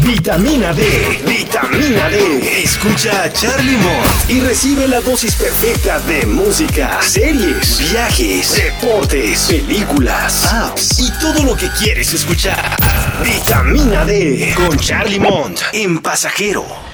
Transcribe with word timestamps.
Vitamina 0.00 0.72
D, 0.72 0.82
vitamina 1.26 2.08
D. 2.08 2.62
Escucha 2.62 3.24
a 3.24 3.32
Charlie 3.32 3.76
Mott 3.76 4.28
y 4.30 4.40
recibe 4.40 4.86
la 4.86 5.00
dosis 5.00 5.34
perfecta 5.34 5.98
de 6.00 6.24
música, 6.24 6.98
series, 7.02 7.90
viajes, 7.90 8.54
deportes, 8.54 9.46
películas, 9.46 10.46
apps 10.52 11.00
y 11.00 11.10
todo 11.18 11.42
lo 11.42 11.56
que 11.56 11.68
quieres 11.70 12.14
escuchar. 12.14 12.76
Vitamina 13.24 14.04
D 14.04 14.54
con 14.54 14.76
Charlie 14.78 15.18
Mont 15.18 15.60
en 15.72 15.98
Pasajero. 15.98 16.87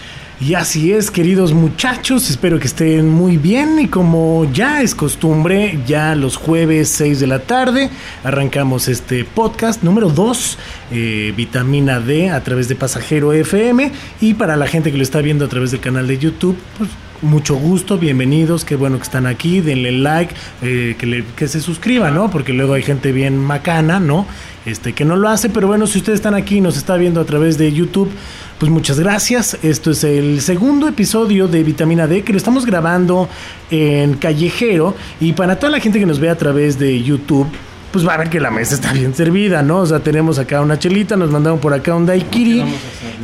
Y 0.46 0.54
así 0.54 0.92
es, 0.92 1.10
queridos 1.10 1.54
muchachos, 1.54 2.28
espero 2.28 2.58
que 2.58 2.66
estén 2.66 3.08
muy 3.08 3.38
bien 3.38 3.78
y 3.78 3.86
como 3.88 4.46
ya 4.52 4.82
es 4.82 4.94
costumbre, 4.94 5.78
ya 5.86 6.14
los 6.14 6.36
jueves 6.36 6.88
6 6.90 7.20
de 7.20 7.26
la 7.28 7.38
tarde 7.38 7.88
arrancamos 8.24 8.88
este 8.88 9.24
podcast 9.24 9.82
número 9.82 10.10
2, 10.10 10.58
eh, 10.92 11.32
vitamina 11.34 11.98
D 12.00 12.30
a 12.30 12.42
través 12.44 12.68
de 12.68 12.74
Pasajero 12.74 13.32
FM 13.32 13.90
y 14.20 14.34
para 14.34 14.56
la 14.56 14.66
gente 14.66 14.90
que 14.90 14.98
lo 14.98 15.02
está 15.02 15.22
viendo 15.22 15.46
a 15.46 15.48
través 15.48 15.70
del 15.70 15.80
canal 15.80 16.06
de 16.08 16.18
YouTube, 16.18 16.58
pues 16.76 16.90
mucho 17.22 17.54
gusto, 17.54 17.96
bienvenidos, 17.96 18.66
qué 18.66 18.76
bueno 18.76 18.98
que 18.98 19.04
están 19.04 19.26
aquí, 19.26 19.60
denle 19.62 19.92
like, 19.92 20.34
eh, 20.60 20.94
que, 20.98 21.06
le- 21.06 21.24
que 21.36 21.48
se 21.48 21.60
suscriban, 21.62 22.14
¿no? 22.14 22.28
Porque 22.30 22.52
luego 22.52 22.74
hay 22.74 22.82
gente 22.82 23.12
bien 23.12 23.38
macana, 23.38 23.98
¿no? 23.98 24.26
Este, 24.66 24.92
que 24.94 25.04
no 25.06 25.16
lo 25.16 25.28
hace, 25.28 25.48
pero 25.48 25.68
bueno, 25.68 25.86
si 25.86 25.98
ustedes 25.98 26.18
están 26.18 26.34
aquí 26.34 26.56
y 26.56 26.60
nos 26.60 26.76
está 26.76 26.96
viendo 26.96 27.20
a 27.20 27.24
través 27.24 27.56
de 27.56 27.72
YouTube, 27.72 28.10
pues 28.58 28.70
muchas 28.70 29.00
gracias. 29.00 29.58
Esto 29.62 29.90
es 29.90 30.04
el 30.04 30.40
segundo 30.40 30.88
episodio 30.88 31.48
de 31.48 31.62
Vitamina 31.62 32.06
D 32.06 32.22
que 32.22 32.32
lo 32.32 32.38
estamos 32.38 32.66
grabando 32.66 33.28
en 33.70 34.14
Callejero 34.14 34.94
y 35.20 35.32
para 35.32 35.58
toda 35.58 35.72
la 35.72 35.80
gente 35.80 35.98
que 35.98 36.06
nos 36.06 36.20
ve 36.20 36.30
a 36.30 36.36
través 36.36 36.78
de 36.78 37.02
YouTube, 37.02 37.48
pues 37.92 38.06
va 38.06 38.14
a 38.14 38.16
ver 38.16 38.30
que 38.30 38.40
la 38.40 38.50
mesa 38.50 38.74
está 38.74 38.92
bien 38.92 39.14
servida, 39.14 39.62
¿no? 39.62 39.78
O 39.78 39.86
sea, 39.86 40.00
tenemos 40.00 40.38
acá 40.38 40.60
una 40.60 40.78
chelita, 40.78 41.16
nos 41.16 41.30
mandaron 41.30 41.58
por 41.58 41.74
acá 41.74 41.94
un 41.94 42.06
daiquiri 42.06 42.64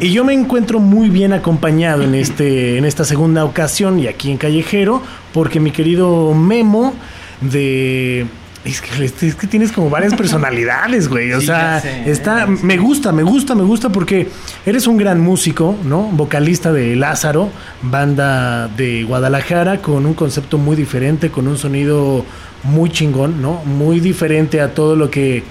y 0.00 0.12
yo 0.12 0.24
me 0.24 0.32
encuentro 0.32 0.80
muy 0.80 1.10
bien 1.10 1.32
acompañado 1.32 2.02
en 2.02 2.14
este 2.14 2.78
en 2.78 2.84
esta 2.84 3.04
segunda 3.04 3.44
ocasión 3.44 3.98
y 4.00 4.08
aquí 4.08 4.30
en 4.30 4.36
Callejero 4.36 5.02
porque 5.32 5.60
mi 5.60 5.70
querido 5.70 6.34
Memo 6.34 6.94
de 7.40 8.26
es 8.64 8.80
que, 8.82 9.04
es 9.04 9.34
que 9.34 9.46
tienes 9.46 9.72
como 9.72 9.88
varias 9.88 10.14
personalidades, 10.14 11.08
güey. 11.08 11.32
O 11.32 11.40
Sí, 11.40 11.46
sea, 11.46 11.80
sé, 11.80 12.10
está, 12.10 12.46
me 12.46 12.76
gusta, 12.76 13.10
me 13.12 13.22
gusta, 13.22 13.54
me 13.54 13.62
gusta 13.62 13.88
porque 13.88 14.28
eres 14.66 14.86
un 14.86 14.96
gran 14.98 15.20
músico, 15.20 15.76
¿no? 15.84 16.02
Vocalista 16.02 16.72
de 16.72 16.94
Lázaro, 16.96 17.48
banda 17.82 18.68
de 18.68 19.04
Guadalajara, 19.04 19.80
con 19.80 20.04
un 20.06 20.14
concepto 20.14 20.58
muy 20.58 20.76
diferente, 20.76 21.30
con 21.30 21.48
un 21.48 21.56
sonido 21.56 22.24
muy 22.64 22.90
chingón, 22.90 23.40
¿no? 23.40 23.62
Muy 23.64 24.00
diferente 24.00 24.60
a 24.60 24.74
todo 24.74 24.94
lo 24.94 25.10
que 25.10 25.42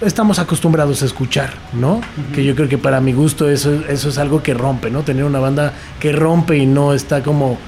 estamos 0.00 0.38
acostumbrados 0.38 1.02
a 1.02 1.06
escuchar, 1.06 1.50
¿no? 1.74 2.00
Que 2.34 2.42
yo 2.44 2.54
creo 2.54 2.68
que 2.68 2.78
para 2.78 3.00
mi 3.00 3.12
gusto 3.12 3.50
eso, 3.50 3.82
eso 3.88 4.08
es 4.08 4.18
algo 4.18 4.42
que 4.42 4.54
rompe, 4.54 4.90
¿no? 4.90 5.02
Tener 5.02 5.24
una 5.24 5.40
banda 5.40 5.74
que 6.00 6.12
rompe 6.12 6.56
y 6.56 6.64
no 6.66 6.94
está 6.94 7.22
como 7.22 7.58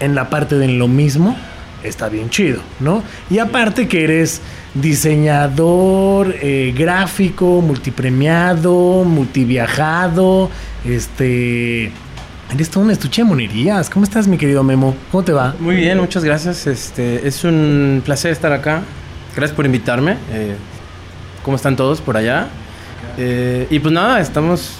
en 0.00 0.14
la 0.14 0.28
parte 0.30 0.56
de 0.56 0.68
lo 0.68 0.88
mismo, 0.88 1.36
está 1.88 2.08
bien 2.08 2.30
chido, 2.30 2.60
¿no? 2.80 3.02
Y 3.30 3.38
aparte 3.38 3.88
que 3.88 4.04
eres 4.04 4.40
diseñador, 4.74 6.34
eh, 6.40 6.74
gráfico, 6.76 7.62
multipremiado, 7.62 9.04
multiviajado, 9.04 10.50
este... 10.84 11.92
Eres 12.54 12.70
todo 12.70 12.84
un 12.84 12.92
estuche 12.92 13.22
de 13.22 13.28
monerías. 13.28 13.90
¿Cómo 13.90 14.04
estás, 14.04 14.28
mi 14.28 14.38
querido 14.38 14.62
Memo? 14.62 14.94
¿Cómo 15.10 15.24
te 15.24 15.32
va? 15.32 15.56
Muy 15.58 15.74
bien, 15.74 15.98
muchas 15.98 16.22
gracias. 16.22 16.68
Este, 16.68 17.26
es 17.26 17.42
un 17.42 18.02
placer 18.04 18.30
estar 18.30 18.52
acá. 18.52 18.82
Gracias 19.34 19.56
por 19.56 19.66
invitarme. 19.66 20.12
Eh, 20.30 20.54
¿Cómo 21.42 21.56
están 21.56 21.74
todos 21.74 22.00
por 22.00 22.16
allá? 22.16 22.46
Eh, 23.18 23.66
y 23.68 23.80
pues 23.80 23.92
nada, 23.92 24.20
estamos 24.20 24.74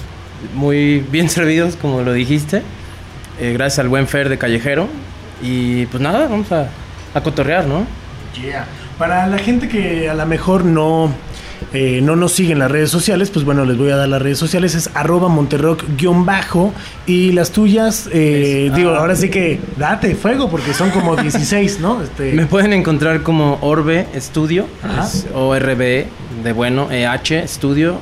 muy 0.55 1.01
bien 1.11 1.29
servidos, 1.29 1.75
como 1.75 2.03
lo 2.03 2.13
dijiste. 2.13 2.63
Gracias 3.41 3.81
al 3.81 3.89
buen 3.89 4.07
Fer 4.07 4.29
de 4.29 4.39
Callejero. 4.39 4.89
Y 5.43 5.87
pues 5.87 6.01
nada, 6.01 6.29
vamos 6.29 6.51
a, 6.53 6.71
a 7.17 7.23
cotorrear, 7.23 7.67
¿no? 7.67 7.87
Yeah. 8.41 8.67
Para 8.99 9.27
la 9.27 9.39
gente 9.39 9.69
que 9.69 10.09
a 10.09 10.15
lo 10.15 10.27
mejor 10.27 10.65
no, 10.65 11.11
eh, 11.73 12.01
no 12.03 12.17
nos 12.17 12.33
sigue 12.33 12.53
en 12.53 12.59
las 12.59 12.71
redes 12.71 12.91
sociales, 12.91 13.31
pues 13.31 13.45
bueno, 13.45 13.65
les 13.65 13.77
voy 13.79 13.91
a 13.91 13.97
dar 13.97 14.09
las 14.09 14.21
redes 14.23 14.39
sociales. 14.39 14.75
Es 14.75 14.91
arroba 14.95 15.29
monterrock-bajo. 15.29 16.73
Y 17.07 17.33
las 17.33 17.51
tuyas, 17.53 18.09
eh, 18.13 18.71
digo, 18.75 18.91
ahora 18.91 19.17
sí 19.17 19.29
que 19.31 19.61
date 19.77 20.15
fuego 20.15 20.49
porque 20.51 20.73
son 20.75 20.91
como 20.91 21.17
16, 21.23 21.81
¿no? 21.81 22.03
Este, 22.03 22.33
Me 22.33 22.47
pueden 22.47 22.73
encontrar 22.73 23.23
como 23.23 23.59
Orbe 23.63 24.07
Studio, 24.17 24.67
Ajá. 24.83 25.05
es 25.07 25.27
O-R-B 25.35 26.07
de 26.45 26.53
bueno, 26.53 26.89
EH 26.91 27.47
Studio. 27.49 27.99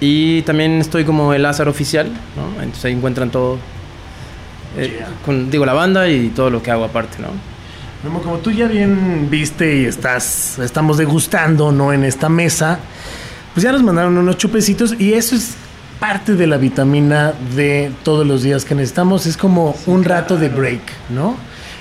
Y 0.00 0.42
también 0.42 0.80
estoy 0.80 1.04
como 1.04 1.34
el 1.34 1.42
Lázaro 1.42 1.70
Oficial, 1.72 2.06
¿no? 2.36 2.60
Entonces 2.62 2.84
ahí 2.84 2.92
encuentran 2.92 3.30
todo. 3.30 3.58
eh, 4.76 4.94
Yeah. 4.98 5.08
con, 5.24 5.50
digo, 5.50 5.64
la 5.66 5.72
banda 5.72 6.08
y 6.08 6.28
todo 6.28 6.50
lo 6.50 6.62
que 6.62 6.70
hago 6.70 6.84
aparte, 6.84 7.16
¿no? 7.20 7.28
Memo, 8.04 8.22
como 8.22 8.36
tú 8.38 8.52
ya 8.52 8.68
bien 8.68 9.28
viste 9.28 9.78
y 9.78 9.84
estás, 9.84 10.60
estamos 10.60 10.98
degustando, 10.98 11.72
¿no? 11.72 11.92
En 11.92 12.04
esta 12.04 12.28
mesa, 12.28 12.78
pues 13.54 13.64
ya 13.64 13.72
nos 13.72 13.82
mandaron 13.82 14.16
unos 14.16 14.36
chupecitos 14.36 14.94
y 15.00 15.14
eso 15.14 15.34
es 15.34 15.56
parte 15.98 16.36
de 16.36 16.46
la 16.46 16.58
vitamina 16.58 17.34
de 17.56 17.90
todos 18.04 18.24
los 18.24 18.44
días 18.44 18.64
que 18.64 18.76
necesitamos. 18.76 19.26
Es 19.26 19.36
como 19.36 19.74
un 19.86 20.04
rato 20.04 20.36
de 20.36 20.48
break, 20.48 20.80
¿no? 21.10 21.36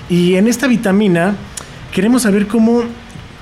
Y 0.10 0.36
en 0.36 0.48
esta 0.48 0.66
vitamina 0.66 1.36
queremos 1.94 2.24
saber 2.24 2.48
cómo, 2.48 2.82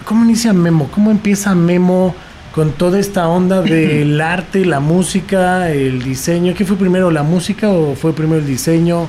cómo 0.03 0.25
inicia 0.25 0.51
Memo, 0.51 0.89
cómo 0.93 1.11
empieza 1.11 1.55
Memo 1.55 2.13
con 2.53 2.73
toda 2.73 2.99
esta 2.99 3.29
onda 3.29 3.61
del 3.61 4.19
arte, 4.21 4.65
la 4.65 4.81
música, 4.81 5.71
el 5.71 6.03
diseño. 6.03 6.53
¿Qué 6.53 6.65
fue 6.65 6.75
primero, 6.75 7.09
la 7.09 7.23
música 7.23 7.69
o 7.69 7.95
fue 7.95 8.11
primero 8.11 8.41
el 8.41 8.47
diseño? 8.47 9.07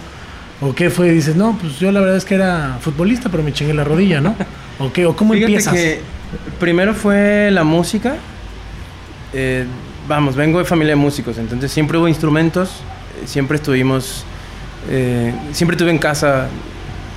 ¿O 0.60 0.74
qué 0.74 0.90
fue? 0.90 1.10
Dices, 1.10 1.36
no, 1.36 1.56
pues 1.60 1.78
yo 1.78 1.92
la 1.92 2.00
verdad 2.00 2.16
es 2.16 2.24
que 2.24 2.34
era 2.34 2.78
futbolista, 2.80 3.28
pero 3.28 3.42
me 3.42 3.52
chingué 3.52 3.74
la 3.74 3.84
rodilla, 3.84 4.20
¿no? 4.20 4.34
¿O 4.78 4.92
qué? 4.92 5.06
¿O 5.06 5.14
cómo 5.16 5.34
Fíjate 5.34 5.52
empiezas? 5.52 5.74
que 5.74 6.00
primero 6.58 6.94
fue 6.94 7.50
la 7.50 7.64
música. 7.64 8.16
Eh, 9.32 9.66
vamos, 10.08 10.36
vengo 10.36 10.58
de 10.58 10.64
familia 10.64 10.92
de 10.92 10.96
músicos, 11.00 11.36
entonces 11.38 11.70
siempre 11.70 11.98
hubo 11.98 12.08
instrumentos, 12.08 12.70
eh, 13.20 13.26
siempre 13.26 13.56
estuvimos, 13.56 14.24
eh, 14.88 15.34
siempre 15.52 15.76
tuve 15.76 15.90
en 15.90 15.98
casa 15.98 16.48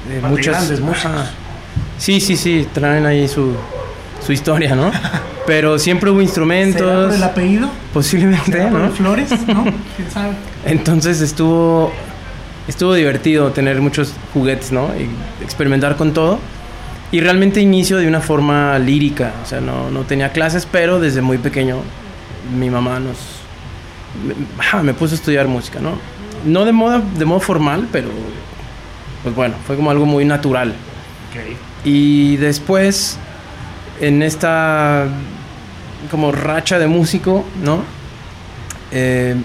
eh, 0.10 0.22
muchas... 0.28 0.70
grandes. 0.70 1.30
Sí, 1.98 2.20
sí, 2.20 2.36
sí, 2.38 2.68
traen 2.74 3.06
ahí 3.06 3.28
su, 3.28 3.56
su 4.26 4.32
historia, 4.34 4.76
¿no? 4.76 4.92
Pero 5.46 5.80
siempre 5.80 6.10
hubo 6.10 6.18
¿Será 6.20 6.26
instrumentos, 6.28 7.06
por 7.08 7.16
el 7.16 7.24
apellido? 7.24 7.70
posiblemente, 7.94 8.52
¿Será 8.52 8.70
por 8.70 8.80
¿no? 8.80 8.86
el 8.86 8.92
Flores? 8.92 9.30
¿No? 9.48 9.64
¿Quién 9.96 10.12
sabe? 10.12 10.34
Entonces 10.66 11.22
estuvo 11.22 11.92
estuvo 12.70 12.94
divertido 12.94 13.52
tener 13.52 13.82
muchos 13.82 14.14
juguetes, 14.34 14.72
¿no? 14.72 14.90
Y 14.96 15.10
experimentar 15.44 15.98
con 15.98 16.14
todo. 16.14 16.40
Y 17.12 17.20
realmente 17.20 17.60
inicio 17.60 17.98
de 17.98 18.08
una 18.08 18.22
forma 18.22 18.78
lírica, 18.78 19.34
o 19.44 19.46
sea, 19.48 19.60
no, 19.60 19.90
no 19.90 20.04
tenía 20.04 20.32
clases, 20.32 20.68
pero 20.72 21.00
desde 21.00 21.22
muy 21.22 21.40
pequeño 21.40 21.78
mi 22.56 22.70
mamá 22.70 23.00
nos 23.00 23.18
me, 24.24 24.84
me 24.84 24.94
puso 24.94 25.16
a 25.16 25.16
estudiar 25.16 25.48
música, 25.48 25.80
¿no? 25.80 25.94
No 26.46 26.66
de 26.66 26.72
modo, 26.72 27.02
de 27.18 27.26
modo 27.26 27.40
formal, 27.40 27.88
pero 27.92 28.10
pues 29.24 29.36
bueno, 29.36 29.56
fue 29.66 29.76
como 29.76 29.90
algo 29.90 30.06
muy 30.06 30.24
natural. 30.24 30.74
Y 31.84 32.38
después, 32.38 33.18
en 34.00 34.22
esta 34.22 35.08
como 36.12 36.32
racha 36.32 36.78
de 36.78 36.88
músico, 36.88 37.44
¿no? 37.64 37.84
Eh, 38.92 39.36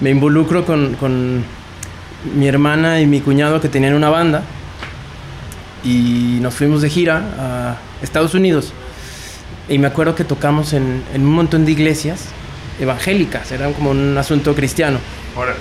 me 0.00 0.10
involucro 0.10 0.64
con, 0.66 0.94
con 0.94 1.44
mi 2.34 2.48
hermana 2.48 3.00
y 3.00 3.06
mi 3.06 3.20
cuñado 3.20 3.60
que 3.60 3.68
tenían 3.68 3.94
una 3.94 4.10
banda 4.10 4.42
y 5.84 6.38
nos 6.40 6.54
fuimos 6.54 6.82
de 6.82 6.90
gira 6.90 7.22
a 7.38 7.76
Estados 8.02 8.34
Unidos. 8.34 8.72
Y 9.68 9.78
me 9.78 9.86
acuerdo 9.86 10.14
que 10.14 10.24
tocamos 10.24 10.72
en, 10.72 11.02
en 11.14 11.22
un 11.22 11.32
montón 11.32 11.64
de 11.64 11.72
iglesias 11.72 12.26
evangélicas, 12.80 13.50
era 13.52 13.70
como 13.72 13.90
un 13.90 14.16
asunto 14.18 14.54
cristiano. 14.54 14.98
Órale. 15.36 15.58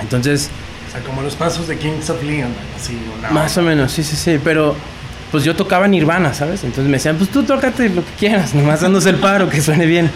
Entonces, 0.00 0.50
O 0.88 0.92
sea, 0.92 1.00
como 1.00 1.22
los 1.22 1.34
pasos 1.34 1.68
de 1.68 1.76
Kings 1.76 2.10
of 2.10 2.22
Leon, 2.22 2.50
así, 2.76 2.98
una 3.18 3.30
Más 3.30 3.56
o 3.58 3.62
menos, 3.62 3.92
sí, 3.92 4.02
sí, 4.02 4.16
sí. 4.16 4.38
Pero 4.42 4.74
pues 5.30 5.44
yo 5.44 5.56
tocaba 5.56 5.88
Nirvana, 5.88 6.32
¿sabes? 6.32 6.62
Entonces 6.64 6.86
me 6.86 6.92
decían, 6.98 7.16
pues 7.16 7.30
tú 7.30 7.42
tócate 7.42 7.88
lo 7.88 8.04
que 8.04 8.12
quieras, 8.18 8.54
nomás 8.54 8.80
dándose 8.80 9.10
el 9.10 9.16
paro, 9.16 9.48
que 9.48 9.60
suene 9.60 9.86
bien. 9.86 10.10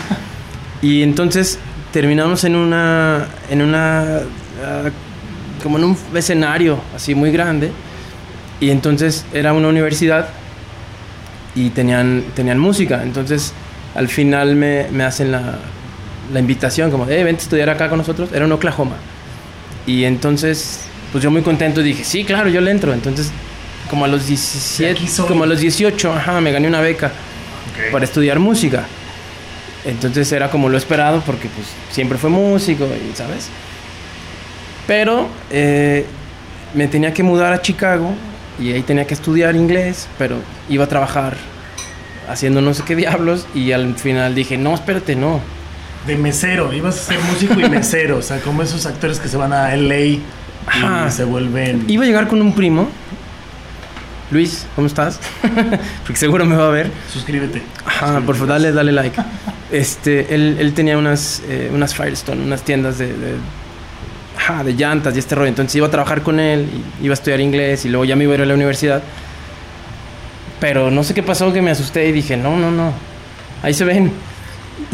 Y 0.82 1.02
entonces 1.02 1.58
terminamos 1.92 2.44
en 2.44 2.56
una, 2.56 3.26
en 3.50 3.62
una 3.62 4.20
ah, 4.64 4.90
como 5.60 5.78
en 5.78 5.84
un 5.84 5.98
escenario 6.14 6.78
así 6.94 7.14
muy 7.14 7.30
grande. 7.30 7.70
Y 8.60 8.70
entonces 8.70 9.24
era 9.32 9.52
una 9.52 9.68
universidad 9.68 10.28
y 11.54 11.70
tenían, 11.70 12.24
tenían 12.34 12.58
música. 12.58 13.02
Entonces 13.02 13.52
al 13.94 14.08
final 14.08 14.56
me, 14.56 14.86
me 14.90 15.04
hacen 15.04 15.32
la, 15.32 15.58
la, 16.32 16.40
invitación 16.40 16.90
como, 16.90 17.04
eh, 17.08 17.24
vente 17.24 17.42
a 17.42 17.44
estudiar 17.44 17.70
acá 17.70 17.88
con 17.88 17.98
nosotros. 17.98 18.30
Era 18.32 18.44
en 18.44 18.52
Oklahoma. 18.52 18.96
Y 19.86 20.04
entonces, 20.04 20.82
pues 21.12 21.24
yo 21.24 21.30
muy 21.30 21.42
contento 21.42 21.82
dije, 21.82 22.04
sí, 22.04 22.24
claro, 22.24 22.48
yo 22.48 22.60
le 22.60 22.70
entro. 22.70 22.92
Entonces, 22.92 23.30
como 23.88 24.04
a 24.04 24.08
los 24.08 24.26
17, 24.26 25.00
como 25.26 25.44
a 25.44 25.46
los 25.46 25.60
18, 25.60 26.12
ajá, 26.12 26.40
me 26.40 26.52
gané 26.52 26.68
una 26.68 26.80
beca 26.80 27.10
okay. 27.72 27.90
para 27.90 28.04
estudiar 28.04 28.38
música. 28.38 28.86
Entonces 29.84 30.30
era 30.32 30.50
como 30.50 30.68
lo 30.68 30.76
esperado 30.76 31.22
porque 31.24 31.48
pues 31.48 31.66
siempre 31.90 32.18
fue 32.18 32.30
músico, 32.30 32.86
y, 32.86 33.16
¿sabes? 33.16 33.48
Pero 34.86 35.28
eh, 35.50 36.04
me 36.74 36.88
tenía 36.88 37.12
que 37.12 37.22
mudar 37.22 37.52
a 37.52 37.62
Chicago 37.62 38.12
y 38.58 38.72
ahí 38.72 38.82
tenía 38.82 39.06
que 39.06 39.14
estudiar 39.14 39.56
inglés, 39.56 40.08
pero 40.18 40.36
iba 40.68 40.84
a 40.84 40.88
trabajar 40.88 41.36
haciendo 42.28 42.60
no 42.60 42.74
sé 42.74 42.82
qué 42.84 42.94
diablos 42.94 43.46
y 43.54 43.72
al 43.72 43.94
final 43.96 44.34
dije, 44.34 44.56
no, 44.56 44.74
espérate, 44.74 45.16
no. 45.16 45.40
De 46.06 46.16
mesero, 46.16 46.72
ibas 46.72 46.96
a 46.96 47.12
ser 47.12 47.20
músico 47.20 47.60
y 47.60 47.68
mesero, 47.68 48.18
o 48.18 48.22
sea, 48.22 48.40
como 48.40 48.62
esos 48.62 48.86
actores 48.86 49.18
que 49.18 49.28
se 49.28 49.36
van 49.36 49.52
a 49.52 49.74
LA 49.76 49.96
y 49.98 50.22
Ajá. 50.66 51.10
se 51.10 51.24
vuelven... 51.24 51.84
Iba 51.88 52.04
a 52.04 52.06
llegar 52.06 52.28
con 52.28 52.40
un 52.40 52.54
primo, 52.54 52.88
Luis, 54.30 54.66
¿cómo 54.76 54.86
estás? 54.86 55.18
Porque 56.02 56.16
seguro 56.18 56.44
me 56.44 56.56
va 56.56 56.68
a 56.68 56.70
ver. 56.70 56.90
Suscríbete. 57.12 57.62
Ajá, 57.84 58.20
por 58.20 58.36
favor, 58.36 58.50
dale, 58.50 58.72
dale 58.72 58.92
like. 58.92 59.20
Este, 59.72 60.34
él, 60.34 60.56
él 60.60 60.72
tenía 60.72 60.96
unas, 60.96 61.42
eh, 61.48 61.70
unas 61.72 61.94
Firestone, 61.94 62.42
unas 62.42 62.62
tiendas 62.62 62.98
de, 62.98 63.08
de, 63.08 63.34
de 64.64 64.74
llantas 64.74 65.14
y 65.16 65.18
este 65.18 65.34
rollo. 65.34 65.48
Entonces 65.48 65.74
iba 65.76 65.86
a 65.86 65.90
trabajar 65.90 66.22
con 66.22 66.40
él, 66.40 66.68
iba 67.02 67.12
a 67.12 67.14
estudiar 67.14 67.40
inglés 67.40 67.84
y 67.84 67.88
luego 67.88 68.04
ya 68.04 68.16
me 68.16 68.24
iba 68.24 68.32
a 68.32 68.36
ir 68.36 68.42
a 68.42 68.46
la 68.46 68.54
universidad. 68.54 69.02
Pero 70.60 70.90
no 70.90 71.02
sé 71.04 71.14
qué 71.14 71.22
pasó 71.22 71.52
que 71.52 71.62
me 71.62 71.70
asusté 71.70 72.06
y 72.08 72.12
dije, 72.12 72.36
no, 72.36 72.56
no, 72.56 72.70
no. 72.70 72.92
Ahí 73.62 73.74
se 73.74 73.84
ven. 73.84 74.12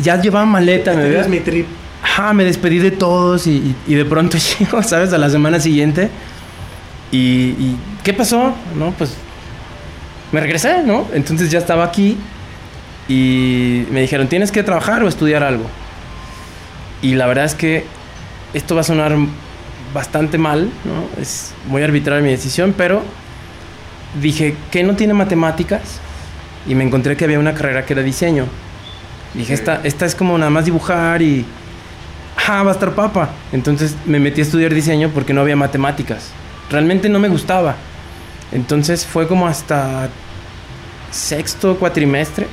Ya 0.03 0.21
llevaba 0.21 0.47
maleta, 0.47 0.93
este 0.93 1.03
me 1.03 1.09
ves. 1.09 1.29
mi 1.29 1.41
trip. 1.41 1.67
Ajá, 2.03 2.33
me 2.33 2.45
despedí 2.45 2.79
de 2.79 2.93
todos 2.93 3.47
y, 3.47 3.51
y, 3.51 3.77
y 3.89 3.95
de 3.95 4.05
pronto 4.05 4.39
llego, 4.59 4.83
¿sabes? 4.83 5.13
A 5.13 5.19
la 5.19 5.31
semana 5.31 5.59
siguiente. 5.61 6.09
Y, 7.11 7.19
y, 7.19 7.77
¿qué 8.03 8.13
pasó? 8.13 8.55
No, 8.77 8.93
pues 8.93 9.15
me 10.33 10.41
regresé, 10.41 10.83
¿no? 10.85 11.07
Entonces 11.13 11.51
ya 11.51 11.59
estaba 11.59 11.85
aquí 11.85 12.17
y 13.09 13.85
me 13.91 14.01
dijeron, 14.01 14.29
tienes 14.29 14.51
que 14.51 14.63
trabajar 14.63 15.03
o 15.03 15.09
estudiar 15.09 15.43
algo. 15.43 15.65
Y 17.03 17.15
la 17.15 17.27
verdad 17.27 17.45
es 17.45 17.55
que 17.55 17.85
esto 18.55 18.75
va 18.75 18.81
a 18.81 18.85
sonar 18.85 19.17
bastante 19.93 20.39
mal, 20.39 20.71
¿no? 20.85 21.21
Es 21.21 21.53
muy 21.67 21.83
arbitrar 21.83 22.23
mi 22.23 22.31
decisión, 22.31 22.75
pero 22.77 23.03
dije, 24.21 24.57
¿qué 24.71 24.83
no 24.83 24.95
tiene 24.97 25.15
matemáticas? 25.15 26.01
Y 26.67 26.75
me 26.75 26.85
encontré 26.85 27.17
que 27.17 27.25
había 27.25 27.39
una 27.39 27.55
carrera 27.55 27.85
que 27.85 27.93
era 27.93 28.03
diseño. 28.03 28.47
Dije, 29.35 29.55
esta, 29.55 29.81
esta 29.85 30.07
es 30.07 30.15
como 30.15 30.37
nada 30.39 30.51
más 30.51 30.65
dibujar 30.65 31.23
y... 31.23 31.45
¡Ah, 32.49 32.63
va 32.63 32.71
a 32.71 32.75
estar 32.75 32.95
papa! 32.95 33.31
Entonces 33.53 33.97
me 34.07 34.21
metí 34.21 34.41
a 34.41 34.45
estudiar 34.45 34.73
diseño 34.73 35.11
porque 35.13 35.33
no 35.33 35.41
había 35.41 35.57
matemáticas. 35.57 36.31
Realmente 36.71 37.09
no 37.09 37.19
me 37.19 37.29
gustaba. 37.29 37.77
Entonces 38.53 39.05
fue 39.05 39.27
como 39.27 39.47
hasta 39.47 40.09
sexto 41.11 41.77
cuatrimestre 41.77 42.47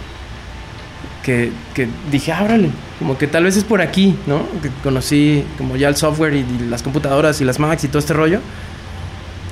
que, 1.24 1.52
que 1.74 1.88
dije, 2.12 2.32
ábrale, 2.32 2.70
como 3.00 3.18
que 3.18 3.28
tal 3.28 3.46
vez 3.46 3.58
es 3.58 3.64
por 3.64 3.82
aquí, 3.82 4.16
¿no? 4.28 4.46
Que 4.62 4.70
conocí 4.84 5.44
como 5.58 5.76
ya 5.76 5.88
el 5.88 5.96
software 5.96 6.34
y, 6.34 6.40
y, 6.40 6.68
las 6.70 6.84
computadoras 6.84 7.42
y 7.42 7.46
las 7.46 7.60
Macs 7.60 7.86
y 7.86 7.88
todo 7.88 8.00
este 8.00 8.14
rollo. 8.14 8.40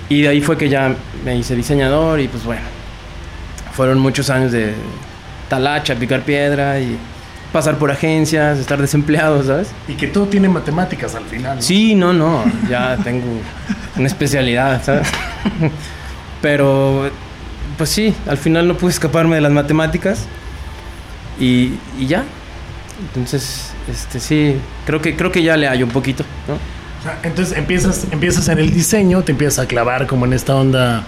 Y 0.09 0.21
de 0.21 0.27
ahí 0.27 0.41
fue 0.41 0.57
que 0.57 0.69
ya 0.69 0.93
me 1.23 1.37
hice 1.37 1.55
diseñador 1.55 2.19
y 2.19 2.27
pues 2.27 2.43
bueno, 2.43 2.61
fueron 3.71 3.99
muchos 3.99 4.29
años 4.29 4.51
de 4.51 4.73
talacha, 5.49 5.95
picar 5.95 6.21
piedra 6.21 6.79
y 6.79 6.97
pasar 7.51 7.77
por 7.77 7.91
agencias, 7.91 8.59
estar 8.59 8.79
desempleado, 8.79 9.43
¿sabes? 9.43 9.69
Y 9.87 9.93
que 9.93 10.07
todo 10.07 10.25
tiene 10.27 10.49
matemáticas 10.49 11.15
al 11.15 11.25
final. 11.25 11.57
¿no? 11.57 11.61
Sí, 11.61 11.95
no, 11.95 12.13
no, 12.13 12.43
ya 12.69 12.97
tengo 13.03 13.25
una 13.97 14.07
especialidad, 14.07 14.83
¿sabes? 14.83 15.07
Pero, 16.41 17.09
pues 17.77 17.89
sí, 17.89 18.13
al 18.27 18.37
final 18.37 18.67
no 18.67 18.75
pude 18.75 18.91
escaparme 18.91 19.35
de 19.35 19.41
las 19.41 19.51
matemáticas 19.51 20.27
y, 21.41 21.73
y 21.99 22.07
ya. 22.07 22.23
Entonces, 23.07 23.71
este 23.91 24.19
sí, 24.19 24.55
creo 24.85 25.01
que, 25.01 25.15
creo 25.15 25.31
que 25.31 25.41
ya 25.43 25.57
le 25.57 25.67
hallo 25.67 25.85
un 25.85 25.91
poquito, 25.91 26.23
¿no? 26.47 26.53
O 26.53 27.03
sea, 27.03 27.17
entonces 27.23 27.57
empiezas, 27.57 28.05
empiezas 28.11 28.47
en 28.47 28.59
el 28.59 28.71
diseño, 28.71 29.23
te 29.23 29.31
empiezas 29.31 29.65
a 29.65 29.67
clavar 29.67 30.05
como 30.05 30.25
en 30.25 30.33
esta 30.33 30.55
onda 30.55 31.03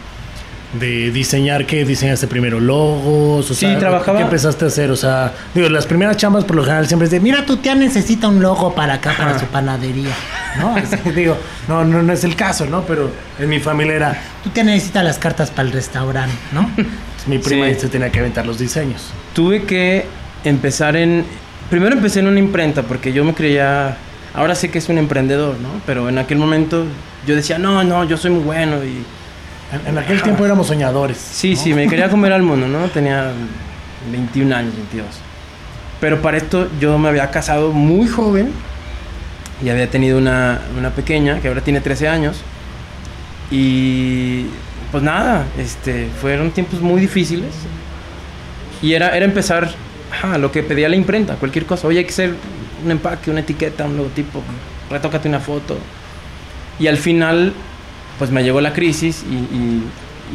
de 0.80 1.12
diseñar, 1.12 1.68
¿qué 1.68 1.86
diseñaste 1.86 2.26
primero? 2.26 2.60
¿Logos? 2.60 3.52
O 3.52 3.54
sí, 3.54 3.60
sea, 3.68 3.78
trabajaba. 3.78 4.18
¿Qué 4.18 4.24
empezaste 4.24 4.66
a 4.66 4.70
hacer? 4.70 4.90
O 4.90 4.96
sea, 4.96 5.32
digo, 5.54 5.70
las 5.70 5.86
primeras 5.86 6.18
chambas 6.18 6.46
por 6.46 6.56
lo 6.56 6.64
general 6.64 6.88
siempre 6.88 7.06
es 7.06 7.12
de, 7.12 7.20
mira, 7.20 7.46
tu 7.46 7.58
tía 7.58 7.76
necesita 7.76 8.28
un 8.28 8.42
logo 8.42 8.74
para 8.74 8.96
acá, 8.96 9.14
para 9.16 9.32
Ajá. 9.32 9.40
su 9.42 9.46
panadería, 9.46 10.16
¿no? 10.58 10.76
Así, 10.76 10.98
digo, 11.16 11.38
no, 11.68 11.86
no, 11.86 12.02
no 12.02 12.12
es 12.12 12.24
el 12.24 12.36
caso, 12.36 12.66
¿no? 12.66 12.82
Pero 12.86 13.12
en 13.38 13.50
mi 13.50 13.60
familia 13.60 13.94
era, 13.94 14.22
tu 14.44 14.50
tía 14.50 14.64
necesita 14.64 15.04
las 15.04 15.20
cartas 15.20 15.52
para 15.52 15.68
el 15.68 15.74
restaurante, 15.74 16.34
¿no? 16.54 16.62
Entonces, 16.76 17.28
mi 17.28 17.38
prima 17.38 17.68
Sí. 17.68 17.76
se 17.82 17.88
tenía 17.90 18.10
que 18.12 18.18
aventar 18.18 18.48
los 18.48 18.58
diseños. 18.58 19.12
Tuve 19.36 19.66
que 19.66 20.08
empezar 20.44 20.96
en... 20.96 21.26
Primero 21.70 21.96
empecé 21.96 22.20
en 22.20 22.28
una 22.28 22.40
imprenta 22.40 22.84
porque 22.84 23.14
yo 23.14 23.24
me 23.24 23.34
creía... 23.34 23.98
Ahora 24.34 24.56
sé 24.56 24.70
que 24.72 24.80
es 24.80 24.90
un 24.90 24.98
emprendedor, 24.98 25.60
¿no? 25.60 25.70
Pero 25.86 26.10
en 26.10 26.18
aquel 26.18 26.38
momento 26.38 26.86
yo 27.28 27.36
decía, 27.36 27.60
no, 27.60 27.84
no, 27.84 28.04
yo 28.04 28.18
soy 28.18 28.32
muy 28.32 28.44
bueno 28.44 28.84
y... 28.84 29.04
En, 29.76 29.88
en 29.88 29.98
aquel 29.98 30.22
tiempo 30.22 30.46
éramos 30.46 30.68
soñadores. 30.68 31.18
Sí, 31.18 31.56
¿no? 31.56 31.60
sí, 31.60 31.74
me 31.74 31.88
quería 31.88 32.10
comer 32.10 32.34
al 32.34 32.44
mundo, 32.44 32.68
¿no? 32.68 32.88
Tenía 32.90 33.32
21 34.12 34.56
años, 34.56 34.76
22. 34.76 35.06
Pero 36.00 36.22
para 36.22 36.38
esto 36.38 36.70
yo 36.80 36.98
me 36.98 37.10
había 37.10 37.32
casado 37.32 37.72
muy 37.72 38.08
joven 38.08 38.52
y 39.64 39.70
había 39.70 39.90
tenido 39.90 40.18
una, 40.18 40.60
una 40.78 40.90
pequeña 40.90 41.40
que 41.40 41.48
ahora 41.48 41.62
tiene 41.62 41.80
13 41.80 42.08
años. 42.08 42.42
Y 43.50 44.48
pues 44.92 45.04
nada, 45.04 45.46
este, 45.58 46.08
fueron 46.22 46.52
tiempos 46.52 46.82
muy 46.82 47.00
difíciles. 47.00 47.54
Y 48.82 48.94
era, 48.94 49.16
era 49.16 49.26
empezar 49.26 49.72
ajá, 50.14 50.38
lo 50.38 50.52
que 50.52 50.64
pedía 50.64 50.88
la 50.90 50.96
imprenta, 50.96 51.36
cualquier 51.36 51.66
cosa. 51.66 51.88
Oye, 51.88 52.00
hay 52.00 52.06
que 52.06 52.12
hacer 52.12 52.34
un 52.86 52.92
empaque, 52.92 53.30
una 53.32 53.42
etiqueta, 53.42 53.86
un 53.86 53.98
logotipo, 53.98 54.42
retócate 54.90 55.28
una 55.28 55.40
foto. 55.40 55.78
Y 56.80 56.88
al 56.88 56.98
final, 56.98 57.54
pues 58.18 58.32
me 58.32 58.44
llegó 58.44 58.62
la 58.62 58.74
crisis 58.74 59.24
y, 59.30 59.36
y- 59.36 59.84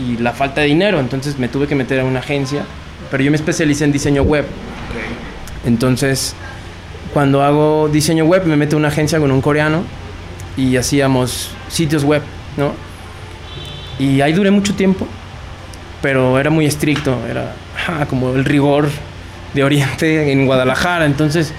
y 0.01 0.17
la 0.19 0.33
falta 0.33 0.61
de 0.61 0.69
dinero. 0.69 1.01
Entonces 1.01 1.39
me 1.39 1.49
tuve 1.49 1.67
que 1.67 1.75
meter 1.75 2.01
a 2.01 2.05
una 2.05 2.21
agencia. 2.21 2.63
Pero 3.11 3.23
yo 3.25 3.31
me 3.31 3.37
especialicé 3.37 3.85
en 3.85 3.93
diseño 3.93 4.23
web. 4.23 4.45
Entonces, 5.67 6.35
cuando 7.13 7.43
hago 7.43 7.89
diseño 7.93 8.25
web, 8.25 8.45
me 8.47 8.57
meto 8.57 8.77
a 8.77 8.79
una 8.79 8.89
agencia 8.89 9.19
con 9.19 9.31
un 9.33 9.41
coreano 9.41 9.83
y 10.57 10.77
hacíamos 10.77 11.51
sitios 11.69 12.05
web, 12.05 12.23
¿no? 12.57 12.73
Y 13.99 14.21
ahí 14.21 14.33
duré 14.33 14.51
mucho 14.51 14.75
tiempo, 14.75 15.07
pero 16.03 16.39
era 16.39 16.51
muy 16.51 16.67
estricto, 16.67 17.19
era 17.29 17.55
ah, 17.89 18.07
como 18.09 18.35
el 18.35 18.45
rigor 18.45 18.89
de 19.55 19.65
Oriente 19.65 20.31
en 20.33 20.47
Guadalajara, 20.47 21.07
entonces 21.07 21.53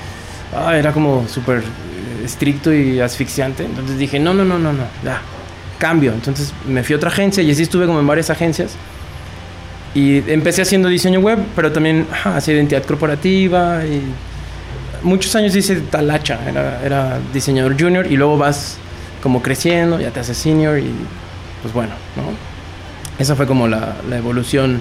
ah, 0.56 0.78
era 0.78 0.92
como 0.92 1.28
súper 1.28 1.60
eh, 1.60 2.26
estricto 2.26 2.74
y 2.74 3.00
asfixiante. 3.00 3.66
Entonces 3.66 3.98
dije, 3.98 4.20
no, 4.20 4.34
no, 4.34 4.46
no, 4.46 4.60
no, 4.60 4.74
no, 4.74 4.84
ya, 5.04 5.22
cambio. 5.78 6.14
Entonces 6.14 6.54
me 6.68 6.84
fui 6.84 6.94
a 6.94 6.98
otra 6.98 7.10
agencia 7.10 7.44
y 7.44 7.52
así 7.52 7.64
estuve 7.64 7.86
como 7.86 8.00
en 8.00 8.08
varias 8.08 8.30
agencias. 8.30 8.74
Y 9.96 10.18
empecé 10.32 10.62
haciendo 10.62 10.88
diseño 10.88 11.20
web, 11.20 11.40
pero 11.56 11.72
también 11.72 12.06
ajá, 12.12 12.38
hacía 12.38 12.54
identidad 12.54 12.84
corporativa 12.84 13.84
y 13.86 14.04
muchos 15.02 15.36
años 15.36 15.56
hice 15.56 15.78
talacha, 15.78 16.40
era, 16.48 16.82
era 16.84 17.20
diseñador 17.34 17.80
junior 17.80 18.06
y 18.06 18.16
luego 18.16 18.38
vas 18.38 18.78
como 19.24 19.42
creciendo, 19.42 20.00
ya 20.00 20.12
te 20.12 20.20
haces 20.20 20.38
senior 20.38 20.78
y 20.78 20.92
pues 21.62 21.74
bueno, 21.74 21.94
¿no? 22.16 22.24
Esa 23.18 23.36
fue 23.36 23.48
como 23.48 23.68
la, 23.68 23.98
la 24.08 24.18
evolución. 24.18 24.80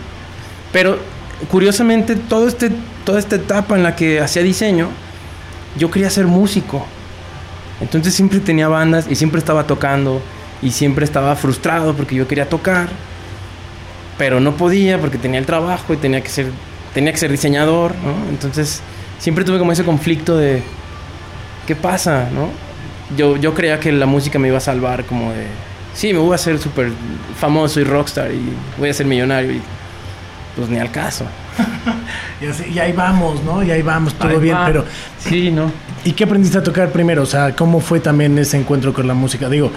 Pero 0.72 0.98
curiosamente 1.50 2.16
todo 2.16 2.46
este, 2.46 2.70
toda 3.08 3.20
esta 3.20 3.36
etapa 3.36 3.74
en 3.74 3.82
la 3.82 3.96
que 3.96 4.20
hacía 4.20 4.42
diseño, 4.42 4.90
yo 5.78 5.90
quería 5.90 6.10
ser 6.10 6.26
músico. 6.26 6.84
Entonces 7.80 8.12
siempre 8.12 8.38
tenía 8.38 8.68
bandas 8.68 9.06
y 9.08 9.14
siempre 9.14 9.38
estaba 9.38 9.66
tocando 9.66 10.20
y 10.60 10.72
siempre 10.72 11.06
estaba 11.06 11.34
frustrado 11.34 11.94
porque 11.94 12.14
yo 12.14 12.28
quería 12.28 12.50
tocar, 12.50 12.90
pero 14.18 14.40
no 14.40 14.58
podía 14.58 15.00
porque 15.00 15.16
tenía 15.16 15.40
el 15.40 15.46
trabajo 15.46 15.94
y 15.94 15.96
tenía 15.96 16.20
que 16.20 16.28
ser, 16.28 16.48
tenía 16.92 17.10
que 17.10 17.16
ser 17.16 17.30
diseñador. 17.30 17.94
Entonces 18.28 18.82
siempre 19.18 19.42
tuve 19.42 19.58
como 19.58 19.72
ese 19.72 19.84
conflicto 19.84 20.36
de 20.36 20.62
¿qué 21.66 21.74
pasa, 21.74 22.28
no? 22.30 22.50
Yo, 23.16 23.38
yo 23.38 23.54
creía 23.54 23.80
que 23.80 23.90
la 23.90 24.04
música 24.04 24.38
me 24.38 24.48
iba 24.48 24.58
a 24.58 24.60
salvar 24.60 25.06
como 25.06 25.32
de 25.32 25.46
sí, 25.94 26.12
me 26.12 26.18
voy 26.18 26.32
a 26.32 26.34
hacer 26.34 26.58
súper 26.58 26.92
famoso 27.40 27.80
y 27.80 27.84
rockstar 27.84 28.30
y 28.32 28.52
voy 28.76 28.90
a 28.90 28.92
ser 28.92 29.06
millonario 29.06 29.52
y 29.52 29.62
pues 30.56 30.68
ni 30.68 30.78
al 30.78 30.90
caso. 30.90 31.24
Y, 32.40 32.46
así, 32.46 32.64
y 32.72 32.78
ahí 32.78 32.92
vamos, 32.92 33.42
¿no? 33.42 33.64
Y 33.64 33.70
ahí 33.72 33.82
vamos, 33.82 34.14
todo 34.14 34.28
Ahí 34.28 34.38
bien, 34.38 34.54
va. 34.56 34.66
pero 34.66 34.84
Sí, 35.18 35.50
¿no? 35.50 35.72
¿y 36.04 36.12
qué 36.12 36.22
aprendiste 36.22 36.56
a 36.58 36.62
tocar 36.62 36.90
primero? 36.90 37.22
O 37.22 37.26
sea, 37.26 37.56
¿cómo 37.56 37.80
fue 37.80 37.98
también 37.98 38.38
ese 38.38 38.56
encuentro 38.56 38.94
con 38.94 39.08
la 39.08 39.14
música? 39.14 39.48
Digo, 39.48 39.72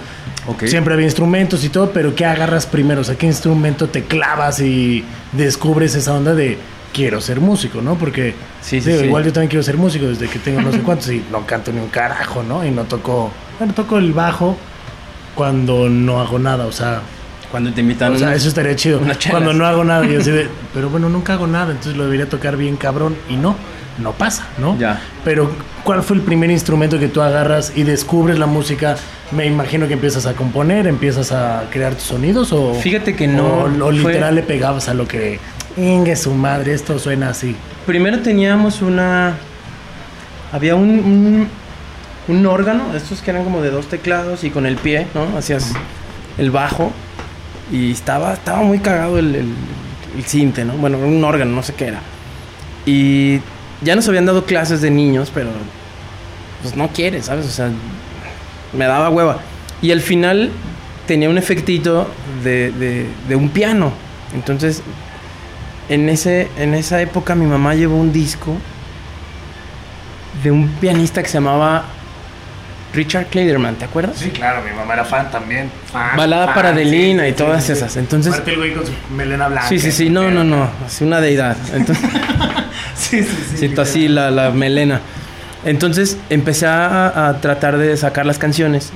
siempre 0.66 0.94
había 0.94 1.06
instrumentos 1.06 1.64
y 1.64 1.70
todo, 1.70 1.90
pero 1.90 2.14
¿qué 2.14 2.24
agarras 2.24 2.66
primero? 2.66 3.00
O 3.00 3.04
sea, 3.04 3.16
¿qué 3.16 3.26
instrumento 3.26 3.88
te 3.88 4.04
clavas 4.04 4.60
y 4.60 5.04
descubres 5.32 5.96
esa 5.96 6.14
onda 6.14 6.34
de 6.34 6.56
quiero 6.92 7.20
ser 7.20 7.40
músico, 7.40 7.80
¿no? 7.82 7.96
Porque 7.96 8.34
Sí, 8.60 8.80
sí, 8.80 8.90
digo, 8.90 9.00
sí. 9.00 9.06
igual 9.06 9.24
yo 9.24 9.32
también 9.32 9.50
quiero 9.50 9.64
ser 9.64 9.76
músico 9.76 10.06
desde 10.06 10.28
que 10.28 10.38
tengo 10.38 10.60
no 10.62 10.70
sé 10.70 10.78
cuántos 10.82 11.10
y 11.10 11.20
no 11.32 11.44
canto 11.44 11.72
ni 11.72 11.80
un 11.80 11.88
carajo, 11.88 12.44
¿no? 12.44 12.64
Y 12.64 12.70
no 12.70 12.84
toco, 12.84 13.32
bueno, 13.58 13.74
toco 13.74 13.98
el 13.98 14.12
bajo 14.12 14.56
cuando 15.34 15.88
no 15.88 16.20
hago 16.20 16.38
nada, 16.38 16.66
o 16.66 16.72
sea, 16.72 17.00
Cuando 17.52 17.72
te 17.72 17.80
invitan 17.82 18.12
o 18.14 18.18
sea, 18.18 18.34
eso 18.34 18.48
estaría 18.48 18.74
chido. 18.74 19.00
Cuando 19.30 19.52
no 19.52 19.64
hago 19.66 19.84
nada 19.84 20.04
y 20.06 20.16
así 20.16 20.30
de, 20.32 20.48
pero 20.74 20.90
bueno, 20.90 21.08
nunca 21.08 21.34
hago 21.34 21.46
nada, 21.46 21.70
entonces 21.70 21.96
lo 21.96 22.04
debería 22.04 22.26
tocar 22.28 22.56
bien 22.56 22.76
cabrón 22.76 23.14
y 23.28 23.36
no, 23.36 23.54
no 23.98 24.12
pasa, 24.12 24.46
¿no? 24.58 24.76
Ya. 24.78 25.00
Pero 25.22 25.50
¿cuál 25.84 26.02
fue 26.02 26.16
el 26.16 26.22
primer 26.22 26.50
instrumento 26.50 26.98
que 26.98 27.08
tú 27.08 27.20
agarras 27.22 27.72
y 27.76 27.82
descubres 27.84 28.38
la 28.38 28.46
música? 28.46 28.96
Me 29.30 29.46
imagino 29.46 29.86
que 29.86 29.92
empiezas 29.94 30.26
a 30.26 30.32
componer, 30.32 30.86
empiezas 30.86 31.30
a 31.30 31.64
crear 31.70 31.94
tus 31.94 32.04
sonidos 32.04 32.52
o 32.52 32.74
Fíjate 32.74 33.14
que 33.14 33.26
no, 33.28 33.44
o, 33.46 33.64
o 33.66 33.68
fue- 33.68 33.92
literal 33.92 34.34
le 34.34 34.42
pegabas 34.42 34.88
a 34.88 34.94
lo 34.94 35.06
que 35.06 35.38
Ingue 35.76 36.16
su 36.16 36.34
madre, 36.34 36.74
esto 36.74 36.98
suena 36.98 37.30
así. 37.30 37.56
Primero 37.86 38.18
teníamos 38.20 38.82
una. 38.82 39.34
Había 40.52 40.74
un, 40.74 40.90
un, 40.90 41.48
un 42.28 42.46
órgano, 42.46 42.94
estos 42.94 43.22
que 43.22 43.30
eran 43.30 43.42
como 43.44 43.62
de 43.62 43.70
dos 43.70 43.86
teclados 43.86 44.44
y 44.44 44.50
con 44.50 44.66
el 44.66 44.76
pie, 44.76 45.06
¿no? 45.14 45.36
Hacías 45.38 45.72
el 46.36 46.50
bajo 46.50 46.92
y 47.72 47.90
estaba, 47.90 48.34
estaba 48.34 48.62
muy 48.62 48.78
cagado 48.78 49.18
el, 49.18 49.34
el, 49.34 50.24
cinte, 50.24 50.64
¿no? 50.64 50.74
Bueno, 50.74 50.98
un 50.98 51.24
órgano, 51.24 51.52
no 51.52 51.62
sé 51.62 51.74
qué 51.74 51.86
era. 51.86 52.00
Y 52.84 53.40
ya 53.80 53.96
nos 53.96 54.06
habían 54.08 54.26
dado 54.26 54.44
clases 54.44 54.82
de 54.82 54.90
niños, 54.90 55.32
pero 55.34 55.50
pues 56.60 56.76
no 56.76 56.88
quieres, 56.88 57.26
¿sabes? 57.26 57.46
O 57.46 57.50
sea, 57.50 57.70
me 58.74 58.84
daba 58.84 59.08
hueva. 59.08 59.38
Y 59.80 59.90
al 59.90 60.02
final 60.02 60.50
tenía 61.06 61.30
un 61.30 61.38
efectito 61.38 62.08
de, 62.44 62.70
de, 62.72 63.06
de 63.26 63.36
un 63.36 63.48
piano. 63.48 63.92
Entonces, 64.34 64.82
en, 65.88 66.10
ese, 66.10 66.48
en 66.58 66.74
esa 66.74 67.00
época 67.00 67.34
mi 67.34 67.46
mamá 67.46 67.74
llevó 67.74 67.96
un 67.96 68.12
disco 68.12 68.56
de 70.42 70.50
un 70.50 70.68
pianista 70.68 71.22
que 71.22 71.28
se 71.28 71.34
llamaba 71.34 71.86
Richard 72.94 73.26
Clayderman, 73.28 73.76
¿te 73.76 73.84
acuerdas? 73.86 74.18
Sí, 74.18 74.30
claro, 74.30 74.62
mi 74.62 74.70
mamá 74.76 74.92
era 74.94 75.04
fan 75.04 75.30
también. 75.30 75.70
Fan, 75.90 76.16
Balada 76.16 76.46
fan, 76.46 76.54
para 76.54 76.68
Adelina 76.70 77.22
sí, 77.24 77.30
y 77.30 77.32
todas 77.32 77.62
sí, 77.62 77.68
sí. 77.68 77.72
esas. 77.72 77.96
Entonces, 77.96 78.32
Aparte 78.32 78.50
el 78.52 78.56
güey 78.58 78.74
con 78.74 78.84
su 78.86 78.92
melena 79.14 79.48
blanca. 79.48 79.68
sí, 79.68 79.78
sí, 79.78 79.90
sí, 79.92 80.10
no, 80.10 80.30
no, 80.30 80.44
no, 80.44 80.68
así 80.86 81.04
una 81.04 81.20
deidad. 81.20 81.56
Entonces, 81.74 82.04
Sí, 82.94 83.22
sí, 83.22 83.28
sí. 83.50 83.56
siento 83.58 83.82
así 83.82 84.08
la, 84.08 84.30
la 84.30 84.50
melena. 84.50 85.00
Entonces 85.64 86.18
empecé 86.30 86.66
a, 86.66 87.28
a 87.28 87.40
tratar 87.40 87.78
de 87.78 87.96
sacar 87.96 88.26
las 88.26 88.38
canciones, 88.38 88.90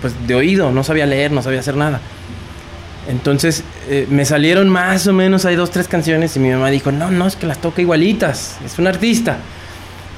pues 0.00 0.14
de 0.26 0.34
oído, 0.34 0.70
no 0.70 0.84
sabía 0.84 1.06
leer, 1.06 1.32
no 1.32 1.42
sabía 1.42 1.60
hacer 1.60 1.76
nada. 1.76 2.00
Entonces 3.08 3.62
eh, 3.88 4.06
me 4.10 4.24
salieron 4.24 4.68
más 4.68 5.06
o 5.06 5.12
menos, 5.12 5.44
hay 5.44 5.54
dos, 5.56 5.70
tres 5.70 5.86
canciones 5.88 6.36
y 6.36 6.40
mi 6.40 6.50
mamá 6.50 6.70
dijo, 6.70 6.90
no, 6.92 7.10
no, 7.10 7.26
es 7.26 7.36
que 7.36 7.46
las 7.46 7.58
toca 7.58 7.80
igualitas, 7.80 8.56
es 8.64 8.78
un 8.78 8.86
artista. 8.86 9.36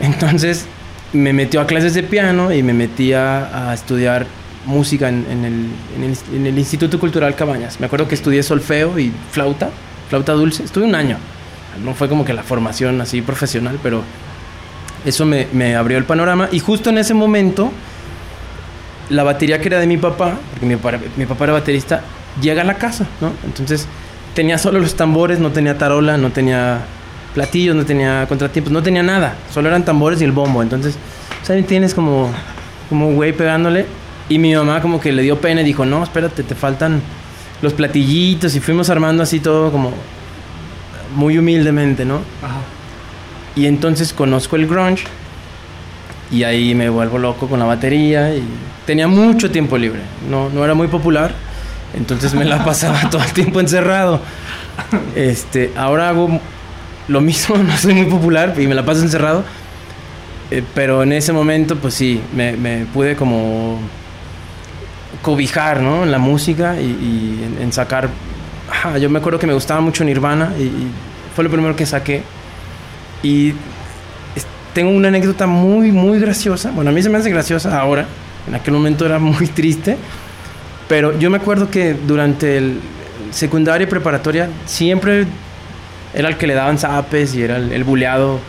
Entonces 0.00 0.66
me 1.12 1.32
metió 1.32 1.60
a 1.60 1.66
clases 1.66 1.94
de 1.94 2.02
piano 2.02 2.52
y 2.52 2.62
me 2.62 2.72
metí 2.74 3.12
a, 3.12 3.72
estudiar 3.72 4.26
música 4.66 5.08
en, 5.08 5.24
el, 5.44 5.66
en 6.34 6.46
el- 6.46 6.58
Instituto 6.58 6.98
Cultural 6.98 7.34
Cabañas. 7.34 7.80
Me 7.80 7.86
acuerdo 7.86 8.06
que 8.08 8.14
estudié 8.14 8.42
solfeo 8.42 8.98
y 8.98 9.12
flauta, 9.30 9.70
flauta 10.10 10.32
dulce, 10.32 10.64
estuve 10.64 10.84
un 10.84 10.94
año. 10.94 11.16
No 11.82 11.94
fue 11.94 12.08
como 12.08 12.24
que 12.24 12.34
la 12.34 12.42
formación 12.42 13.00
así 13.00 13.22
profesional, 13.22 13.78
pero 13.82 14.02
eso 15.06 15.24
me, 15.24 15.46
me 15.52 15.76
abrió 15.76 15.96
el 15.96 16.04
panorama. 16.04 16.48
Y 16.52 16.58
justo 16.58 16.90
en 16.90 16.98
ese 16.98 17.14
momento, 17.14 17.72
la 19.08 19.22
batería 19.22 19.60
que 19.60 19.68
era 19.68 19.78
de 19.80 19.86
mi 19.86 19.96
papá, 19.96 20.34
porque 20.50 20.66
mi 20.66 20.76
papá, 20.76 20.98
mi 21.16 21.24
papá 21.24 21.44
era 21.44 21.52
baterista, 21.54 22.02
llega 22.42 22.62
a 22.62 22.64
la 22.64 22.74
casa, 22.74 23.06
¿no? 23.20 23.32
Entonces 23.44 23.86
tenía 24.34 24.58
solo 24.58 24.78
los 24.80 24.96
tambores, 24.96 25.38
no 25.38 25.50
tenía 25.50 25.78
tarola, 25.78 26.18
no 26.18 26.30
tenía 26.30 26.80
platillos, 27.34 27.76
no 27.76 27.84
tenía 27.84 28.26
contratiempos, 28.28 28.72
no 28.72 28.82
tenía 28.82 29.02
nada, 29.02 29.36
solo 29.52 29.68
eran 29.68 29.84
tambores 29.84 30.20
y 30.20 30.24
el 30.24 30.32
bombo. 30.32 30.62
Entonces, 30.62 30.96
¿sabes? 31.42 31.66
Tienes 31.66 31.94
como, 31.94 32.30
como 32.88 33.08
un 33.08 33.16
güey 33.16 33.32
pegándole. 33.32 33.86
Y 34.28 34.38
mi 34.38 34.54
mamá 34.54 34.82
como 34.82 35.00
que 35.00 35.10
le 35.10 35.22
dio 35.22 35.40
pena 35.40 35.62
y 35.62 35.64
dijo, 35.64 35.86
no, 35.86 36.02
espérate, 36.02 36.42
te 36.42 36.54
faltan 36.54 37.00
los 37.62 37.72
platillitos. 37.72 38.54
Y 38.54 38.60
fuimos 38.60 38.90
armando 38.90 39.22
así 39.22 39.40
todo 39.40 39.72
como 39.72 39.92
muy 41.14 41.38
humildemente, 41.38 42.04
¿no? 42.04 42.16
Ajá. 42.42 42.60
Y 43.56 43.66
entonces 43.66 44.12
conozco 44.12 44.56
el 44.56 44.66
grunge 44.66 45.04
y 46.30 46.44
ahí 46.44 46.74
me 46.74 46.88
vuelvo 46.88 47.18
loco 47.18 47.48
con 47.48 47.58
la 47.58 47.64
batería 47.64 48.34
y 48.34 48.42
tenía 48.86 49.08
mucho 49.08 49.50
tiempo 49.50 49.76
libre. 49.78 50.00
No, 50.30 50.48
no 50.50 50.64
era 50.64 50.74
muy 50.74 50.88
popular, 50.88 51.32
entonces 51.94 52.34
me 52.34 52.44
la 52.44 52.64
pasaba 52.64 53.00
todo 53.10 53.22
el 53.22 53.32
tiempo 53.32 53.60
encerrado. 53.60 54.20
Este, 55.16 55.72
ahora 55.76 56.10
hago 56.10 56.40
lo 57.08 57.20
mismo, 57.20 57.56
no 57.58 57.76
soy 57.76 57.94
muy 57.94 58.06
popular 58.06 58.54
y 58.58 58.66
me 58.66 58.74
la 58.74 58.84
paso 58.84 59.02
encerrado. 59.02 59.44
Eh, 60.50 60.62
pero 60.74 61.02
en 61.02 61.12
ese 61.12 61.32
momento, 61.32 61.76
pues 61.76 61.94
sí, 61.94 62.20
me, 62.34 62.52
me 62.56 62.86
pude 62.86 63.16
como 63.16 63.78
cobijar, 65.22 65.80
¿no? 65.80 66.04
En 66.04 66.10
la 66.10 66.18
música 66.18 66.80
y, 66.80 66.84
y 66.84 67.44
en, 67.44 67.62
en 67.62 67.72
sacar... 67.72 68.08
Ajá, 68.70 68.98
yo 68.98 69.10
me 69.10 69.18
acuerdo 69.18 69.38
que 69.38 69.46
me 69.46 69.54
gustaba 69.54 69.80
mucho 69.80 70.04
Nirvana 70.04 70.52
y, 70.58 70.62
y 70.62 70.90
fue 71.34 71.44
lo 71.44 71.50
primero 71.50 71.74
que 71.74 71.86
saqué. 71.86 72.22
Y 73.22 73.54
tengo 74.74 74.90
una 74.90 75.08
anécdota 75.08 75.46
muy, 75.46 75.90
muy 75.90 76.20
graciosa. 76.20 76.70
Bueno, 76.70 76.90
a 76.90 76.92
mí 76.92 77.02
se 77.02 77.08
me 77.10 77.18
hace 77.18 77.30
graciosa 77.30 77.78
ahora. 77.78 78.06
En 78.46 78.54
aquel 78.54 78.74
momento 78.74 79.04
era 79.04 79.18
muy 79.18 79.46
triste. 79.48 79.96
Pero 80.88 81.18
yo 81.18 81.30
me 81.30 81.36
acuerdo 81.38 81.70
que 81.70 81.94
durante 81.94 82.56
el 82.56 82.80
secundaria 83.30 83.84
y 83.84 83.86
preparatoria 83.90 84.48
siempre 84.64 85.26
era 86.18 86.28
el 86.28 86.36
que 86.36 86.46
le 86.46 86.52
daban 86.54 86.78
zapes 86.78 87.34
y 87.34 87.42
era 87.42 87.56
el, 87.56 87.72
el 87.72 87.84
buleado. 87.84 88.40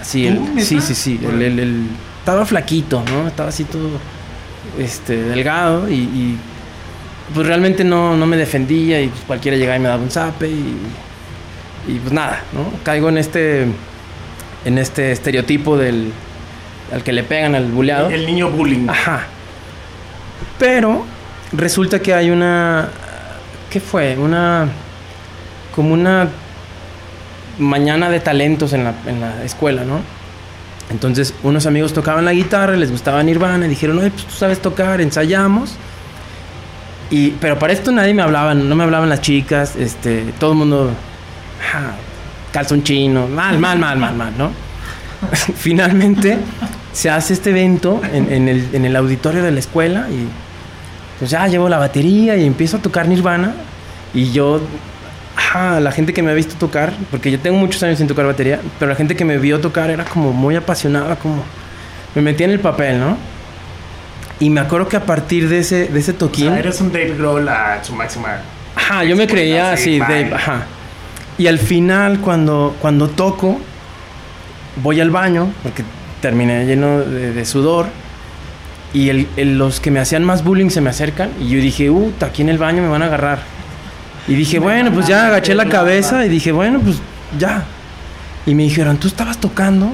Así, 0.00 0.26
sí, 0.58 0.80
sí, 0.80 0.94
sí. 0.94 1.20
El, 1.22 1.42
el- 1.42 1.58
el- 1.60 1.86
estaba 2.18 2.46
flaquito, 2.46 3.02
¿no? 3.12 3.26
Estaba 3.28 3.48
así 3.50 3.64
todo 3.64 3.90
este, 4.78 5.16
delgado 5.22 5.88
y, 5.90 5.94
y, 5.94 6.38
pues 7.34 7.46
realmente 7.46 7.82
no, 7.84 8.16
no 8.16 8.26
me 8.26 8.36
defendía 8.36 9.00
y 9.02 9.08
pues 9.08 9.22
cualquiera 9.26 9.56
llegaba 9.56 9.76
y 9.76 9.80
me 9.80 9.88
daba 9.88 10.02
un 10.02 10.10
zape 10.10 10.48
y, 10.48 10.76
y 11.88 11.98
pues 11.98 12.12
nada, 12.12 12.42
¿no? 12.52 12.72
Caigo 12.84 13.08
en 13.08 13.18
este, 13.18 13.66
en 14.64 14.78
este 14.78 15.10
estereotipo 15.12 15.76
del 15.76 16.12
al 16.92 17.02
que 17.02 17.12
le 17.12 17.22
pegan 17.24 17.54
al 17.54 17.66
buleado. 17.66 18.10
El 18.10 18.24
niño 18.26 18.50
bullying. 18.50 18.88
Ajá. 18.88 19.22
Pero 20.58 21.04
resulta 21.52 22.00
que 22.00 22.14
hay 22.14 22.30
una. 22.30 22.88
¿Qué 23.70 23.80
fue? 23.80 24.16
Una. 24.16 24.68
Como 25.74 25.94
una 25.94 26.28
mañana 27.62 28.10
de 28.10 28.20
talentos 28.20 28.72
en 28.72 28.84
la, 28.84 28.94
en 29.06 29.20
la 29.20 29.44
escuela, 29.44 29.84
¿no? 29.84 30.00
Entonces, 30.90 31.34
unos 31.42 31.66
amigos 31.66 31.92
tocaban 31.92 32.24
la 32.24 32.32
guitarra, 32.32 32.76
les 32.76 32.90
gustaba 32.90 33.22
Nirvana, 33.22 33.66
y 33.66 33.68
dijeron, 33.70 33.98
oye, 33.98 34.10
pues 34.10 34.26
tú 34.26 34.34
sabes 34.34 34.60
tocar, 34.60 35.00
ensayamos. 35.00 35.74
Y, 37.10 37.30
pero 37.32 37.58
para 37.58 37.72
esto 37.72 37.92
nadie 37.92 38.14
me 38.14 38.22
hablaba, 38.22 38.54
no 38.54 38.74
me 38.74 38.84
hablaban 38.84 39.08
las 39.08 39.20
chicas, 39.20 39.76
este, 39.76 40.24
todo 40.38 40.52
el 40.52 40.58
mundo, 40.58 40.90
ah, 41.74 41.92
calzón 42.52 42.82
chino, 42.82 43.26
mal, 43.28 43.58
mal, 43.58 43.78
mal, 43.78 43.98
mal, 43.98 44.14
mal, 44.14 44.32
¿no? 44.36 44.50
Finalmente 45.56 46.38
se 46.92 47.10
hace 47.10 47.34
este 47.34 47.50
evento 47.50 48.00
en, 48.12 48.32
en 48.32 48.48
el, 48.48 48.68
en 48.74 48.84
el 48.84 48.96
auditorio 48.96 49.42
de 49.42 49.50
la 49.50 49.60
escuela 49.60 50.08
y 50.10 50.26
pues 51.18 51.30
ya 51.30 51.46
llevo 51.46 51.68
la 51.68 51.78
batería 51.78 52.36
y 52.36 52.44
empiezo 52.44 52.78
a 52.78 52.80
tocar 52.80 53.08
Nirvana 53.08 53.54
y 54.14 54.32
yo, 54.32 54.60
ajá, 55.54 55.80
la 55.80 55.92
gente 55.92 56.12
que 56.12 56.22
me 56.22 56.30
ha 56.30 56.34
visto 56.34 56.54
tocar, 56.56 56.92
porque 57.10 57.30
yo 57.30 57.38
tengo 57.38 57.58
muchos 57.58 57.82
años 57.82 57.98
sin 57.98 58.06
tocar 58.06 58.24
batería, 58.26 58.60
pero 58.78 58.90
la 58.90 58.96
gente 58.96 59.14
que 59.16 59.24
me 59.24 59.36
vio 59.38 59.60
tocar 59.60 59.90
era 59.90 60.04
como 60.04 60.32
muy 60.32 60.56
apasionada, 60.56 61.16
como 61.16 61.42
me 62.14 62.22
metía 62.22 62.46
en 62.46 62.52
el 62.52 62.60
papel, 62.60 62.98
¿no? 62.98 63.16
Y 64.40 64.50
me 64.50 64.60
acuerdo 64.60 64.88
que 64.88 64.96
a 64.96 65.04
partir 65.04 65.48
de 65.48 65.58
ese, 65.58 65.88
de 65.88 66.00
ese 66.00 66.12
O 66.12 66.14
toquín... 66.14 66.48
sea, 66.48 66.58
eres 66.58 66.80
un 66.80 66.90
Dave 66.90 67.14
Grohl 67.16 67.48
a 67.48 67.82
su 67.84 67.94
máxima. 67.94 68.38
Ajá, 68.74 69.04
yo 69.04 69.14
me 69.14 69.26
creía 69.26 69.76
Sí, 69.76 69.82
así. 69.82 69.98
Dave, 70.00 70.32
ajá. 70.34 70.62
Y 71.38 71.46
al 71.46 71.58
final, 71.58 72.18
cuando, 72.20 72.74
cuando 72.80 73.08
toco, 73.08 73.60
voy 74.82 75.00
al 75.00 75.10
baño, 75.10 75.52
porque 75.62 75.84
terminé 76.20 76.64
lleno 76.66 77.00
de, 77.00 77.32
de 77.32 77.44
sudor, 77.44 77.86
y 78.94 79.08
el- 79.10 79.28
el- 79.36 79.58
los 79.58 79.80
que 79.80 79.90
me 79.90 80.00
hacían 80.00 80.24
más 80.24 80.42
bullying 80.44 80.70
se 80.70 80.80
me 80.80 80.90
acercan, 80.90 81.30
y 81.40 81.48
yo 81.50 81.60
dije, 81.60 81.90
uh, 81.90 82.12
aquí 82.20 82.42
en 82.42 82.48
el 82.48 82.58
baño 82.58 82.82
me 82.82 82.88
van 82.88 83.02
a 83.02 83.06
agarrar. 83.06 83.38
Y 84.28 84.34
dije, 84.34 84.58
bueno, 84.58 84.92
pues 84.92 85.06
ya 85.08 85.26
agaché 85.26 85.54
la 85.54 85.66
cabeza 85.68 86.24
y 86.24 86.28
dije, 86.28 86.52
bueno, 86.52 86.80
pues 86.80 86.96
ya. 87.38 87.64
Y 88.46 88.54
me 88.54 88.64
dijeron, 88.64 88.98
¿tú 88.98 89.08
estabas 89.08 89.38
tocando? 89.38 89.92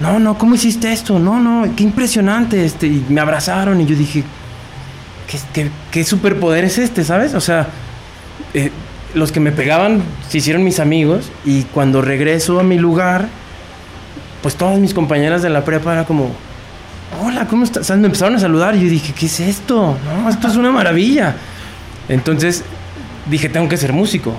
No, 0.00 0.18
no, 0.18 0.36
¿cómo 0.36 0.54
hiciste 0.54 0.92
esto? 0.92 1.18
No, 1.18 1.40
no, 1.40 1.74
qué 1.76 1.84
impresionante. 1.84 2.64
Este, 2.64 2.86
y 2.86 3.04
me 3.08 3.20
abrazaron 3.20 3.80
y 3.80 3.86
yo 3.86 3.96
dije, 3.96 4.24
¿qué, 5.28 5.38
qué, 5.52 5.70
qué 5.90 6.04
superpoder 6.04 6.64
es 6.64 6.78
este, 6.78 7.04
sabes? 7.04 7.34
O 7.34 7.40
sea, 7.40 7.68
eh, 8.54 8.70
los 9.14 9.32
que 9.32 9.40
me 9.40 9.52
pegaban 9.52 10.02
se 10.28 10.38
hicieron 10.38 10.64
mis 10.64 10.80
amigos 10.80 11.30
y 11.44 11.62
cuando 11.62 12.02
regreso 12.02 12.60
a 12.60 12.62
mi 12.62 12.78
lugar, 12.78 13.28
pues 14.42 14.56
todas 14.56 14.78
mis 14.78 14.94
compañeras 14.94 15.42
de 15.42 15.48
la 15.48 15.64
prepa 15.64 15.92
era 15.92 16.04
como, 16.04 16.32
hola, 17.22 17.46
¿cómo 17.46 17.64
estás? 17.64 17.82
O 17.82 17.84
sea, 17.84 17.96
me 17.96 18.06
empezaron 18.06 18.34
a 18.34 18.40
saludar 18.40 18.74
y 18.74 18.82
yo 18.82 18.90
dije, 18.90 19.14
¿qué 19.16 19.26
es 19.26 19.40
esto? 19.40 19.96
No, 20.04 20.28
esto 20.28 20.48
es 20.48 20.56
una 20.56 20.70
maravilla. 20.70 21.36
Entonces 22.08 22.64
dije, 23.30 23.48
tengo 23.48 23.68
que 23.68 23.76
ser 23.76 23.92
músico. 23.92 24.30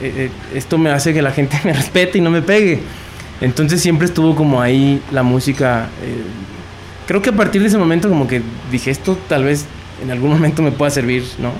Eh, 0.00 0.30
eh, 0.52 0.56
esto 0.56 0.78
me 0.78 0.90
hace 0.90 1.14
que 1.14 1.22
la 1.22 1.32
gente 1.32 1.58
me 1.64 1.72
respete 1.72 2.18
y 2.18 2.20
no 2.20 2.30
me 2.30 2.42
pegue. 2.42 2.80
Entonces 3.40 3.80
siempre 3.80 4.06
estuvo 4.06 4.34
como 4.34 4.60
ahí 4.60 5.02
la 5.12 5.22
música. 5.22 5.88
eh, 6.02 6.22
creo 7.06 7.22
que 7.22 7.30
a 7.30 7.36
partir 7.36 7.60
de 7.62 7.68
ese 7.68 7.78
momento 7.78 8.08
como 8.08 8.26
que 8.26 8.42
dije, 8.70 8.90
esto 8.90 9.18
tal 9.28 9.44
vez 9.44 9.66
en 10.02 10.10
algún 10.10 10.30
momento 10.30 10.62
me 10.62 10.72
pueda 10.72 10.90
servir, 10.90 11.24
¿no? 11.38 11.52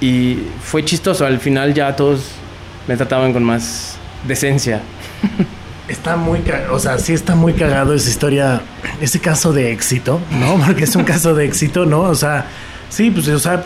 Y 0.00 0.38
fue 0.62 0.84
chistoso, 0.84 1.26
al 1.26 1.40
final 1.40 1.74
ya 1.74 1.94
todos 1.96 2.30
me 2.86 2.96
trataban 2.96 3.32
con 3.32 3.42
más 3.42 3.96
decencia. 4.26 4.80
Está 5.88 6.16
muy, 6.16 6.42
o 6.70 6.78
sea, 6.78 6.98
sí 6.98 7.14
está 7.14 7.34
muy 7.34 7.54
cagado 7.54 7.94
esa 7.94 8.10
historia, 8.10 8.60
ese 9.00 9.20
caso 9.20 9.54
de 9.54 9.72
éxito, 9.72 10.20
¿no? 10.38 10.62
Porque 10.66 10.84
es 10.84 10.94
un 10.94 11.04
caso 11.04 11.34
de 11.34 11.46
éxito, 11.46 11.86
¿no? 11.86 12.00
O 12.00 12.14
sea, 12.14 12.44
sí, 12.90 13.10
pues, 13.10 13.26
o 13.28 13.38
sea, 13.38 13.64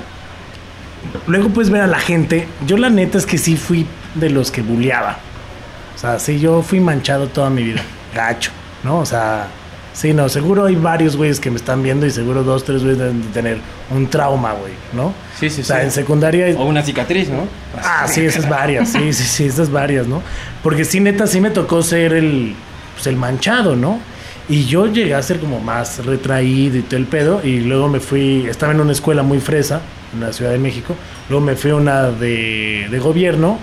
luego 1.27 1.49
puedes 1.51 1.71
ver 1.71 1.83
a 1.83 1.87
la 1.87 1.99
gente. 1.99 2.49
Yo 2.67 2.77
la 2.77 2.91
neta 2.91 3.19
es 3.19 3.27
que 3.27 3.39
sí 3.39 3.57
fui 3.57 3.87
de 4.15 4.31
los 4.31 4.51
que 4.51 4.63
bulleaba. 4.63 5.19
O 5.95 5.99
sea, 5.99 6.19
sí, 6.19 6.39
yo 6.41 6.63
fui 6.63 6.81
manchado 6.81 7.29
toda 7.29 7.51
mi 7.51 7.63
vida. 7.63 7.83
Gacho, 8.15 8.51
¿no? 8.83 8.99
O 8.99 9.07
sea, 9.07 9.47
sí, 9.93 10.13
no, 10.13 10.29
seguro 10.29 10.67
hay 10.67 10.75
varios 10.75 11.17
güeyes 11.17 11.41
que 11.41 11.51
me 11.51 11.57
están 11.57 11.83
viendo 11.83 12.07
y 12.07 12.11
seguro 12.11 12.43
dos, 12.43 12.65
tres 12.65 12.83
güeyes 12.83 12.99
deben 12.99 13.23
de 13.23 13.29
tener 13.29 13.59
un 13.91 14.09
trauma, 14.09 14.53
güey, 14.53 14.73
¿no? 14.93 15.15
Sí, 15.39 15.49
sí, 15.49 15.63
O 15.63 15.65
sea, 15.65 15.79
sí. 15.79 15.85
en 15.85 15.91
secundaria 15.91 16.47
O 16.59 16.65
una 16.65 16.83
cicatriz, 16.83 17.29
¿no? 17.29 17.47
Ah, 17.83 18.07
sí, 18.09 18.25
esas 18.25 18.49
varias, 18.49 18.91
sí, 18.91 19.13
sí, 19.13 19.25
sí, 19.25 19.45
esas 19.45 19.71
varias, 19.71 20.07
¿no? 20.07 20.23
Porque 20.63 20.85
sí, 20.85 21.01
neta, 21.01 21.27
sí 21.27 21.41
me 21.41 21.51
tocó 21.51 21.83
ser 21.83 22.13
el, 22.13 22.55
pues, 22.95 23.07
el 23.07 23.17
manchado, 23.17 23.77
¿no? 23.77 23.99
Y 24.49 24.65
yo 24.67 24.87
llegué 24.87 25.15
a 25.15 25.23
ser 25.23 25.39
como 25.39 25.61
más 25.61 26.05
retraído 26.05 26.77
y 26.77 26.83
todo 26.83 26.97
el 26.97 27.07
pedo, 27.07 27.41
y 27.45 27.61
luego 27.61 27.89
me 27.89 28.01
fui, 28.01 28.47
estaba 28.47 28.73
en 28.73 28.81
una 28.81 28.93
escuela 28.93 29.23
muy 29.23 29.41
fresa, 29.41 29.81
en 30.15 30.21
la 30.21 30.33
Ciudad 30.33 30.51
de 30.53 30.59
México, 30.59 30.95
luego 31.29 31.45
me 31.45 31.57
fui 31.57 31.71
a 31.71 31.77
una 31.77 32.03
de, 32.11 32.87
de 32.91 32.99
gobierno, 32.99 33.59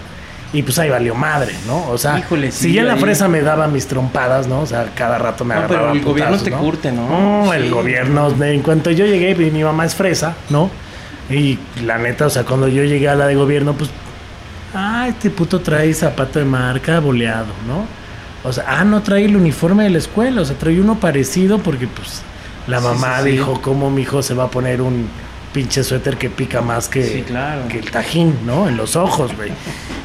y 0.52 0.64
pues 0.64 0.80
ahí 0.80 0.90
valió 0.90 1.14
madre, 1.14 1.54
¿no? 1.68 1.88
O 1.90 1.98
sea, 2.00 2.18
Híjole, 2.18 2.52
si 2.52 2.74
ya 2.74 2.82
en 2.82 2.88
la 2.88 2.94
ahí- 2.96 3.00
fresa 3.00 3.28
me 3.28 3.42
daba 3.42 3.68
mis 3.68 3.86
trompadas, 3.86 4.48
¿no? 4.48 4.62
O 4.62 4.66
sea, 4.66 4.88
cada 4.96 5.20
rato 5.20 5.46
me 5.46 5.54
No, 5.54 5.62
pero 5.68 5.74
agarraba 5.82 5.92
el 5.98 6.02
gobierno 6.04 6.38
te 6.40 6.50
¿no? 6.50 6.58
curte, 6.58 6.92
¿no? 6.92 7.08
No, 7.46 7.54
el 7.54 7.66
Sí. 7.66 7.70
gobierno, 7.70 8.34
en 8.44 8.62
cuanto 8.64 8.90
yo 8.90 9.06
llegué, 9.06 9.36
pues, 9.36 9.54
mi 9.54 9.64
mamá 9.64 9.86
es 9.86 9.94
fresa, 9.94 10.34
¿no? 10.50 10.72
Y 11.30 11.60
la 11.84 12.00
neta, 12.00 12.26
o 12.26 12.30
sea, 12.32 12.44
cuando 12.46 12.68
yo 12.68 12.84
llegué 12.84 13.08
a 13.08 13.14
la 13.14 13.28
de 13.28 13.36
gobierno, 13.36 13.74
pues, 13.74 13.92
ah, 14.74 15.06
este 15.08 15.30
puto 15.30 15.60
trae 15.62 15.94
zapato 15.94 16.40
de 16.40 16.46
marca 16.46 17.00
boleado, 17.00 17.54
¿no? 17.68 17.86
O 18.44 18.52
sea, 18.52 18.64
ah, 18.68 18.84
no 18.86 19.04
trae 19.04 19.26
el 19.26 19.36
uniforme 19.36 19.84
de 19.84 19.92
la 19.92 19.98
escuela, 20.00 20.42
o 20.42 20.46
sea, 20.46 20.56
trae 20.58 20.80
uno 20.82 21.00
parecido 21.00 21.60
porque, 21.60 21.86
pues, 21.86 22.24
la 22.66 22.80
mamá 22.80 23.18
sí, 23.20 23.26
sí. 23.26 23.30
dijo, 23.34 23.62
¿cómo 23.62 23.92
mi 23.92 24.02
hijo 24.02 24.24
se 24.24 24.34
va 24.34 24.46
a 24.46 24.48
poner 24.50 24.82
un 24.82 25.08
pinche 25.54 25.84
suéter 25.84 26.18
que 26.18 26.30
pica 26.30 26.62
más 26.62 26.88
que, 26.88 27.04
Sí, 27.04 27.22
claro. 27.24 27.68
que 27.68 27.80
el 27.80 27.90
tajín, 27.92 28.36
¿no? 28.46 28.68
En 28.68 28.78
los 28.78 28.96
ojos, 28.96 29.36
güey. 29.36 29.52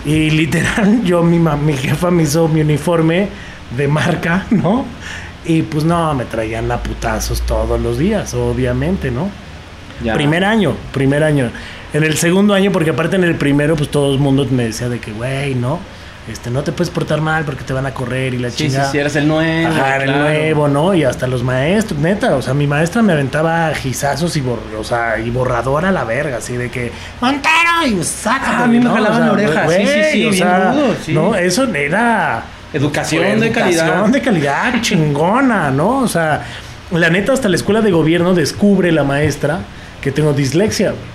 Y 0.05 0.31
literal, 0.37 1.03
yo, 1.05 1.23
mi, 1.23 1.39
mi 1.39 1.77
jefa 1.77 2.11
me 2.11 2.23
hizo 2.23 2.49
mi 2.49 2.61
uniforme 2.61 3.29
de 3.77 3.89
marca, 3.89 4.47
¿no? 4.51 4.85
Y 5.45 5.63
pues 5.63 5.85
no, 5.85 6.15
me 6.15 6.25
traían 6.25 6.71
a 6.73 6.83
putazos 6.83 7.43
todos 7.43 7.81
los 7.81 7.99
días, 7.99 8.33
obviamente, 8.35 9.11
¿no? 9.11 9.29
Ya. 10.03 10.15
Primer 10.15 10.45
año, 10.45 10.75
primer 10.93 11.23
año. 11.23 11.51
En 11.93 12.03
el 12.03 12.17
segundo 12.17 12.55
año, 12.55 12.73
porque 12.73 12.91
aparte 12.91 13.17
en 13.17 13.25
el 13.25 13.37
primero, 13.37 13.77
pues 13.77 13.91
todo 13.91 14.13
el 14.13 14.19
mundo 14.19 14.47
me 14.51 14.65
decía 14.65 14.89
de 14.89 14.99
que, 14.99 15.13
güey, 15.13 15.55
no, 15.55 15.79
este, 16.31 16.51
no 16.51 16.63
te 16.63 16.73
puedes 16.73 16.89
portar 16.91 17.21
mal 17.21 17.45
porque 17.45 17.65
te 17.65 17.73
van 17.75 17.85
a 17.87 17.93
correr 17.93 18.33
y 18.35 18.39
la 18.39 18.51
Sí, 18.51 18.69
chingada. 18.69 18.91
sí, 18.91 18.99
eras 18.99 19.15
el 19.17 19.29
nuevo. 19.29 19.69
Ajá, 19.75 19.97
el 19.99 20.11
nuevo, 20.19 20.69
¿no? 20.69 20.95
Y 20.95 21.05
hasta 21.05 21.27
los 21.27 21.43
maestros, 21.43 22.01
neta, 22.01 22.35
o 22.37 22.43
sea, 22.43 22.55
mi 22.55 22.67
maestra 22.67 23.03
me 23.03 23.13
aventaba 23.13 23.73
gizazos 23.75 24.37
y, 24.37 24.41
bor 24.41 24.59
o 24.79 24.85
sea, 24.85 25.19
y 25.19 25.29
borrador 25.31 25.85
a 25.85 25.93
la 25.93 26.05
verga, 26.05 26.39
así 26.39 26.57
de 26.57 26.71
que, 26.71 26.91
Montero, 27.21 27.87
y 27.87 28.03
sácate, 28.03 28.47
Ah, 28.51 28.65
a 28.65 28.67
mí 28.67 28.79
me 28.79 28.85
¿no? 28.85 28.95
jalaban 28.95 29.13
O 29.13 29.17
sea, 29.17 29.27
la 29.27 29.33
oreja, 29.33 29.65
güey, 29.65 29.87
sí, 29.87 29.93
sí, 29.93 30.11
sí, 30.13 30.27
o 30.27 30.31
bien 30.31 30.35
sea, 30.45 30.73
rudo, 30.73 30.97
sí. 31.05 31.13
No, 31.13 31.35
eso 31.35 31.65
era... 31.75 32.43
Educación 32.73 33.23
Fue 33.25 33.37
de 33.37 33.53
calidad. 33.53 33.85
Educación 33.87 34.13
de 34.13 34.21
calidad 34.23 34.75
chingona, 34.81 35.71
¿no? 35.71 35.99
O 36.01 36.09
sea, 36.09 36.43
la 36.91 37.09
neta, 37.11 37.33
hasta 37.33 37.49
la 37.49 37.57
escuela 37.57 37.83
de 37.83 37.91
gobierno 37.93 38.35
descubre 38.35 38.91
la 38.93 39.05
maestra 39.05 39.61
que 40.01 40.11
tengo 40.11 40.33
dislexia, 40.33 40.91
güey. 40.91 41.14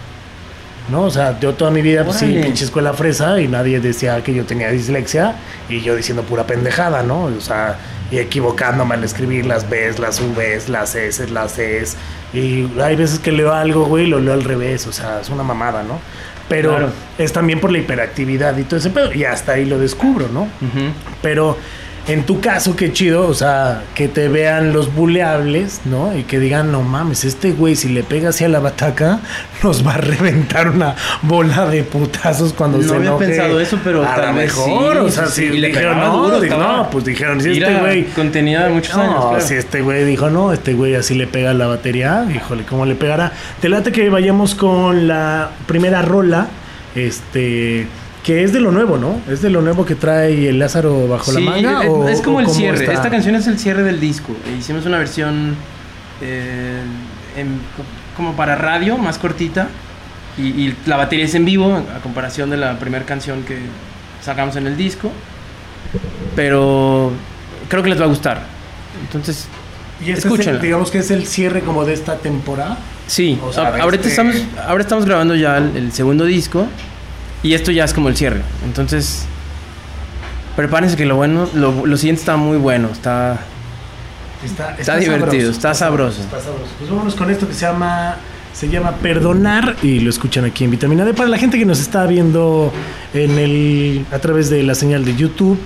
¿No? 0.92 1.04
O 1.04 1.10
sea, 1.12 1.40
yo 1.40 1.54
toda 1.54 1.70
mi 1.72 1.82
vida, 1.82 2.04
pues 2.04 2.18
sí, 2.18 2.40
pinche 2.42 2.66
escuela 2.66 2.94
fresa 2.94 3.40
y 3.40 3.48
nadie 3.48 3.80
decía 3.80 4.24
que 4.24 4.34
yo 4.34 4.44
tenía 4.46 4.70
dislexia 4.72 5.36
y 5.70 5.82
yo 5.82 5.96
diciendo 5.96 6.24
pura 6.24 6.46
pendejada, 6.48 7.04
¿no? 7.04 7.26
O 7.26 7.42
sea, 7.42 7.78
y 8.12 8.18
equivocándome 8.18 8.96
al 8.96 9.04
escribir 9.04 9.46
las 9.46 9.70
Bs, 9.70 10.00
las 10.00 10.20
Vs, 10.36 10.68
las 10.70 10.96
S, 10.96 11.28
las 11.30 11.54
Cs. 11.54 11.96
Y 12.34 12.68
hay 12.82 12.96
veces 12.96 13.20
que 13.20 13.32
leo 13.32 13.54
algo, 13.54 13.86
güey, 13.86 14.06
y 14.06 14.08
lo 14.08 14.20
leo 14.20 14.34
al 14.34 14.44
revés, 14.44 14.88
o 14.88 14.92
sea, 14.92 15.20
es 15.22 15.30
una 15.30 15.44
mamada, 15.44 15.84
¿no? 15.84 16.00
Pero 16.48 16.70
Claro. 16.72 16.90
es 17.20 17.32
también 17.32 17.60
por 17.60 17.72
la 17.72 17.78
hiperactividad 17.78 18.58
y 18.58 18.64
todo 18.64 18.78
ese 18.78 18.90
pedo, 18.90 19.14
y 19.14 19.24
hasta 19.26 19.52
ahí 19.54 19.66
lo 19.66 19.78
descubro, 19.78 20.28
¿no? 20.34 20.48
Pero 21.22 21.56
en 22.10 22.24
tu 22.24 22.42
caso, 22.42 22.76
qué 22.76 22.92
chido, 22.92 23.28
o 23.28 23.34
sea, 23.36 23.84
que 23.94 24.08
te 24.08 24.28
vean 24.30 24.74
los 24.74 24.94
buleables, 24.94 25.82
¿no? 25.86 26.18
Y 26.18 26.24
que 26.24 26.40
digan, 26.40 26.72
no 26.72 26.82
mames, 26.82 27.24
este 27.24 27.52
güey, 27.52 27.76
si 27.76 27.90
le 27.90 28.02
pega 28.02 28.30
hacia 28.30 28.50
la 28.50 28.60
bataca, 28.60 29.20
nos 29.64 29.86
va 29.86 29.94
a 29.94 29.98
reventar 29.98 30.70
una 30.70 30.96
bola 31.22 31.68
de 31.68 31.84
putazos 31.84 32.54
cuando 32.54 32.80
No 32.80 32.84
se 32.84 32.96
había 32.96 33.10
enoje. 33.10 33.28
pensado 33.28 33.60
eso, 33.60 33.80
pero 33.84 34.04
a 34.04 34.18
lo 34.18 34.34
mejor, 34.34 34.94
sí, 34.94 35.00
o 35.00 35.10
sea, 35.10 35.28
sí, 35.28 35.50
si 35.50 35.60
le 35.60 35.68
dijeron, 35.68 36.00
no, 36.00 36.30
duro, 36.30 36.58
no, 36.58 36.90
pues 36.90 37.06
dijeron, 37.06 37.40
si 37.42 37.52
este 37.52 37.76
güey... 37.76 38.06
contenida 38.06 38.64
de 38.66 38.74
muchos 38.74 38.96
años. 38.96 39.14
No, 39.16 39.30
claro. 39.30 39.46
si 39.46 39.54
este 39.54 39.82
güey 39.82 40.04
dijo, 40.04 40.32
no, 40.32 40.52
este 40.52 40.74
güey 40.74 40.96
así 40.96 41.14
le 41.14 41.28
pega 41.28 41.54
la 41.54 41.68
batería, 41.68 42.26
híjole, 42.34 42.64
¿cómo 42.64 42.88
le 42.88 42.96
pegará? 42.96 43.34
Te 43.62 43.70
late 43.70 43.92
que 43.92 44.10
vayamos 44.10 44.56
con 44.56 45.08
la 45.08 45.52
primera 45.68 46.02
rola, 46.02 46.48
este, 46.96 47.86
que 48.24 48.44
es 48.44 48.52
de 48.54 48.60
lo 48.60 48.72
nuevo, 48.72 48.98
¿no? 48.98 49.22
Es 49.32 49.42
de 49.42 49.50
lo 49.50 49.62
nuevo 49.62 49.86
que 49.86 49.96
trae 49.96 50.50
el 50.50 50.60
Lázaro 50.60 51.08
bajo 51.08 51.32
Sí, 51.32 51.42
la 51.44 51.52
manga. 51.52 51.84
es, 51.84 51.90
o- 51.90 52.08
es 52.10 52.22
como 52.22 52.38
o 52.38 52.42
el 52.42 52.50
cierre. 52.50 52.80
está? 52.80 52.94
Esta 52.94 53.10
canción 53.10 53.36
es 53.36 53.48
el 53.48 53.58
cierre 53.58 53.84
del 53.84 54.00
disco. 54.00 54.36
E 54.48 54.58
hicimos 54.58 54.86
una 54.86 54.98
versión 54.98 55.56
eh, 56.22 56.82
en- 57.38 57.60
como 58.18 58.34
para 58.34 58.56
radio, 58.56 58.98
más 58.98 59.18
cortita. 59.18 59.70
Y, 60.38 60.42
y 60.48 60.76
la 60.86 60.96
batería 60.98 61.26
es 61.26 61.34
en 61.36 61.44
vivo, 61.46 61.76
a 61.96 62.00
comparación 62.02 62.50
de 62.50 62.58
la 62.58 62.78
primera 62.80 63.06
canción 63.06 63.44
que 63.44 63.58
sacamos 64.24 64.56
en 64.58 64.68
el 64.68 64.76
disco. 64.78 65.12
Pero 66.36 67.12
creo 67.70 67.84
que 67.84 67.90
les 67.90 68.00
va 68.00 68.06
a 68.06 68.08
gustar. 68.10 68.42
Entonces, 69.02 69.48
Y 70.06 70.12
este 70.12 70.28
es 70.28 70.48
el- 70.48 70.62
digamos 70.62 70.92
que 70.92 71.00
es 71.00 71.12
el 71.12 71.26
cierre 71.28 71.62
como 71.62 71.86
de 71.86 71.94
esta 71.94 72.18
temporada. 72.18 72.78
Sí, 73.08 73.40
O 73.44 73.52
sea, 73.52 73.70
ahorita, 73.70 74.08
este- 74.08 74.10
estamos, 74.10 74.36
ahora 74.68 74.84
estamos 74.84 75.06
grabando 75.06 75.36
ya 75.36 75.58
el, 75.58 75.76
el 75.76 75.92
segundo 75.92 76.26
disco 76.26 76.68
y 77.44 77.54
esto 77.54 77.72
ya 77.72 77.86
es 77.86 77.94
como 77.94 78.10
el 78.10 78.18
cierre. 78.18 78.42
Entonces, 78.66 79.26
prepárense 80.56 80.96
que 80.96 81.06
lo 81.06 81.16
bueno, 81.16 81.48
lo, 81.54 81.86
lo 81.86 81.98
siguiente 81.98 82.22
está 82.22 82.38
muy 82.38 82.58
bueno, 82.58 82.90
está... 82.92 83.40
Está, 84.80 84.96
divertido, 84.96 85.52
está 85.52 85.74
sabroso. 85.74 86.22
Está 86.22 86.40
sabroso. 86.40 86.72
Pues 86.78 86.90
vámonos 86.90 87.16
con 87.16 87.30
esto 87.30 87.46
que 87.46 87.54
se 87.54 87.66
llama 87.66 88.16
se 88.54 88.68
llama 88.68 88.94
Perdonar 88.98 89.76
y 89.84 90.00
lo 90.00 90.10
escuchan 90.10 90.44
aquí 90.44 90.64
en 90.64 90.72
Vitamina 90.72 91.06
D. 91.06 91.14
Para 91.14 91.30
la 91.30 91.38
gente 91.38 91.58
que 91.58 91.66
nos 91.66 91.80
está 91.80 92.06
viendo 92.06 92.74
en 93.14 93.38
el 93.38 94.06
a 94.12 94.20
través 94.20 94.50
de 94.50 94.64
la 94.64 94.76
señal 94.76 95.06
de 95.06 95.16
YouTube, 95.16 95.58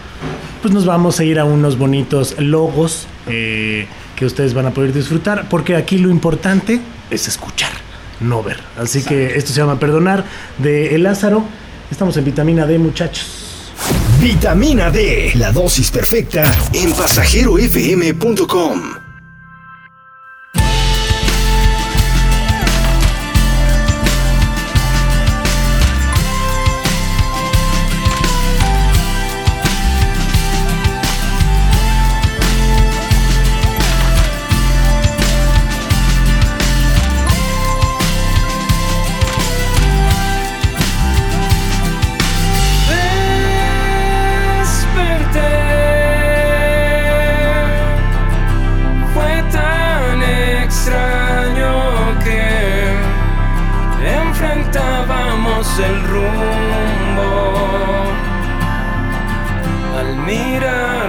pues 0.62 0.74
nos 0.74 0.86
vamos 0.86 1.20
a 1.20 1.24
ir 1.24 1.40
a 1.40 1.46
unos 1.46 1.78
bonitos 1.78 2.40
logos 2.40 3.08
eh, 3.28 3.88
que 4.16 4.26
ustedes 4.26 4.54
van 4.54 4.68
a 4.68 4.72
poder 4.72 4.94
disfrutar, 4.94 5.48
porque 5.50 5.76
aquí 5.76 5.98
lo 5.98 6.10
importante 6.10 6.82
es 7.10 7.28
escuchar, 7.28 7.72
no 8.20 8.44
ver. 8.44 8.60
Así 8.78 9.04
que 9.04 9.38
esto 9.38 9.54
se 9.54 9.62
llama 9.62 9.80
Perdonar 9.80 10.24
de 10.60 10.94
El 10.94 11.04
Lázaro. 11.04 11.46
Estamos 11.94 12.18
en 12.18 12.26
Vitamina 12.26 12.66
D, 12.66 12.80
muchachos. 12.80 13.72
Vitamina 14.20 14.90
D, 14.90 15.32
la 15.36 15.52
dosis 15.52 15.92
perfecta 15.92 16.44
en 16.74 16.92
pasajerofm.com. 16.92 19.03
cambiábamos 55.64 55.80
el 55.80 56.04
rumbo 56.08 57.54
al 59.98 60.16
mirarnos. 60.18 61.03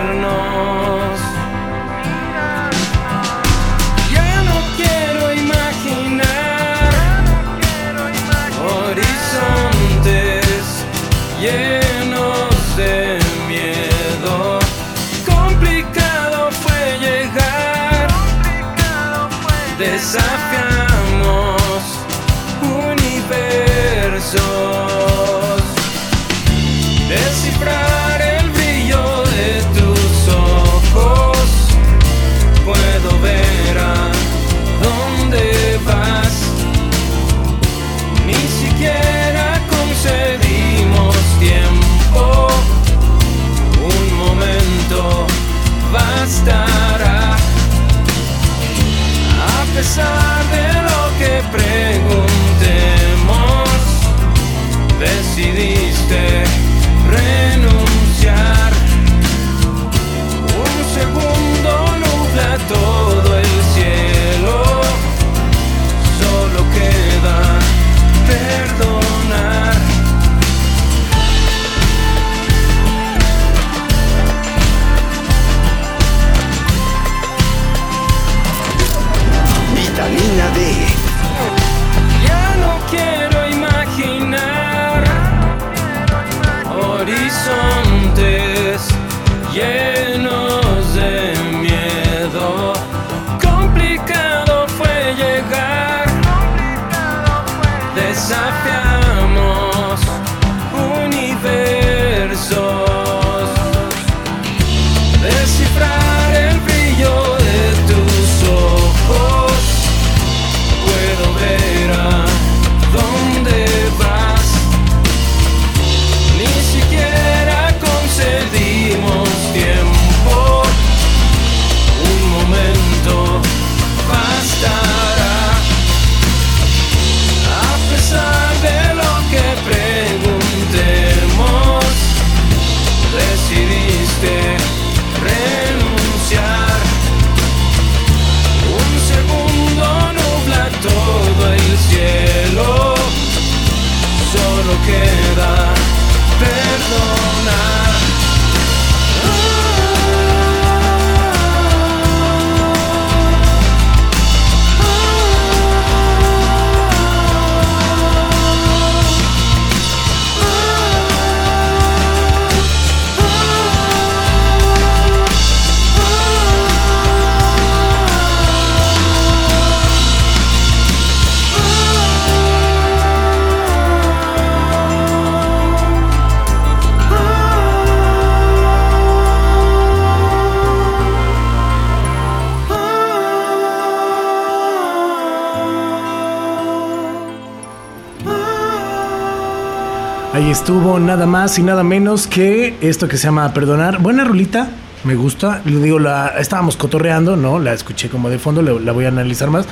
Nada 191.25 191.39
más 191.45 191.59
y 191.59 191.63
nada 191.63 191.83
menos 191.83 192.27
que 192.27 192.75
esto 192.83 193.09
que 193.09 193.17
se 193.17 193.25
llama 193.25 193.51
Perdonar. 193.55 193.99
Buena 193.99 194.25
rolita, 194.25 194.69
me 195.05 195.15
gusta. 195.15 195.63
Le 195.65 195.79
digo, 195.81 195.99
la 195.99 196.35
estábamos 196.39 196.77
cotorreando, 196.77 197.35
¿no? 197.35 197.59
La 197.59 197.73
escuché 197.73 198.11
como 198.11 198.29
de 198.29 198.39
fondo, 198.39 198.61
le- 198.61 198.79
la 198.81 198.93
voy 198.93 199.07
a 199.07 199.09
analizar 199.09 199.49
más. 199.49 199.65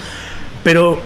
Pero 0.64 0.98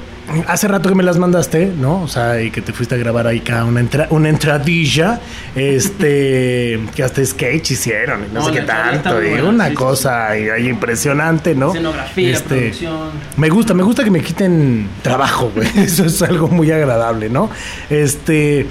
hace 0.47 0.69
rato 0.69 0.89
que 0.89 0.95
me 0.95 1.03
las 1.03 1.19
mandaste, 1.19 1.73
¿no? 1.77 2.01
O 2.03 2.07
sea, 2.07 2.41
y 2.41 2.53
que 2.53 2.61
te 2.61 2.73
fuiste 2.73 2.95
a 2.95 2.99
grabar 2.99 3.27
ahí 3.27 3.39
acá 3.41 3.65
una, 3.65 3.81
entra- 3.81 4.07
una 4.11 4.29
entradilla, 4.29 5.21
este, 5.57 6.79
que 6.95 7.03
hasta 7.03 7.25
sketch 7.25 7.73
hicieron, 7.73 8.21
y 8.31 8.33
no, 8.33 8.41
No, 8.41 8.47
sé 8.47 8.53
la 8.53 8.61
qué 8.61 8.67
tanto, 8.67 9.21
y 9.25 9.31
buena, 9.31 9.49
una 9.49 9.65
sí, 9.65 9.71
sí, 9.71 9.77
cosa 9.77 10.29
ahí- 10.29 10.49
ahí 10.49 10.69
impresionante, 10.69 11.57
¿no? 11.57 11.71
Escenografía, 11.71 12.31
Este, 12.31 12.57
producción. 12.57 13.11
me 13.37 13.49
gusta, 13.49 13.75
me 13.75 13.83
gusta 13.83 14.05
que 14.05 14.11
me 14.13 14.21
quiten 14.21 14.89
trabajo, 15.03 15.51
güey. 15.53 15.69
Eso 15.77 16.05
es 16.05 16.23
algo 16.23 16.47
muy 16.47 16.71
agradable, 16.71 17.29
¿no? 17.31 17.51
Este, 17.91 18.67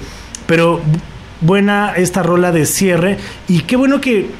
pero 0.46 0.80
buena 1.40 1.92
esta 1.96 2.22
rola 2.22 2.52
de 2.52 2.66
cierre. 2.66 3.18
Y 3.48 3.60
qué 3.60 3.76
bueno 3.76 4.00
que 4.00 4.30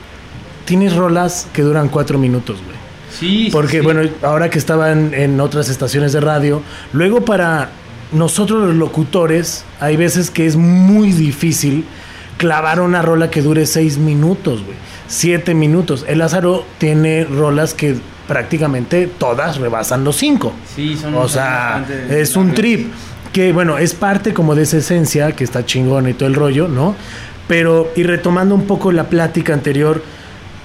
tienes 0.65 0.95
rolas 0.97 1.47
que 1.53 1.63
duran 1.63 1.89
cuatro 1.89 2.19
minutos, 2.19 2.59
güey. 2.65 2.77
Sí, 3.19 3.49
Porque, 3.51 3.79
sí. 3.79 3.81
bueno, 3.81 4.03
ahora 4.23 4.51
que 4.51 4.59
estaban 4.59 5.15
en 5.15 5.41
otras 5.41 5.69
estaciones 5.69 6.13
de 6.13 6.21
radio, 6.21 6.63
luego 6.93 7.25
para 7.25 7.71
nosotros 8.13 8.67
los 8.67 8.75
locutores, 8.77 9.65
hay 9.81 9.97
veces 9.97 10.31
que 10.31 10.47
es 10.47 10.57
muy 10.57 11.13
difícil 11.13 11.85
clavar 12.37 12.81
una 12.81 13.01
rola 13.03 13.31
que 13.31 13.41
dure 13.43 13.65
seis 13.67 13.97
minutos, 13.99 14.63
güey. 14.65 14.77
Siete 15.09 15.55
minutos. 15.55 16.05
El 16.09 16.19
Lázaro 16.19 16.67
tiene 16.79 17.25
rolas 17.25 17.73
que 17.75 17.97
prácticamente 18.29 19.07
todas 19.07 19.57
rebasan 19.59 20.05
los 20.05 20.17
cinco. 20.17 20.53
Sí, 20.75 20.97
son- 20.97 21.15
O 21.15 21.29
sea, 21.29 21.87
es 22.11 22.37
un 22.37 22.53
trip 22.55 22.89
que, 23.33 23.53
bueno, 23.53 23.79
es 23.79 23.95
parte 23.95 24.33
como 24.33 24.55
de 24.55 24.63
esa 24.63 24.79
esencia 24.79 25.33
que 25.33 25.45
está 25.45 25.65
chingona 25.65 26.11
y 26.11 26.15
todo 26.15 26.29
el 26.29 26.35
rollo, 26.35 26.69
¿no? 26.69 26.95
Pero, 27.49 27.93
y 27.97 28.03
retomando 28.03 28.55
un 28.55 28.67
poco 28.67 28.93
la 28.93 29.05
plática 29.05 29.53
anterior, 29.53 30.03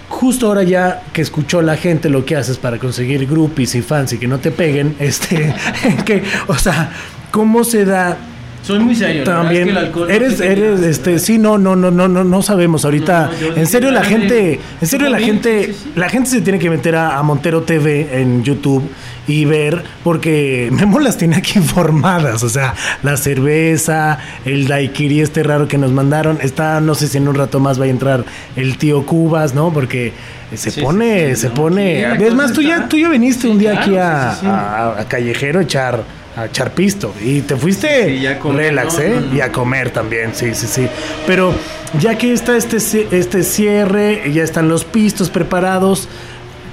justo 0.10 0.48
ahora 0.48 0.64
ya 0.64 1.04
que 1.14 1.22
escuchó 1.22 1.62
la 1.62 1.78
gente 1.78 2.10
lo 2.10 2.26
que 2.26 2.36
haces 2.36 2.58
para 2.58 2.80
conseguir 2.80 3.28
groupies 3.28 3.76
y 3.76 3.82
fans 3.82 4.14
y 4.14 4.18
que 4.18 4.28
no 4.28 4.40
te 4.40 4.52
peguen, 4.52 4.96
este, 5.00 5.54
que, 6.06 6.24
o 6.48 6.58
sea, 6.58 6.92
¿cómo 7.32 7.64
se 7.64 7.86
da 7.86 8.18
Soy 8.64 8.80
muy 8.80 8.96
serio. 8.96 9.24
también 9.24 9.62
es 9.62 9.66
que 9.66 9.72
el 9.72 9.78
alcohol 9.86 10.12
eres 10.12 10.40
eres 10.40 10.82
este 10.82 11.12
¿verdad? 11.12 11.26
sí 11.26 11.38
no 11.40 11.58
no 11.58 11.76
no 11.76 11.90
no 11.90 12.08
no 12.08 12.24
no 12.24 12.42
sabemos 12.44 12.86
ahorita 12.86 13.26
No, 13.26 13.32
no, 13.32 13.38
yo 13.40 13.56
en 13.56 13.66
serio 13.68 13.90
la 13.92 14.04
gente 14.04 14.60
en 14.80 14.88
serio 14.88 15.10
la 15.10 15.20
gente 15.20 15.66
sí, 15.66 15.74
sí, 15.74 15.80
sí. 15.86 15.92
la 15.96 16.10
gente 16.10 16.30
se 16.30 16.42
tiene 16.42 16.60
que 16.60 16.70
meter 16.70 16.96
a, 16.96 17.18
a 17.18 17.24
Montero 17.24 17.64
TV 17.64 18.22
en 18.22 18.44
YouTube 18.44 18.84
y 19.28 19.46
ver 19.46 19.84
porque 20.04 20.70
Memo 20.74 21.00
las 21.00 21.18
tiene 21.18 21.38
aquí 21.38 21.58
informadas 21.58 22.44
o 22.44 22.50
sea 22.50 22.76
la 23.02 23.18
cerveza 23.18 24.20
el 24.46 24.68
daiquiri 24.68 25.22
este 25.22 25.42
raro 25.44 25.68
que 25.68 25.78
nos 25.78 25.92
mandaron 25.92 26.38
está 26.42 26.80
no 26.82 26.94
sé 26.96 27.08
si 27.08 27.18
en 27.18 27.28
un 27.28 27.36
rato 27.36 27.60
más 27.60 27.80
va 27.80 27.86
a 27.86 27.88
entrar 27.88 28.26
el 28.56 28.78
tío 28.78 29.06
Cubas 29.06 29.54
no 29.56 29.74
porque 29.74 30.14
se 30.54 30.70
Sí, 30.70 30.82
pone 30.82 31.36
se 31.36 31.50
pone 31.50 32.02
es 32.28 32.34
más 32.36 32.54
tú 32.54 32.62
ya 32.62 32.88
tú 32.88 32.98
ya 32.98 33.10
viniste 33.10 33.48
un 33.48 33.58
día 33.58 33.80
claro, 33.82 34.32
aquí 34.32 34.46
a, 34.46 34.52
a- 34.96 35.00
a 35.02 35.06
Callejero 35.08 35.60
a 35.60 35.64
echar 35.64 36.04
a 36.36 36.46
echar 36.46 36.72
pisto. 36.74 37.14
Y 37.22 37.42
te 37.42 37.56
fuiste 37.56 38.10
Sí, 38.10 38.22
ya 38.22 38.40
comer, 38.40 38.68
relax. 38.68 39.00
¿eh? 39.00 39.14
No, 39.16 39.28
no. 39.28 39.36
Y 39.36 39.42
a 39.42 39.52
comer 39.52 39.92
también, 39.92 40.32
sí, 40.34 40.54
sí, 40.54 40.68
sí. 40.68 40.88
Pero 41.28 41.54
ya 42.00 42.18
que 42.18 42.34
está 42.34 42.56
este, 42.58 42.78
este 43.12 43.44
cierre, 43.44 44.32
ya 44.34 44.44
están 44.44 44.70
los 44.70 44.86
pistos 44.86 45.30
preparados, 45.30 46.08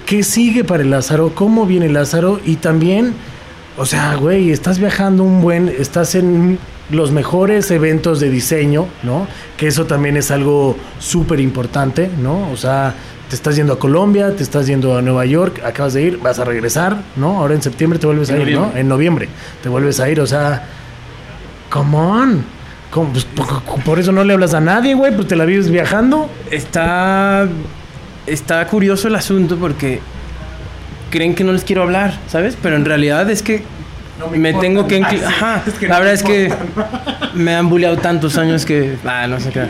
¿qué 0.07 0.23
sigue 0.23 0.65
para 0.65 0.83
el 0.83 0.91
Lázaro? 0.91 1.33
¿Cómo 1.35 1.67
viene 1.67 1.89
Lázaro? 1.89 2.41
Y 2.45 2.57
también, 2.57 3.15
o 3.77 3.87
sea, 3.87 4.15
güey, 4.15 4.51
estás 4.51 4.79
viajando 4.79 5.23
un 5.23 5.41
buen, 5.41 5.69
estás 5.69 6.15
en 6.15 6.59
los 6.91 7.13
mejores 7.13 7.71
eventos 7.71 8.21
de 8.21 8.31
diseño, 8.31 8.87
¿no? 9.03 9.27
Que 9.57 9.67
eso 9.67 9.87
también 9.87 10.17
es 10.17 10.31
algo 10.31 10.77
súper 10.99 11.41
importante, 11.41 12.11
¿no? 12.23 12.51
O 12.51 12.57
sea, 12.57 12.95
te 13.29 13.35
estás 13.35 13.57
yendo 13.57 13.75
a 13.75 13.79
Colombia, 13.79 14.35
te 14.35 14.43
estás 14.43 14.67
yendo 14.67 14.97
a 14.97 15.03
Nueva 15.03 15.27
York, 15.27 15.61
acabas 15.65 15.93
de 15.95 16.03
ir, 16.03 16.19
vas 16.19 16.39
a 16.39 16.45
regresar, 16.45 16.97
¿no? 17.17 17.39
Ahora 17.39 17.55
en 17.55 17.63
septiembre 17.63 17.99
te 17.99 18.07
vuelves 18.07 18.31
En 18.31 18.37
a 18.37 18.43
ir, 18.43 18.57
¿no? 18.57 18.73
En 18.75 18.89
noviembre 18.89 19.29
te 19.63 19.69
vuelves 19.69 20.01
a 20.01 20.09
ir, 20.09 20.21
o 20.21 20.27
sea, 20.27 20.63
come 21.71 21.97
on. 21.97 22.45
¿Cómo? 22.91 23.13
Pues, 23.13 23.27
por, 23.85 23.99
eso 23.99 24.13
no 24.13 24.25
le 24.25 24.33
hablas 24.33 24.55
a 24.55 24.61
nadie, 24.61 24.95
güey, 24.95 25.15
pues 25.15 25.29
te 25.29 25.37
la 25.37 25.45
vives 25.45 25.71
viajando. 25.71 26.31
Está, 26.51 27.47
está 28.27 28.67
curioso 28.67 29.09
el 29.09 29.15
asunto 29.15 29.57
porque 29.59 30.01
creen 31.11 31.35
que 31.35 31.45
no 31.45 31.53
les 31.53 31.65
quiero 31.65 31.83
hablar, 31.83 32.19
¿sabes? 32.29 32.57
Pero 32.63 32.77
en 32.77 32.87
realidad 32.87 33.29
es 33.29 33.43
que 33.43 33.63
me, 34.35 34.55
tengo 34.55 34.89
que... 34.89 35.03
incli- 35.03 35.23
Ajá, 35.23 35.63
la 35.83 35.99
verdad 35.99 36.15
es 36.15 36.23
que 36.23 36.51
me 37.35 37.55
han 37.55 37.69
bulleado 37.69 37.99
tantos 37.99 38.39
años 38.39 38.65
que... 38.65 38.97
Ah, 39.05 39.27
no 39.29 39.39
sé 39.39 39.51
qué. 39.51 39.61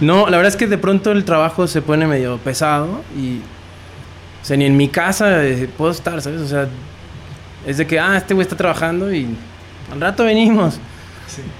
No, 0.00 0.28
la 0.28 0.36
verdad 0.36 0.52
es 0.52 0.56
que 0.56 0.66
de 0.66 0.78
pronto 0.78 1.10
el 1.12 1.24
trabajo 1.24 1.66
se 1.66 1.82
pone 1.82 2.06
medio 2.06 2.38
pesado 2.38 3.02
y... 3.16 3.38
O 4.40 4.44
sea, 4.48 4.56
ni 4.56 4.64
en 4.66 4.76
mi 4.76 4.88
casa 4.88 5.44
eh, 5.44 5.68
puedo 5.76 5.90
estar, 5.90 6.22
¿sabes? 6.22 6.40
O 6.40 6.46
sea, 6.48 6.68
es 7.66 7.76
de 7.76 7.86
que, 7.86 7.98
ah, 7.98 8.16
este 8.16 8.32
güey 8.34 8.44
está 8.44 8.56
trabajando 8.56 9.12
y 9.12 9.26
al 9.92 10.00
rato 10.00 10.24
venimos. 10.24 10.78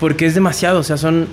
Porque 0.01 0.24
es 0.27 0.35
demasiado, 0.35 0.79
o 0.79 0.83
sea, 0.85 0.96
son, 0.96 1.27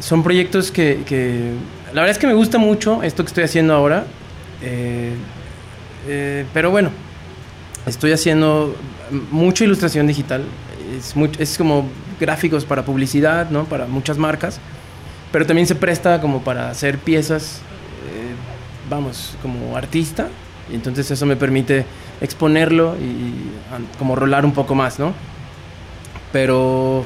son 0.00 0.22
proyectos 0.22 0.70
que, 0.70 1.02
que- 1.04 1.50
La 1.92 2.00
verdad 2.02 2.10
es 2.12 2.18
que 2.18 2.26
me 2.28 2.32
gusta 2.34 2.58
mucho 2.58 3.02
esto 3.02 3.22
que 3.24 3.28
estoy 3.28 3.44
haciendo 3.44 3.74
ahora. 3.74 4.06
eh, 4.62 5.12
eh, 6.08 6.46
pero 6.54 6.70
bueno, 6.70 6.90
estoy 7.84 8.12
haciendo 8.12 8.76
mucha 9.32 9.64
ilustración 9.64 10.06
digital. 10.06 10.44
Es, 10.96 11.14
es 11.40 11.58
como 11.58 11.88
gráficos 12.20 12.64
para 12.64 12.84
publicidad, 12.84 13.50
¿no? 13.50 13.64
Para 13.64 13.86
muchas 13.86 14.16
marcas. 14.16 14.60
Pero 15.36 15.44
también 15.44 15.66
se 15.66 15.74
presta 15.74 16.18
como 16.18 16.40
para 16.40 16.70
hacer 16.70 16.96
piezas, 16.96 17.60
eh, 18.08 18.88
vamos, 18.88 19.36
como 19.42 19.76
artista. 19.76 20.28
Y 20.72 20.74
entonces 20.74 21.10
eso 21.10 21.26
me 21.26 21.36
permite 21.36 21.84
exponerlo 22.22 22.96
y 22.96 23.34
como 23.98 24.16
rolar 24.16 24.46
un 24.46 24.52
poco 24.52 24.74
más, 24.74 24.98
¿no? 24.98 25.12
Pero 26.32 27.04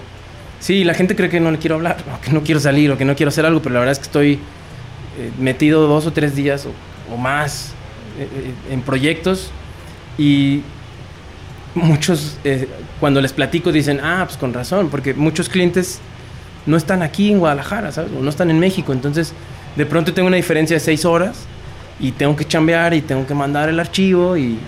sí, 0.60 0.84
la 0.84 0.94
gente 0.94 1.16
cree 1.16 1.28
que 1.28 1.40
no 1.40 1.50
le 1.50 1.58
quiero 1.58 1.74
hablar, 1.74 1.96
o 2.16 2.20
que 2.20 2.30
no 2.30 2.44
quiero 2.44 2.60
salir, 2.60 2.92
o 2.92 2.96
que 2.96 3.04
no 3.04 3.16
quiero 3.16 3.30
hacer 3.30 3.44
algo, 3.44 3.60
pero 3.62 3.72
la 3.72 3.80
verdad 3.80 3.94
es 3.94 3.98
que 3.98 4.04
estoy 4.04 4.34
eh, 4.34 5.32
metido 5.40 5.88
dos 5.88 6.06
o 6.06 6.12
tres 6.12 6.36
días 6.36 6.66
o, 6.66 7.12
o 7.12 7.16
más 7.16 7.72
eh, 8.16 8.28
eh, 8.32 8.72
en 8.72 8.82
proyectos 8.82 9.50
y 10.18 10.62
muchos, 11.74 12.38
eh, 12.44 12.68
cuando 13.00 13.20
les 13.20 13.32
platico, 13.32 13.72
dicen, 13.72 13.98
ah, 14.00 14.22
pues 14.24 14.36
con 14.36 14.52
razón, 14.52 14.88
porque 14.88 15.14
muchos 15.14 15.48
clientes 15.48 16.00
no 16.66 16.76
están 16.76 17.02
aquí 17.02 17.30
en 17.32 17.38
Guadalajara, 17.38 17.92
¿sabes? 17.92 18.10
O 18.18 18.22
no 18.22 18.30
están 18.30 18.50
en 18.50 18.58
México, 18.58 18.92
entonces 18.92 19.32
de 19.76 19.86
pronto 19.86 20.12
tengo 20.14 20.28
una 20.28 20.36
diferencia 20.36 20.74
de 20.76 20.80
seis 20.80 21.04
horas 21.04 21.44
y 21.98 22.12
tengo 22.12 22.34
que 22.36 22.44
chambear 22.46 22.94
y 22.94 23.02
tengo 23.02 23.26
que 23.26 23.34
mandar 23.34 23.68
el 23.68 23.78
archivo 23.80 24.36
y... 24.36 24.58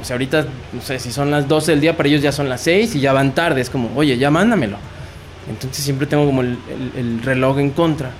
O 0.00 0.04
sea, 0.04 0.14
ahorita, 0.14 0.44
no 0.74 0.82
sé, 0.82 0.98
si 0.98 1.10
son 1.10 1.30
las 1.30 1.48
12 1.48 1.72
del 1.72 1.80
día, 1.80 1.96
para 1.96 2.08
ellos 2.08 2.20
ya 2.20 2.30
son 2.30 2.50
las 2.50 2.60
6 2.60 2.96
y 2.96 3.00
ya 3.00 3.14
van 3.14 3.34
tarde. 3.34 3.62
Es 3.62 3.70
como, 3.70 3.90
oye, 3.96 4.18
ya 4.18 4.30
mándamelo. 4.30 4.76
Entonces 5.48 5.82
siempre 5.82 6.06
tengo 6.06 6.26
como 6.26 6.42
el, 6.42 6.58
el- 6.94 7.00
el 7.00 7.22
reloj 7.22 7.58
en 7.60 7.70
contra. 7.70 8.10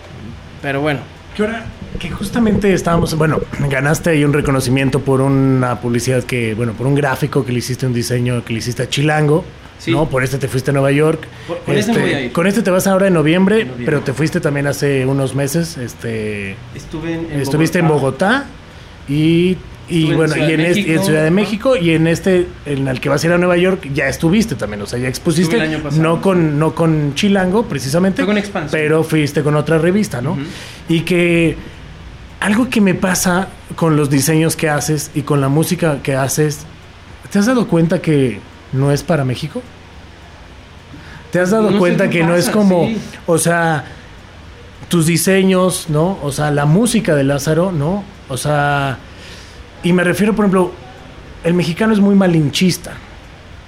Pero 0.63 0.81
bueno, 0.81 1.01
¿Qué 1.37 1.43
hora? 1.43 1.67
Que 1.99 2.09
justamente 2.11 2.73
estábamos, 2.73 3.15
bueno, 3.19 3.41
ganaste 3.69 4.09
ahí 4.09 4.25
un 4.25 4.33
reconocimiento 4.33 5.01
por 5.01 5.21
una 5.21 5.79
publicidad 5.83 6.25
que, 6.25 6.55
bueno, 6.55 6.73
por 6.73 6.87
un 6.87 6.95
gráfico 6.95 7.45
que 7.45 7.53
le 7.53 7.59
hiciste, 7.59 7.87
un 7.87 7.93
diseño 7.93 8.43
que 8.43 8.55
le 8.55 8.61
hiciste 8.61 8.83
a 8.85 8.89
Chilango, 8.89 9.45
Sí. 9.79 9.93
¿no? 9.93 10.09
Por 10.09 10.25
este 10.25 10.39
te 10.39 10.49
fuiste 10.49 10.71
a 10.71 10.75
Nueva 10.75 10.91
York. 10.93 11.27
Por- 11.47 11.59
con 11.61 11.77
ese 11.77 11.93
me 11.93 12.01
voy 12.01 12.13
a 12.13 12.21
ir. 12.23 12.33
Con 12.33 12.47
este 12.47 12.63
te 12.63 12.71
vas 12.71 12.87
ahora 12.87 13.07
en 13.09 13.15
noviembre, 13.15 13.57
En 13.61 13.69
noviembre. 13.69 13.85
pero 13.87 14.01
te 14.01 14.13
fuiste 14.13 14.41
también 14.41 14.67
hace 14.67 15.05
unos 15.07 15.35
meses, 15.35 15.77
este, 15.77 16.57
estuve 16.75 17.15
en, 17.15 17.41
estuviste 17.41 17.79
en 17.81 17.89
Bogotá 17.89 18.47
y, 19.09 19.57
y 19.89 20.11
en 20.11 20.17
bueno, 20.17 20.37
y 20.37 20.41
en, 20.41 20.57
de 20.57 20.71
este- 20.71 20.81
y 20.81 20.83
en 20.85 20.89
México, 20.89 21.05
Ciudad 21.05 21.25
de. 21.25 21.31
México 21.31 21.77
y 21.77 21.91
en 21.91 22.07
este, 22.07 22.47
en 22.65 22.89
el 22.89 23.01
que 23.01 23.09
vas 23.09 23.23
a 23.23 23.27
ir 23.27 23.33
a 23.35 23.39
Nueva 23.39 23.57
York, 23.57 23.89
ya 23.95 24.09
estuviste 24.09 24.55
también, 24.57 24.83
o 24.83 24.87
sea, 24.87 24.99
ya 24.99 25.09
expusiste, 25.09 25.57
no 25.99 26.21
con, 26.23 26.59
no 26.59 26.75
con 26.75 27.15
Chilango 27.15 27.65
precisamente, 27.67 28.25
con 28.25 28.37
pero 28.71 29.05
fuiste 29.05 29.43
con 29.43 29.55
otra 29.57 29.79
revista, 29.79 30.21
¿no? 30.21 30.37
Y 30.89 31.01
que 31.03 31.57
algo 32.41 32.69
que 32.69 32.81
me 32.81 32.95
pasa 32.95 33.49
con 33.77 33.97
los 33.97 34.11
diseños 34.11 34.57
que 34.57 34.69
haces 34.69 35.11
y 35.15 35.23
con 35.23 35.41
la 35.41 35.49
música 35.49 36.01
que 36.03 36.15
haces, 36.15 36.61
¿te 37.31 37.39
has 37.39 37.47
dado 37.47 37.69
cuenta 37.69 38.01
que 38.01 38.41
no 38.77 38.93
es 38.93 39.03
para 39.03 39.25
México? 39.25 39.63
¿Te 41.33 41.41
has 41.41 41.51
dado 41.51 41.71
No 41.71 41.79
cuenta 41.79 42.09
que 42.09 42.23
no 42.23 42.35
es 42.35 42.49
como, 42.49 42.87
sí. 42.87 42.99
o 43.27 43.39
sea, 43.39 43.85
tus 44.89 45.07
diseños, 45.07 45.87
¿no? 45.89 46.19
O 46.23 46.31
sea, 46.33 46.51
la 46.51 46.65
música 46.65 47.15
de 47.15 47.25
Lázaro, 47.25 47.73
¿no? 47.73 48.05
O 48.29 48.37
sea, 48.37 48.99
y 49.83 49.93
me 49.93 50.05
refiero, 50.05 50.35
por 50.35 50.45
ejemplo, 50.45 50.73
el 51.45 51.55
mexicano 51.55 51.93
es 51.93 52.01
muy 52.01 52.15
malinchista, 52.15 52.95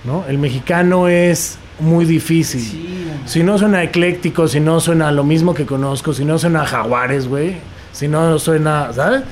¿no? 0.05 0.25
El 0.29 0.39
mexicano 0.39 1.09
es 1.09 1.59
muy 1.81 2.05
difícil. 2.05 2.61
Sí. 2.61 3.11
Si 3.27 3.43
no 3.43 3.59
suena 3.59 3.83
ecléctico, 3.83 4.49
si 4.49 4.61
no 4.61 4.81
suena 4.81 5.13
lo 5.13 5.25
mismo 5.25 5.55
que 5.55 5.67
conozco, 5.67 6.13
si 6.13 6.25
no 6.25 6.39
suena 6.39 6.63
a 6.63 6.67
jaguares, 6.67 7.29
güey, 7.29 7.57
si 7.93 8.09
no 8.09 8.39
suena, 8.39 8.93
¿sabes? 8.93 9.23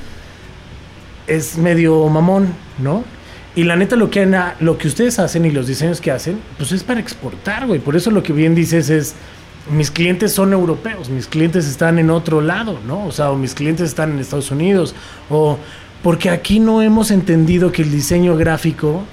Es 1.25 1.57
medio 1.57 2.07
mamón, 2.07 2.53
¿no? 2.77 3.03
Y 3.57 3.63
la 3.63 3.75
neta, 3.75 3.95
lo 3.95 4.11
que, 4.11 4.23
lo 4.59 4.77
que 4.77 4.87
ustedes 4.87 5.17
hacen 5.17 5.43
y 5.43 5.49
los 5.49 5.65
diseños 5.65 5.99
que 5.99 6.11
hacen, 6.11 6.39
pues 6.59 6.71
es 6.71 6.83
para 6.83 6.99
exportar, 6.99 7.65
güey. 7.65 7.79
Por 7.79 7.95
eso 7.95 8.11
lo 8.11 8.21
que 8.21 8.31
bien 8.31 8.53
dices 8.53 8.91
es, 8.91 9.15
mis 9.71 9.89
clientes 9.89 10.31
son 10.31 10.53
europeos, 10.53 11.09
mis 11.09 11.25
clientes 11.25 11.65
están 11.65 11.97
en 11.97 12.11
otro 12.11 12.39
lado, 12.39 12.79
¿no? 12.85 13.07
O 13.07 13.11
sea, 13.11 13.31
o 13.31 13.35
mis 13.35 13.55
clientes 13.55 13.89
están 13.89 14.11
en 14.11 14.19
Estados 14.19 14.51
Unidos, 14.51 14.93
o 15.31 15.57
porque 16.03 16.29
aquí 16.29 16.59
no 16.59 16.83
hemos 16.83 17.09
entendido 17.09 17.71
que 17.71 17.81
el 17.81 17.91
diseño 17.91 18.37
gráfico 18.37 19.03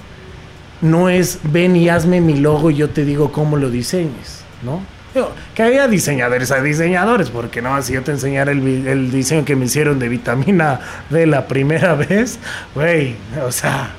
no 0.79 1.09
es 1.09 1.39
ven 1.41 1.75
y 1.75 1.89
hazme 1.89 2.21
mi 2.21 2.37
logo 2.37 2.69
y 2.69 2.75
yo 2.75 2.91
te 2.91 3.03
digo 3.03 3.31
cómo 3.31 3.57
lo 3.57 3.71
diseñes, 3.71 4.43
¿no? 4.61 4.79
Que 5.55 5.63
haya 5.63 5.87
diseñadores 5.87 6.51
a 6.51 6.61
diseñadores, 6.61 7.31
porque 7.31 7.63
no, 7.63 7.81
si 7.81 7.93
yo 7.93 8.03
te 8.03 8.11
enseñara 8.11 8.51
el, 8.51 8.85
el 8.85 9.11
diseño 9.11 9.43
que 9.43 9.55
me 9.55 9.65
hicieron 9.65 9.97
de 9.97 10.07
vitamina 10.07 10.81
D 11.09 11.25
la 11.25 11.47
primera 11.47 11.95
vez, 11.95 12.37
güey, 12.75 13.15
o 13.43 13.51
sea, 13.51 13.95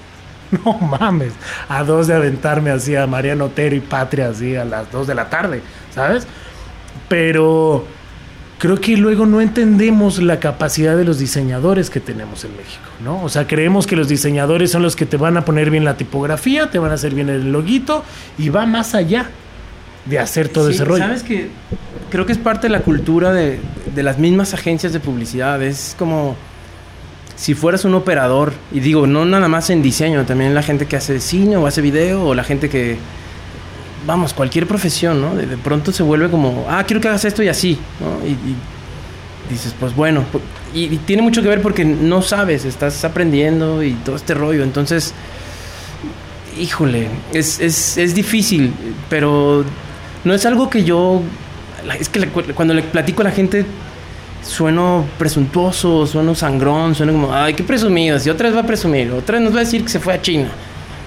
no 0.65 0.73
mames, 0.75 1.33
a 1.69 1.83
dos 1.85 2.07
de 2.07 2.15
aventarme 2.15 2.71
así 2.71 2.95
a 2.97 3.07
Mariano 3.07 3.47
Otero 3.47 3.75
y 3.75 3.81
Patria 3.81 4.29
así 4.29 4.57
a 4.57 4.65
las 4.65 4.91
dos 4.91 5.07
de 5.07 5.15
la 5.15 5.29
tarde, 5.29 5.63
¿sabes? 5.95 6.27
Pero 7.09 7.87
creo 8.59 8.81
que 8.81 8.97
luego 8.97 9.27
no 9.27 9.41
entendemos 9.41 10.23
la 10.23 10.41
capacidad 10.41 10.97
de 10.97 11.05
los 11.05 11.19
diseñadores 11.19 11.91
que 11.91 12.01
tenemos 12.01 12.45
en 12.45 12.57
México, 12.57 12.85
¿no? 13.05 13.23
O 13.23 13.29
sea, 13.29 13.47
creemos 13.47 13.87
que 13.87 13.97
los 13.97 14.09
diseñadores 14.09 14.71
son 14.71 14.83
los 14.83 14.97
que 14.97 15.07
te 15.07 15.17
van 15.17 15.37
a 15.37 15.45
poner 15.45 15.71
bien 15.71 15.85
la 15.85 15.97
tipografía, 15.97 16.71
te 16.71 16.79
van 16.79 16.91
a 16.91 16.95
hacer 16.95 17.15
bien 17.15 17.29
el 17.29 17.53
loguito 17.53 18.03
y 18.39 18.49
va 18.49 18.67
más 18.67 18.95
allá 18.95 19.27
de 20.07 20.19
hacer 20.19 20.49
todo 20.49 20.69
Sí, 20.69 20.75
ese 20.75 20.85
rollo. 20.85 21.05
Sabes 21.05 21.23
que 21.23 21.51
creo 22.11 22.27
que 22.27 22.33
es 22.33 22.39
parte 22.39 22.69
de 22.69 22.71
la 22.71 22.81
cultura 22.81 23.33
de, 23.33 23.59
de 23.95 24.03
las 24.03 24.19
mismas 24.19 24.55
agencias 24.55 24.93
de 24.93 25.01
publicidad. 25.01 25.63
Es 25.63 25.95
como 25.99 26.37
si 27.37 27.55
fueras 27.55 27.85
un 27.85 27.95
operador, 27.95 28.55
y 28.73 28.81
digo, 28.81 29.07
no 29.07 29.25
nada 29.27 29.47
más 29.49 29.69
en 29.71 29.83
diseño, 29.83 30.25
también 30.25 30.55
la 30.55 30.63
gente 30.63 30.87
que 30.87 30.97
hace 30.97 31.21
cine 31.21 31.57
o 31.57 31.67
hace 31.67 31.83
video, 31.83 32.25
o 32.25 32.35
la 32.35 32.43
gente 32.43 32.71
que, 32.71 32.97
vamos, 34.07 34.33
cualquier 34.33 34.67
profesión, 34.67 35.21
¿no? 35.21 35.37
De, 35.37 35.47
de 35.47 35.57
pronto 35.59 35.93
se 35.93 36.03
vuelve 36.03 36.31
como, 36.31 36.67
ah, 36.69 36.83
quiero 36.85 37.01
que 37.01 37.09
hagas 37.09 37.25
esto 37.27 37.43
y 37.43 37.49
así, 37.49 37.79
¿no? 38.01 38.27
Y, 38.27 38.37
dices, 39.53 39.75
pues 39.79 39.95
bueno, 39.95 40.25
y, 40.75 40.85
y 40.87 40.97
tiene 40.99 41.23
mucho 41.23 41.41
que 41.41 41.49
ver 41.49 41.63
porque 41.63 41.85
no 41.85 42.21
sabes, 42.21 42.65
estás 42.65 43.05
aprendiendo 43.05 43.85
y 43.85 43.93
todo 43.93 44.17
este 44.17 44.35
rollo, 44.35 44.65
entonces, 44.65 45.15
híjole, 46.59 47.09
es, 47.33 47.61
es, 47.61 47.97
es 47.97 48.15
difícil, 48.15 48.73
pero 49.09 49.65
no 50.25 50.35
es 50.35 50.45
algo 50.47 50.69
que 50.69 50.83
yo, 50.83 51.23
es 52.01 52.09
que 52.09 52.27
cuando 52.29 52.75
le 52.75 52.83
platico 52.83 53.21
a 53.21 53.25
la 53.25 53.31
gente 53.31 53.65
sueno 54.47 55.05
presuntuoso, 55.19 56.07
sueno 56.07 56.35
sangrón, 56.35 56.95
sueno 56.95 57.13
como, 57.13 57.35
ay, 57.35 57.55
qué 57.55 57.63
presumido, 57.65 58.19
si 58.19 58.31
otra 58.31 58.49
vez 58.49 58.57
va 58.57 58.61
a 58.63 58.67
presumir, 58.67 59.11
otra 59.13 59.37
vez 59.39 59.45
nos 59.45 59.55
va 59.55 59.61
a 59.61 59.65
decir 59.65 59.83
que 59.83 59.89
se 59.91 59.99
fue 60.01 60.15
a 60.15 60.23
China. 60.23 60.49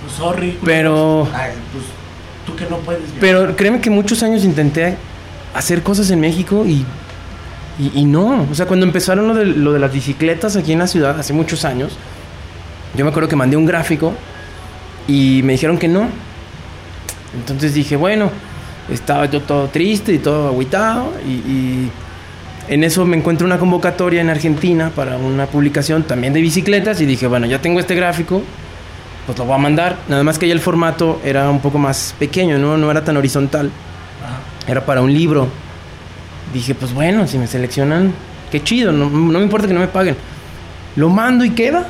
Pues, 0.04 0.14
sorry. 0.18 0.58
Pero- 0.64 1.28
Ay, 1.34 1.52
pues, 1.72 1.86
tú 2.46 2.56
que 2.56 2.70
no 2.70 2.78
puedes. 2.78 3.02
viajar. 3.04 3.20
Pero 3.20 3.56
créeme 3.56 3.80
que 3.82 3.90
muchos 3.90 4.22
años 4.24 4.44
intenté 4.44 4.98
hacer 5.54 5.82
cosas 5.84 6.10
en 6.12 6.20
México 6.20 6.66
y, 6.66 6.86
y, 7.80 7.92
y 8.02 8.06
no. 8.06 8.46
O 8.52 8.56
sea, 8.56 8.66
cuando 8.66 8.86
empezaron 8.86 9.28
lo 9.28 9.34
de, 9.34 9.46
lo 9.46 9.72
de 9.74 9.80
las 9.80 9.92
bicicletas 9.92 10.56
aquí 10.56 10.74
en 10.74 10.80
la 10.80 10.88
ciudad, 10.88 11.18
hace 11.20 11.34
muchos 11.34 11.64
años, 11.66 11.94
yo 12.96 13.06
me 13.06 13.12
acuerdo 13.12 13.30
que 13.30 13.36
mandé 13.36 13.56
un 13.58 13.66
gráfico 13.66 14.14
y 15.08 15.42
me 15.44 15.54
dijeron 15.54 15.78
que 15.78 15.88
no. 15.88 16.08
Entonces 17.36 17.74
dije, 17.74 17.96
bueno, 17.96 18.30
estaba 18.92 19.26
yo 19.28 19.42
todo 19.42 19.68
triste 19.68 20.12
y 20.14 20.18
todo 20.18 20.48
agüitado 20.48 21.14
y, 21.26 21.32
y 21.32 21.92
en 22.70 22.84
eso 22.84 23.04
me 23.04 23.18
encuentro 23.18 23.48
una 23.48 23.58
convocatoria 23.58 24.22
en 24.22 24.30
Argentina 24.30 24.92
para 24.96 25.18
una 25.18 25.48
publicación 25.48 26.04
también 26.04 26.34
de 26.34 26.42
bicicletas 26.42 27.02
y 27.02 27.08
dije, 27.08 27.26
bueno, 27.26 27.48
ya 27.48 27.60
tengo 27.60 27.80
este 27.80 27.96
gráfico, 27.96 28.44
pues 29.26 29.38
lo 29.40 29.46
voy 29.46 29.56
a 29.56 29.58
mandar. 29.58 29.98
Nada 30.08 30.24
más 30.24 30.38
que 30.38 30.48
ya 30.48 30.54
el 30.54 30.60
formato 30.60 31.20
era 31.26 31.50
un 31.50 31.62
poco 31.62 31.80
más 31.80 32.14
pequeño, 32.20 32.60
no, 32.60 32.78
no 32.78 32.92
era 32.92 33.04
tan 33.04 33.18
horizontal. 33.18 33.72
Era 34.68 34.86
para 34.86 35.02
un 35.02 35.12
libro. 35.12 35.48
Dije, 36.54 36.76
pues 36.76 36.94
bueno, 36.94 37.26
si 37.28 37.40
me 37.40 37.48
seleccionan, 37.48 38.14
qué 38.52 38.64
chido, 38.64 38.92
no, 38.92 39.10
no 39.10 39.40
me 39.40 39.44
importa 39.44 39.68
que 39.68 39.74
no 39.74 39.80
me 39.80 39.88
paguen. 39.88 40.16
Lo 40.96 41.10
mando 41.10 41.44
y 41.44 41.50
queda. 41.50 41.88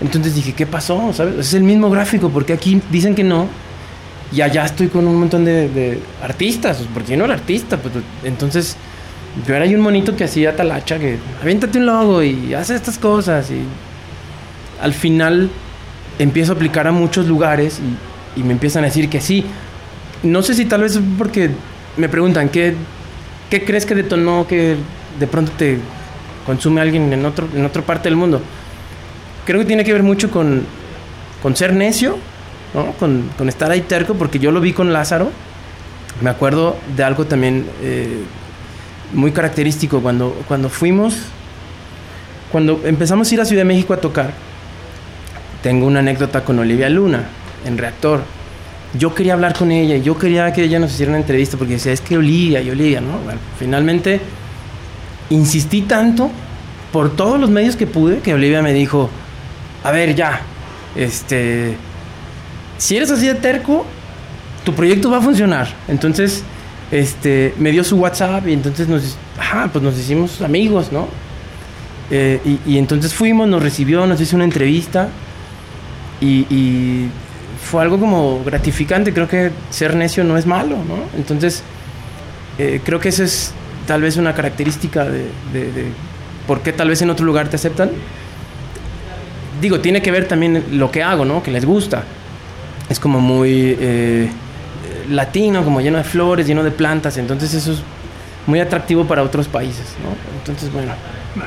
Entonces 0.00 0.36
dije, 0.36 0.52
¿qué 0.52 0.66
pasó? 0.66 1.12
¿Sabes? 1.12 1.34
Es 1.38 1.54
el 1.54 1.64
mismo 1.64 1.90
gráfico, 1.90 2.28
porque 2.30 2.52
aquí 2.52 2.80
dicen 2.92 3.16
que 3.16 3.24
no. 3.24 3.48
Y 4.30 4.42
allá 4.42 4.64
estoy 4.64 4.88
con 4.88 5.08
un 5.08 5.18
montón 5.18 5.44
de, 5.44 5.68
de 5.68 6.00
artistas, 6.22 6.84
porque 6.94 7.12
yo 7.12 7.16
no 7.16 7.24
era 7.24 7.34
artista. 7.34 7.78
Pues, 7.78 7.94
entonces, 8.22 8.76
yo 9.44 9.54
era 9.54 9.66
un 9.66 9.80
monito 9.80 10.16
que 10.16 10.24
hacía 10.24 10.56
talacha, 10.56 10.98
que 10.98 11.18
aviéntate 11.42 11.78
un 11.78 11.86
logo 11.86 12.22
y 12.22 12.54
hace 12.54 12.74
estas 12.74 12.98
cosas. 12.98 13.50
Y 13.50 13.60
al 14.80 14.94
final 14.94 15.50
empiezo 16.18 16.52
a 16.52 16.54
aplicar 16.54 16.86
a 16.86 16.92
muchos 16.92 17.26
lugares 17.26 17.80
y, 17.80 18.42
me 18.42 18.52
empiezan 18.52 18.84
a 18.84 18.86
decir 18.86 19.08
que 19.08 19.20
sí. 19.20 19.44
No 20.22 20.42
sé 20.42 20.54
si 20.54 20.66
tal 20.66 20.82
vez 20.82 20.98
porque 21.18 21.50
me 21.96 22.08
preguntan, 22.08 22.50
¿qué, 22.50 22.74
¿qué 23.48 23.64
crees 23.64 23.86
que 23.86 23.94
detonó 23.94 24.46
que 24.46 24.76
de 25.18 25.26
pronto 25.26 25.52
te 25.56 25.78
consume 26.44 26.82
alguien 26.82 27.10
en, 27.12 27.24
otro, 27.24 27.48
en 27.54 27.64
otra 27.64 27.82
parte 27.82 28.08
del 28.08 28.16
mundo? 28.16 28.42
Creo 29.46 29.60
que 29.60 29.66
tiene 29.66 29.84
que 29.84 29.92
ver 29.92 30.02
mucho 30.02 30.30
con, 30.30 30.64
con 31.42 31.56
ser 31.56 31.72
necio, 31.72 32.18
¿no? 32.74 32.92
con, 32.92 33.30
con, 33.38 33.48
estar 33.48 33.70
ahí 33.70 33.82
terco, 33.82 34.14
porque 34.14 34.38
yo 34.38 34.50
lo 34.50 34.60
vi 34.60 34.74
con 34.74 34.92
Lázaro. 34.92 35.30
Me 36.20 36.28
acuerdo 36.28 36.76
de 36.94 37.04
algo 37.04 37.24
también 37.24 37.66
eh, 37.82 38.22
muy 39.12 39.32
característico 39.32 40.00
cuando, 40.00 40.30
cuando 40.48 40.68
fuimos, 40.68 41.16
cuando 42.50 42.80
empezamos 42.84 43.30
a 43.30 43.34
ir 43.34 43.40
a 43.40 43.44
Ciudad 43.44 43.62
de 43.62 43.66
México 43.66 43.94
a 43.94 43.98
tocar. 43.98 44.32
Tengo 45.62 45.86
una 45.86 46.00
anécdota 46.00 46.44
con 46.44 46.58
Olivia 46.58 46.88
Luna 46.88 47.24
en 47.64 47.78
Reactor. 47.78 48.22
Yo 48.94 49.14
quería 49.14 49.34
hablar 49.34 49.54
con 49.54 49.72
ella, 49.72 49.96
yo 49.96 50.16
quería 50.16 50.52
que 50.52 50.62
ella 50.62 50.78
nos 50.78 50.92
hiciera 50.92 51.10
una 51.10 51.18
entrevista 51.18 51.56
porque 51.56 51.74
decía, 51.74 51.92
es 51.92 52.00
que 52.00 52.16
Olivia 52.16 52.62
y 52.62 52.70
Olivia, 52.70 53.00
¿no? 53.00 53.18
Bueno, 53.18 53.40
finalmente 53.58 54.20
insistí 55.30 55.82
tanto 55.82 56.30
por 56.92 57.14
todos 57.16 57.38
los 57.38 57.50
medios 57.50 57.76
que 57.76 57.86
pude 57.86 58.20
que 58.20 58.32
Olivia 58.32 58.62
me 58.62 58.72
dijo, 58.72 59.10
a 59.82 59.90
ver, 59.90 60.14
ya, 60.14 60.40
este, 60.94 61.76
si 62.78 62.96
eres 62.96 63.10
así 63.10 63.26
de 63.26 63.34
terco, 63.34 63.84
tu 64.64 64.72
proyecto 64.72 65.10
va 65.10 65.18
a 65.18 65.20
funcionar. 65.20 65.68
Entonces, 65.88 66.42
este, 66.90 67.54
me 67.58 67.70
dio 67.70 67.84
su 67.84 67.96
WhatsApp 67.96 68.46
y 68.48 68.52
entonces 68.52 68.88
nos, 68.88 69.16
ajá, 69.38 69.68
pues 69.72 69.82
nos 69.82 69.98
hicimos 69.98 70.40
amigos, 70.42 70.92
¿no? 70.92 71.08
Eh, 72.10 72.40
y, 72.44 72.74
y, 72.74 72.78
entonces 72.78 73.12
fuimos, 73.14 73.48
nos 73.48 73.62
recibió, 73.62 74.06
nos 74.06 74.20
hizo 74.20 74.36
una 74.36 74.44
entrevista 74.44 75.08
y, 76.20 77.08
fue 77.62 77.82
algo 77.82 77.98
como 77.98 78.44
gratificante. 78.44 79.12
Creo 79.12 79.26
que 79.26 79.50
ser 79.70 79.96
necio 79.96 80.22
no 80.22 80.38
es 80.38 80.46
malo, 80.46 80.76
¿no? 80.76 80.98
Entonces, 81.16 81.64
eh, 82.58 82.80
creo 82.84 83.00
que 83.00 83.08
esa 83.08 83.24
es 83.24 83.52
tal 83.88 84.02
vez 84.02 84.16
una 84.16 84.34
característica 84.34 85.04
de, 85.04 85.24
de, 85.52 85.72
de 85.72 85.86
por 86.46 86.60
qué 86.60 86.72
tal 86.72 86.88
vez 86.88 87.02
en 87.02 87.10
otro 87.10 87.26
lugar 87.26 87.48
te 87.48 87.56
aceptan 87.56 87.90
digo, 89.60 89.80
tiene 89.80 90.02
que 90.02 90.10
ver 90.10 90.28
también 90.28 90.64
lo 90.72 90.90
que 90.90 91.02
hago, 91.02 91.24
¿no? 91.24 91.42
Que 91.42 91.50
les 91.50 91.64
gusta. 91.64 92.04
Es 92.88 93.00
como 93.00 93.20
muy 93.20 93.76
eh, 93.78 94.28
latino, 95.08 95.64
como 95.64 95.80
lleno 95.80 95.98
de 95.98 96.04
flores, 96.04 96.46
lleno 96.46 96.62
de 96.62 96.70
plantas, 96.70 97.16
entonces 97.18 97.54
eso 97.54 97.72
es 97.72 97.82
muy 98.46 98.60
atractivo 98.60 99.06
para 99.06 99.22
otros 99.22 99.48
países, 99.48 99.86
¿no? 100.02 100.38
Entonces, 100.38 100.72
bueno. 100.72 100.92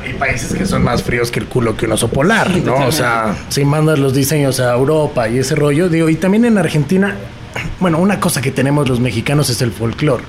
Hay 0.04 0.14
países 0.14 0.54
que 0.54 0.66
son 0.66 0.84
más 0.84 1.02
fríos 1.02 1.32
que 1.32 1.40
el 1.40 1.48
culo 1.48 1.76
que 1.76 1.86
un 1.86 1.94
oso 1.94 2.10
polar, 2.10 2.50
¿no? 2.58 2.86
O 2.86 2.92
sea, 2.92 3.36
si 3.50 3.66
mandas 3.66 3.98
los 3.98 4.14
diseños 4.14 4.60
a 4.60 4.74
Europa 4.74 5.28
y 5.30 5.40
ese 5.40 5.56
rollo, 5.56 5.90
digo, 5.90 6.10
y 6.10 6.16
también 6.16 6.46
en 6.46 6.58
Argentina, 6.58 7.16
bueno, 7.80 7.98
una 7.98 8.20
cosa 8.20 8.42
que 8.42 8.52
tenemos 8.52 8.88
los 8.88 9.00
mexicanos 9.00 9.50
es 9.50 9.62
el 9.62 9.72
folclore. 9.72 10.24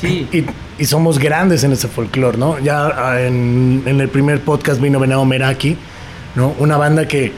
Sí. 0.00 0.28
Y, 0.32 0.44
y, 0.82 0.84
somos 0.84 1.18
grandes 1.18 1.62
en 1.64 1.72
ese 1.72 1.86
folclore, 1.86 2.36
¿no? 2.36 2.58
Ya 2.58 3.20
en, 3.20 3.82
en 3.86 4.00
el 4.00 4.08
primer 4.08 4.40
podcast 4.40 4.80
vino 4.80 4.98
Venado 4.98 5.24
Meraki, 5.24 5.76
¿no? 6.34 6.54
Una 6.58 6.76
banda 6.76 7.06
que, 7.06 7.32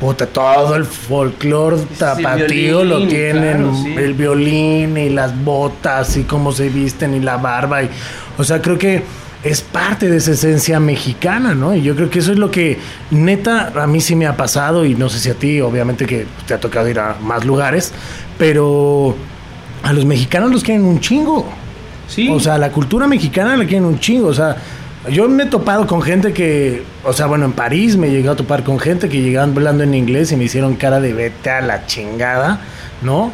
puta, 0.00 0.26
todo 0.26 0.74
el 0.76 0.84
folclore 0.84 1.76
tapatío 1.98 2.82
sí, 2.82 2.86
lo 2.86 3.06
tienen, 3.06 3.56
claro, 3.58 3.74
sí. 3.82 3.94
el 3.96 4.14
violín 4.14 4.96
y 4.96 5.10
las 5.10 5.44
botas 5.44 6.16
y 6.16 6.24
cómo 6.24 6.52
se 6.52 6.68
visten 6.68 7.14
y 7.14 7.20
la 7.20 7.36
barba. 7.36 7.82
Y, 7.82 7.90
o 8.36 8.44
sea, 8.44 8.60
creo 8.60 8.78
que 8.78 9.02
es 9.44 9.60
parte 9.60 10.08
de 10.08 10.16
esa 10.16 10.32
esencia 10.32 10.80
mexicana, 10.80 11.54
¿no? 11.54 11.74
Y 11.74 11.82
yo 11.82 11.94
creo 11.94 12.08
que 12.08 12.18
eso 12.18 12.32
es 12.32 12.38
lo 12.38 12.50
que 12.50 12.78
neta 13.10 13.72
a 13.74 13.86
mí 13.86 14.00
sí 14.00 14.16
me 14.16 14.26
ha 14.26 14.36
pasado 14.36 14.86
y 14.86 14.94
no 14.94 15.08
sé 15.10 15.18
si 15.18 15.30
a 15.30 15.34
ti, 15.34 15.60
obviamente 15.60 16.06
que 16.06 16.26
te 16.46 16.54
ha 16.54 16.60
tocado 16.60 16.88
ir 16.88 16.98
a 16.98 17.16
más 17.20 17.44
lugares, 17.44 17.92
pero 18.38 19.14
a 19.82 19.92
los 19.92 20.06
mexicanos 20.06 20.50
los 20.50 20.64
quieren 20.64 20.84
un 20.86 20.98
chingo. 20.98 21.46
Sí. 22.08 22.28
O 22.30 22.40
sea, 22.40 22.58
la 22.58 22.70
cultura 22.70 23.06
mexicana 23.06 23.56
la 23.56 23.64
quieren 23.64 23.84
un 23.84 23.98
chingo, 23.98 24.28
o 24.28 24.34
sea, 24.34 24.56
yo 25.10 25.28
me 25.28 25.44
he 25.44 25.46
topado 25.46 25.86
con 25.86 26.02
gente 26.02 26.32
que, 26.32 26.82
o 27.04 27.12
sea, 27.12 27.26
bueno, 27.26 27.44
en 27.44 27.52
París 27.52 27.96
me 27.96 28.10
llegué 28.10 28.28
a 28.28 28.36
topar 28.36 28.64
con 28.64 28.78
gente 28.78 29.08
que 29.08 29.20
llegaban 29.20 29.50
hablando 29.50 29.84
en 29.84 29.94
inglés 29.94 30.32
y 30.32 30.36
me 30.36 30.44
hicieron 30.44 30.76
cara 30.76 31.00
de 31.00 31.12
vete 31.12 31.50
a 31.50 31.60
la 31.60 31.86
chingada, 31.86 32.60
¿no? 33.02 33.30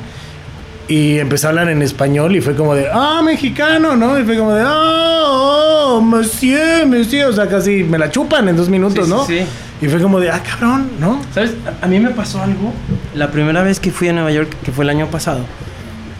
Y 0.89 1.19
empecé 1.19 1.47
a 1.47 1.51
hablar 1.51 1.69
en 1.69 1.83
español 1.83 2.35
y 2.35 2.41
fue 2.41 2.57
como 2.57 2.75
de, 2.75 2.89
ah, 2.93 3.23
mexicano, 3.25 3.95
¿no? 3.95 4.19
Y 4.19 4.25
fue 4.25 4.37
como 4.37 4.53
de, 4.53 4.63
ah, 4.67 5.23
oh, 5.29 6.01
monsieur, 6.01 6.87
monsieur, 6.87 7.27
o 7.27 7.33
sea, 7.33 7.47
casi 7.47 7.85
me 7.85 7.99
la 7.99 8.11
chupan 8.11 8.49
en 8.49 8.57
dos 8.57 8.69
minutos, 8.69 9.07
sí, 9.07 9.11
¿no? 9.11 9.25
Sí, 9.25 9.39
sí. 9.39 9.47
Y 9.87 9.89
fue 9.89 10.03
como 10.03 10.19
de, 10.19 10.31
ah, 10.31 10.43
cabrón, 10.43 10.91
¿no? 10.99 11.21
¿Sabes? 11.33 11.53
A, 11.81 11.85
a, 11.85 11.89
mí 11.89 12.01
me 12.01 12.11
pasó 12.11 12.43
algo 12.43 12.73
la 13.15 13.31
primera 13.31 13.63
vez 13.63 13.79
que 13.79 13.91
fui 13.93 14.09
a 14.09 14.13
Nueva 14.13 14.33
York, 14.33 14.55
que 14.65 14.73
fue 14.73 14.85
el 14.85 14.91
año 14.91 15.07
pasado. 15.07 15.41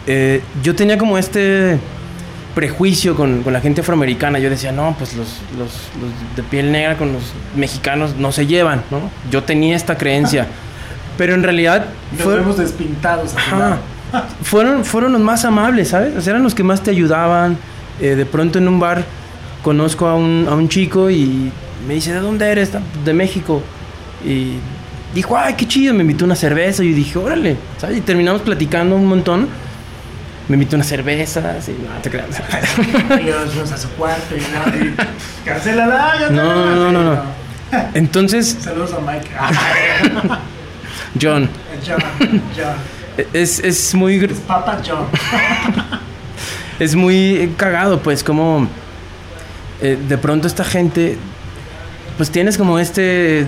Eh, 0.07 0.41
yo 0.63 0.75
tenía 0.75 0.97
como 0.97 1.17
este 1.17 1.77
prejuicio 2.55 3.15
con, 3.15 3.43
con, 3.43 3.53
la 3.53 3.61
gente 3.61 3.81
afroamericana. 3.81 4.39
Yo 4.39 4.49
decía, 4.49 4.71
no, 4.71 4.95
pues 4.97 5.15
los, 5.15 5.39
los, 5.57 5.69
los, 6.01 6.35
de 6.35 6.43
piel 6.43 6.71
negra 6.71 6.97
con 6.97 7.13
los 7.13 7.23
mexicanos 7.55 8.15
no 8.17 8.31
se 8.31 8.47
llevan, 8.47 8.83
¿no? 8.91 9.09
Yo 9.29 9.43
tenía 9.43 9.75
esta 9.75 9.97
creencia. 9.97 10.47
Pero 11.17 11.33
en 11.33 11.43
realidad... 11.43 11.85
Nos 12.11 12.21
fue, 12.21 12.35
vemos 12.35 12.57
despintados. 12.57 13.35
Ajá, 13.35 13.79
fueron, 14.43 14.83
fueron 14.83 15.13
los 15.13 15.21
más 15.21 15.45
amables, 15.45 15.89
¿sabes? 15.89 16.15
O 16.15 16.21
sea, 16.21 16.31
eran 16.31 16.43
los 16.43 16.55
que 16.55 16.63
más 16.63 16.81
te 16.81 16.91
ayudaban. 16.91 17.57
Eh, 17.99 18.15
de 18.15 18.25
pronto 18.25 18.59
en 18.59 18.67
un 18.67 18.79
bar 18.79 19.03
conozco 19.61 20.07
a 20.07 20.15
un, 20.15 20.47
a 20.49 20.55
un 20.55 20.67
chico 20.67 21.09
y 21.09 21.51
me 21.87 21.93
dice, 21.93 22.13
¿de 22.13 22.19
dónde 22.19 22.49
eres? 22.49 22.71
De 23.05 23.13
México. 23.13 23.61
Y 24.25 24.55
dijo, 25.13 25.37
ay, 25.37 25.53
qué 25.55 25.67
chido, 25.67 25.93
me 25.93 26.01
invitó 26.01 26.25
una 26.25 26.35
cerveza. 26.35 26.83
Y 26.83 26.91
yo 26.91 26.95
dije, 26.95 27.19
órale, 27.19 27.57
¿sabes? 27.77 27.97
Y 27.97 28.01
terminamos 28.01 28.41
platicando 28.41 28.95
un 28.95 29.05
montón 29.05 29.47
me 30.47 30.55
invitó 30.55 30.75
una 30.75 30.85
cerveza, 30.85 31.55
así, 31.57 31.71
no, 31.71 32.01
te 32.01 32.09
creas. 32.09 32.39
a 32.39 33.77
su 33.77 33.89
cuarto 33.91 34.35
y 34.35 34.39
no, 34.39 34.85
y, 34.85 34.95
carcélala, 35.45 36.29
no, 36.29 36.75
no, 36.75 36.91
no, 36.91 37.15
no. 37.15 37.21
Entonces. 37.93 38.57
Saludos 38.59 38.93
a 38.93 38.99
Mike. 38.99 39.29
John. 41.21 41.49
John, 41.85 42.01
John. 42.55 42.75
Es, 43.33 43.59
es 43.59 43.93
muy. 43.93 44.23
Es 44.23 44.39
Papa 44.39 44.81
John. 44.85 45.05
es 46.79 46.95
muy 46.95 47.53
cagado, 47.57 48.01
pues, 48.01 48.23
como. 48.23 48.67
Eh, 49.81 49.97
de 50.07 50.17
pronto 50.17 50.47
esta 50.47 50.63
gente. 50.63 51.17
Pues 52.17 52.29
tienes 52.29 52.57
como 52.57 52.79
este. 52.79 53.45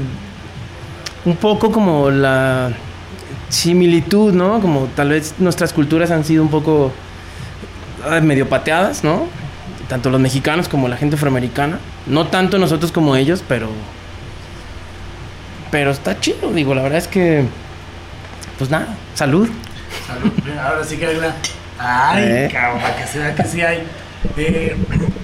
Un 1.26 1.36
poco 1.38 1.72
como 1.72 2.10
la 2.10 2.74
similitud, 3.54 4.34
¿no? 4.34 4.60
Como 4.60 4.88
tal 4.96 5.10
vez 5.10 5.36
nuestras 5.40 5.74
culturas 5.74 6.12
han 6.12 6.24
sido 6.24 6.44
un 6.44 6.50
poco 6.50 6.92
medio 8.22 8.50
pateadas, 8.50 9.04
¿no? 9.04 9.28
Tanto 9.88 10.10
los 10.10 10.20
mexicanos 10.20 10.68
como 10.68 10.88
la 10.88 10.98
gente 10.98 11.16
afroamericana. 11.16 11.80
No 12.08 12.28
tanto 12.28 12.58
nosotros 12.58 12.92
como 12.92 13.16
ellos, 13.16 13.44
pero. 13.48 13.70
Pero 15.72 15.92
está 15.92 16.20
chido, 16.20 16.52
digo, 16.52 16.76
la 16.76 16.82
verdad 16.82 17.00
es 17.00 17.08
que. 17.08 17.46
Pues 18.58 18.70
nada, 18.70 18.88
salud. 19.14 19.48
Salud. 20.08 20.32
Ahora 20.60 20.84
sí 20.84 20.98
que 20.98 21.08
hay 21.08 21.16
una. 21.18 21.34
Ay, 21.80 22.24
eh. 22.24 22.50
cabrón, 22.52 22.82
para 22.82 22.96
que 22.96 23.08
se 23.08 23.20
vea 23.20 23.36
que 23.36 23.44
sí 23.44 23.62
hay. 23.62 23.84
Eh, 24.38 24.76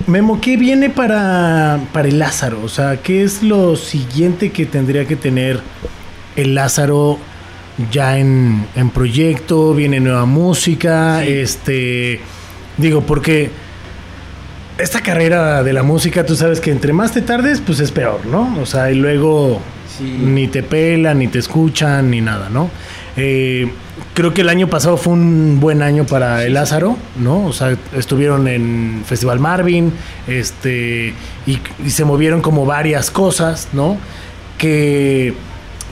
Memo, 0.08 0.41
¿qué 0.41 0.58
viene 0.58 0.89
para, 0.89 1.80
para 1.93 2.08
el 2.08 2.20
Lázaro? 2.20 2.62
O 2.64 2.70
sea, 2.70 2.97
¿qué 2.97 3.24
es 3.24 3.43
lo 3.43 3.76
siguiente 3.76 4.51
que 4.51 4.66
tendría 4.66 5.06
que 5.06 5.16
tener 5.16 5.62
el 6.36 6.56
Lázaro 6.56 7.18
ya 7.91 8.17
en, 8.17 8.65
en 8.75 8.89
proyecto, 8.89 9.73
viene 9.73 9.99
nueva 9.99 10.25
música, 10.25 11.21
sí. 11.23 11.32
este, 11.32 12.19
digo, 12.77 13.01
porque 13.01 13.51
esta 14.77 15.01
carrera 15.01 15.63
de 15.63 15.73
la 15.73 15.84
música, 15.84 16.25
tú 16.25 16.36
sabes 16.36 16.59
que 16.59 16.71
entre 16.71 16.93
más 16.93 17.13
te 17.13 17.21
tardes, 17.21 17.61
pues 17.65 17.80
es 17.80 17.91
peor, 17.91 18.25
¿no? 18.25 18.57
O 18.61 18.65
sea, 18.65 18.91
y 18.91 18.95
luego 18.95 19.61
sí. 19.97 20.03
ni 20.03 20.47
te 20.47 20.63
pelan, 20.63 21.19
ni 21.19 21.27
te 21.27 21.39
escuchan, 21.39 22.09
ni 22.09 22.21
nada, 22.21 22.49
¿no? 22.49 22.69
Eh, 23.17 23.69
creo 24.13 24.34
que 24.34 24.41
el 24.41 24.49
año 24.49 24.69
pasado 24.69 24.95
fue 24.95 25.13
un 25.13 25.59
buen 25.59 25.82
año 25.82 26.05
para 26.05 26.45
el 26.45 26.53
Lázaro, 26.53 26.97
¿no? 27.17 27.45
O 27.45 27.53
sea, 27.53 27.75
estuvieron 27.95 28.47
en 28.47 29.03
Festival 29.05 29.39
Marvin, 29.39 29.91
este, 30.27 31.13
y, 31.45 31.59
y 31.86 31.89
se 31.89 32.05
movieron 32.05 32.41
como 32.41 32.65
varias 32.65 33.11
cosas, 33.11 33.69
¿no? 33.73 33.97
Que, 34.57 35.34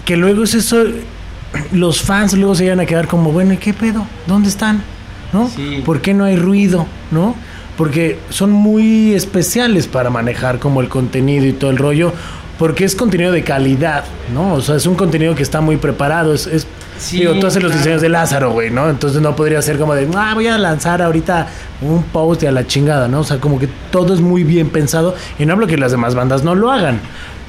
que 0.06 0.16
luego 0.16 0.44
es 0.44 0.54
eso, 0.54 0.86
los 1.72 2.02
fans 2.02 2.34
luego 2.34 2.56
se 2.56 2.66
iban 2.66 2.80
a 2.80 2.86
quedar 2.86 3.08
como, 3.08 3.32
bueno, 3.32 3.54
¿y 3.54 3.58
qué 3.58 3.74
pedo? 3.74 4.06
¿Dónde 4.26 4.50
están? 4.50 4.84
¿No? 5.34 5.50
Sí. 5.50 5.82
¿Por 5.86 6.02
qué 6.02 6.14
no 6.14 6.24
hay 6.24 6.38
ruido? 6.38 6.86
¿No? 7.12 7.36
Porque 7.78 8.20
son 8.30 8.52
muy 8.52 9.14
especiales 9.14 9.88
para 9.88 10.10
manejar 10.10 10.60
como 10.60 10.82
el 10.82 10.90
contenido 10.90 11.46
y 11.46 11.54
todo 11.54 11.70
el 11.70 11.78
rollo, 11.78 12.14
porque 12.58 12.86
es 12.86 12.96
contenido 12.96 13.32
de 13.32 13.44
calidad, 13.44 14.04
¿no? 14.34 14.56
O 14.56 14.62
sea, 14.62 14.76
es 14.76 14.86
un 14.88 14.96
contenido 14.96 15.36
que 15.36 15.44
está 15.44 15.62
muy 15.62 15.78
preparado, 15.78 16.34
es... 16.34 16.48
es 16.48 16.68
Sí, 16.98 17.20
digo, 17.20 17.36
tú 17.36 17.46
haces 17.46 17.62
los 17.62 17.72
diseños 17.74 18.02
de 18.02 18.10
Lázaro, 18.10 18.54
güey, 18.54 18.72
¿no? 18.72 18.90
Entonces 18.90 19.22
no 19.22 19.36
podría 19.36 19.62
ser 19.62 19.78
como 19.78 19.94
de, 19.94 20.08
ah, 20.16 20.32
voy 20.34 20.48
a 20.48 20.58
lanzar 20.58 21.02
ahorita 21.04 21.48
un 21.82 22.02
post 22.02 22.42
y 22.42 22.48
a 22.48 22.52
la 22.52 22.66
chingada, 22.66 23.08
¿no? 23.08 23.20
O 23.20 23.24
sea, 23.24 23.38
como 23.38 23.60
que 23.60 23.70
todo 23.92 24.16
es 24.16 24.20
muy 24.20 24.44
bien 24.44 24.70
pensado. 24.72 25.14
Y 25.38 25.46
no 25.46 25.54
hablo 25.54 25.68
que 25.68 25.78
las 25.78 25.92
demás 25.92 26.16
bandas 26.16 26.44
no 26.44 26.56
lo 26.56 26.72
hagan. 26.72 27.00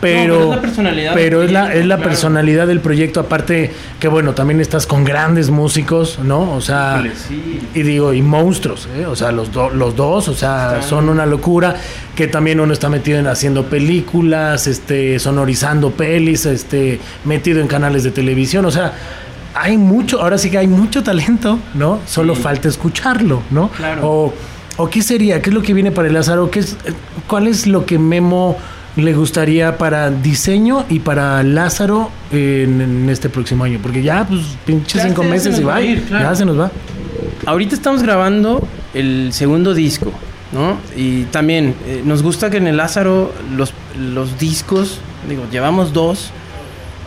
Pero, 0.01 0.35
pero 0.35 0.43
es 0.45 0.51
la 0.57 0.61
personalidad 0.61 1.15
pero 1.15 1.43
es 1.43 1.51
la, 1.51 1.61
proyecto, 1.63 1.81
es 1.81 1.87
la 1.87 1.97
claro. 1.97 2.09
personalidad 2.11 2.67
del 2.69 2.81
proyecto. 2.81 3.21
Aparte, 3.21 3.73
que 3.99 4.07
bueno, 4.09 4.33
también 4.35 4.61
estás 4.61 4.87
con 4.87 5.03
grandes 5.05 5.51
músicos, 5.51 6.21
¿no? 6.23 6.53
O 6.53 6.61
sea, 6.61 6.95
Híjole, 6.99 7.13
sí. 7.17 7.61
y 7.75 7.83
digo, 7.83 8.13
y 8.13 8.23
monstruos, 8.23 8.89
¿eh? 8.97 9.07
O 9.07 9.17
sea, 9.17 9.33
los, 9.33 9.51
do- 9.53 9.71
los 9.71 9.97
dos, 9.97 10.29
o 10.29 10.35
sea, 10.35 10.75
Están- 10.77 10.89
son 10.89 11.09
una 11.09 11.27
locura. 11.27 11.75
Que 12.15 12.27
también 12.29 12.59
uno 12.61 12.73
está 12.73 12.89
metido 12.89 13.19
en 13.19 13.27
haciendo 13.29 13.65
películas, 13.67 14.67
este, 14.67 15.19
sonorizando 15.19 15.91
pelis, 15.93 16.47
este, 16.47 16.99
metido 17.25 17.61
en 17.61 17.67
canales 17.69 18.03
de 18.05 18.11
televisión. 18.11 18.65
O 18.67 18.71
sea, 18.71 18.93
hay 19.55 19.77
mucho, 19.77 20.21
ahora 20.21 20.39
sí 20.39 20.51
que 20.51 20.59
hay 20.59 20.67
mucho 20.69 21.03
talento, 21.03 21.59
¿no? 21.75 22.01
Solo 22.07 22.35
Sí. 22.37 22.43
falta 22.43 22.69
escucharlo, 22.69 23.43
¿no? 23.51 23.69
Claro. 23.71 24.01
O, 24.09 24.35
o 24.77 24.91
qué 24.91 25.03
sería, 25.03 25.43
qué 25.43 25.51
es 25.51 25.55
lo 25.55 25.63
que 25.63 25.75
viene 25.75 25.91
para 25.93 26.07
el 26.09 26.15
Lázaro, 26.15 26.51
¿Qué 26.51 26.61
es, 26.61 26.77
¿cuál 27.27 27.47
es 27.49 27.67
lo 27.67 27.85
que 27.87 27.99
Memo 27.99 28.57
le 28.97 29.12
gustaría 29.14 29.78
para 29.78 30.11
diseño 30.11 30.84
y 30.89 30.99
para 31.01 31.43
Lázaro 31.43 32.11
en, 32.32 32.80
en 32.80 33.09
este 33.11 33.28
próximo 33.28 33.64
año? 33.64 33.78
Porque 33.82 34.03
ya, 34.03 34.26
pues, 34.26 34.43
pinches 34.66 35.03
cinco 35.03 35.22
se- 35.22 35.28
se 35.28 35.32
meses 35.34 35.51
nos 35.53 35.61
y 35.61 35.64
va 35.64 35.72
va, 35.72 35.76
a 35.78 35.82
ir, 35.82 36.03
claro. 36.05 36.24
ya 36.30 36.34
se 36.34 36.45
nos 36.45 36.59
va. 36.59 36.70
Ahorita 37.47 37.74
estamos 37.74 38.03
grabando 38.03 38.66
el 38.95 39.32
segundo 39.32 39.72
disco, 39.74 40.11
¿no? 40.53 40.78
Y 40.97 41.24
también 41.24 41.74
eh, 41.86 42.03
nos 42.05 42.22
gusta 42.22 42.51
que 42.51 42.57
en 42.57 42.66
el 42.66 42.76
Lázaro 42.76 43.32
los, 43.57 43.72
los 43.99 44.39
discos, 44.39 44.99
digo, 45.28 45.45
llevamos 45.53 45.93
dos, 45.93 46.30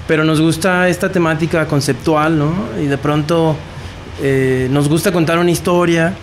pero 0.08 0.24
nos 0.24 0.40
gusta 0.42 0.88
esta 0.90 1.12
temática 1.12 1.66
conceptual, 1.68 2.38
¿no? 2.38 2.54
Y 2.82 2.86
de 2.88 2.98
pronto 2.98 3.56
eh, 4.22 4.68
nos 4.72 4.88
gusta 4.90 5.12
contar 5.12 5.38
una 5.40 5.52
historia 5.52 6.14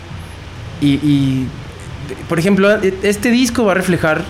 y, 0.80 0.94
y, 0.94 1.46
por 2.28 2.38
ejemplo, 2.38 2.70
e- 2.82 2.94
este 3.02 3.30
disco 3.30 3.64
va 3.64 3.72
a 3.72 3.74
reflejar 3.74 4.24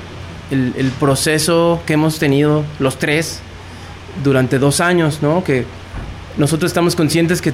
el, 0.50 0.92
proceso 0.98 1.82
que 1.86 1.94
hemos 1.94 2.18
tenido 2.18 2.64
los 2.78 2.98
tres 2.98 3.40
durante 4.24 4.58
dos 4.58 4.80
años, 4.80 5.20
¿no? 5.22 5.44
Que 5.44 5.64
nosotros 6.36 6.70
estamos 6.70 6.96
conscientes 6.96 7.42
que 7.42 7.52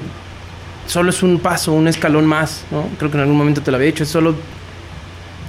solo 0.87 1.09
es 1.09 1.23
un 1.23 1.39
paso, 1.39 1.73
un 1.73 1.87
escalón 1.87 2.25
más, 2.25 2.63
¿no? 2.71 2.87
Creo 2.97 3.11
que 3.11 3.17
en 3.17 3.21
algún 3.21 3.37
momento 3.37 3.61
te 3.61 3.71
lo 3.71 3.77
había 3.77 3.87
dicho, 3.87 4.03
es 4.03 4.09
solo 4.09 4.35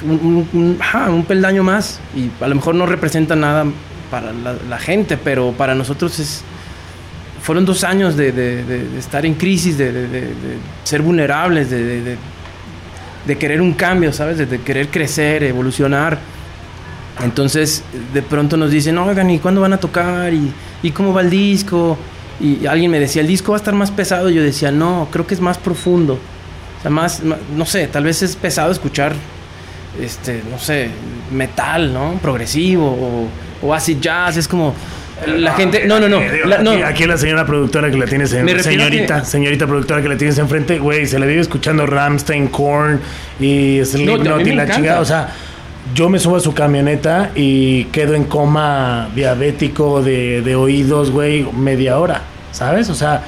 un, 0.02 1.24
peldaño 1.26 1.62
más 1.62 2.00
y 2.14 2.30
a 2.42 2.48
lo 2.48 2.54
mejor 2.54 2.74
no 2.74 2.86
representa 2.86 3.36
nada 3.36 3.64
para 4.10 4.32
la, 4.32 4.78
gente, 4.78 5.16
pero 5.16 5.52
para 5.52 5.74
nosotros 5.74 6.18
es 6.18 6.44
fueron 7.42 7.64
dos 7.64 7.84
años 7.84 8.16
de, 8.16 8.32
de- 8.32 8.98
estar 8.98 9.24
en 9.24 9.34
crisis, 9.34 9.78
de, 9.78 10.32
ser 10.82 11.00
vulnerables, 11.00 11.70
de, 11.70 12.18
querer 13.38 13.60
un 13.60 13.72
cambio, 13.72 14.12
¿sabes? 14.12 14.38
De 14.38 14.60
querer 14.60 14.88
crecer, 14.88 15.44
evolucionar. 15.44 16.18
Entonces, 17.22 17.82
de 18.12 18.22
pronto 18.22 18.56
nos 18.56 18.70
dicen, 18.70 18.98
oigan, 18.98 19.30
¿y 19.30 19.38
cuándo 19.38 19.60
van 19.62 19.72
a 19.72 19.78
tocar? 19.78 20.32
¿Y, 20.34 20.52
y 20.82 20.90
cómo 20.90 21.14
va 21.14 21.22
el 21.22 21.30
disco? 21.30 21.96
Y 22.40 22.66
alguien 22.66 22.90
me 22.90 23.00
decía, 23.00 23.22
el 23.22 23.28
disco 23.28 23.52
va 23.52 23.56
a 23.56 23.60
estar 23.60 23.74
más 23.74 23.90
pesado. 23.90 24.28
Yo 24.28 24.42
decía, 24.42 24.70
no, 24.70 25.08
creo 25.10 25.26
que 25.26 25.34
es 25.34 25.40
más 25.40 25.56
profundo. 25.56 26.14
O 26.78 26.82
sea, 26.82 26.90
más, 26.90 27.22
no 27.22 27.64
sé, 27.64 27.86
tal 27.86 28.04
vez 28.04 28.22
es 28.22 28.36
pesado 28.36 28.70
escuchar, 28.70 29.14
este, 30.00 30.42
no 30.50 30.58
sé, 30.58 30.88
metal, 31.32 31.92
¿no? 31.94 32.18
Progresivo 32.20 32.86
o, 32.86 33.28
o 33.66 33.74
acid 33.74 33.96
jazz. 33.98 34.36
Es 34.36 34.46
como, 34.46 34.74
la 35.26 35.54
gente, 35.54 35.86
no, 35.86 35.98
no, 35.98 36.08
no. 36.10 36.20
La- 36.44 36.58
no. 36.58 36.72
Aquí, 36.72 36.82
aquí 36.82 37.04
la 37.06 37.16
señora 37.16 37.46
productora 37.46 37.90
que 37.90 37.96
la 37.96 38.04
tienes 38.04 38.30
en, 38.34 38.62
señorita, 38.62 39.20
que- 39.20 39.26
señorita 39.26 39.66
productora 39.66 40.02
que 40.02 40.08
la 40.10 40.18
tienes 40.18 40.36
enfrente, 40.36 40.78
güey, 40.78 41.06
se 41.06 41.18
la 41.18 41.24
vive 41.24 41.40
escuchando 41.40 41.86
Ramstein, 41.86 42.48
Korn 42.48 43.00
y 43.40 43.78
No, 43.78 43.84
Slipknot 43.86 44.42
mí 44.42 44.50
y 44.50 44.54
la 44.54 44.68
chingada, 44.68 45.00
o 45.00 45.04
sea, 45.06 45.32
yo 45.94 46.08
me 46.08 46.18
subo 46.18 46.36
a 46.36 46.40
su 46.40 46.52
camioneta 46.54 47.30
y 47.34 47.84
quedo 47.86 48.14
en 48.14 48.24
coma 48.24 49.08
diabético 49.14 50.02
de, 50.02 50.42
de 50.42 50.56
oídos, 50.56 51.10
güey, 51.10 51.46
media 51.52 51.98
hora, 51.98 52.22
¿sabes? 52.52 52.88
O 52.90 52.94
sea, 52.94 53.22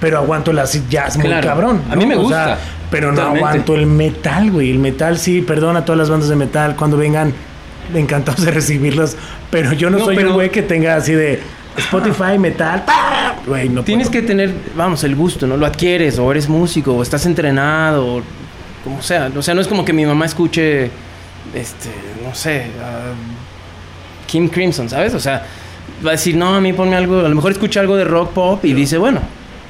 pero 0.00 0.18
aguanto 0.18 0.50
el 0.50 0.58
acid 0.58 0.82
jazz 0.88 1.16
muy 1.16 1.26
Claro. 1.26 1.46
cabrón. 1.46 1.82
A 1.90 1.96
mí 1.96 2.06
me 2.06 2.16
O 2.16 2.28
sea, 2.28 2.46
gusta. 2.46 2.58
pero 2.90 3.08
no 3.08 3.14
Totalmente. 3.16 3.46
aguanto 3.46 3.74
el 3.74 3.86
metal, 3.86 4.50
güey. 4.50 4.70
El 4.70 4.78
metal 4.78 5.18
sí, 5.18 5.40
perdona 5.42 5.80
a 5.80 5.84
todas 5.84 5.98
las 5.98 6.10
bandas 6.10 6.28
de 6.28 6.36
metal 6.36 6.76
cuando 6.76 6.96
vengan, 6.96 7.32
encantados 7.94 8.42
de 8.44 8.50
recibirlos, 8.50 9.16
pero 9.50 9.72
yo 9.72 9.90
no, 9.90 9.98
No, 9.98 10.04
soy 10.06 10.16
pero- 10.16 10.28
un 10.28 10.34
güey 10.34 10.50
que 10.50 10.62
tenga 10.62 10.96
así 10.96 11.12
de 11.12 11.40
Spotify, 11.76 12.38
metal, 12.38 12.84
¡pah! 12.86 13.34
güey, 13.46 13.68
no 13.68 13.82
Tienes 13.82 14.08
puedo. 14.08 14.20
que 14.20 14.26
tener, 14.26 14.52
vamos, 14.76 15.02
el 15.04 15.16
gusto, 15.16 15.46
¿no? 15.46 15.56
Lo 15.56 15.66
adquieres, 15.66 16.18
o 16.18 16.30
eres 16.30 16.48
músico, 16.48 16.94
o 16.94 17.02
estás 17.02 17.26
entrenado, 17.26 18.06
o 18.18 18.22
como 18.84 19.02
sea. 19.02 19.30
O 19.36 19.42
sea, 19.42 19.54
no 19.54 19.60
es 19.60 19.66
como 19.66 19.84
que 19.84 19.92
mi 19.92 20.06
mamá 20.06 20.24
escuche, 20.26 20.90
este, 21.52 21.90
no 22.24 22.34
sé, 22.34 22.66
a 22.82 23.12
Kim 24.26 24.48
Crimson, 24.48 24.88
¿sabes? 24.88 25.14
O 25.14 25.20
sea, 25.20 25.44
va 26.04 26.10
a 26.10 26.12
decir, 26.12 26.36
no, 26.36 26.54
a 26.54 26.60
mí 26.60 26.72
ponme 26.72 26.96
algo, 26.96 27.20
a 27.20 27.28
lo 27.28 27.34
mejor 27.34 27.52
escucha 27.52 27.80
algo 27.80 27.96
de 27.96 28.04
rock 28.04 28.32
pop 28.32 28.64
y 28.64 28.72
dice, 28.72 28.98
bueno, 28.98 29.20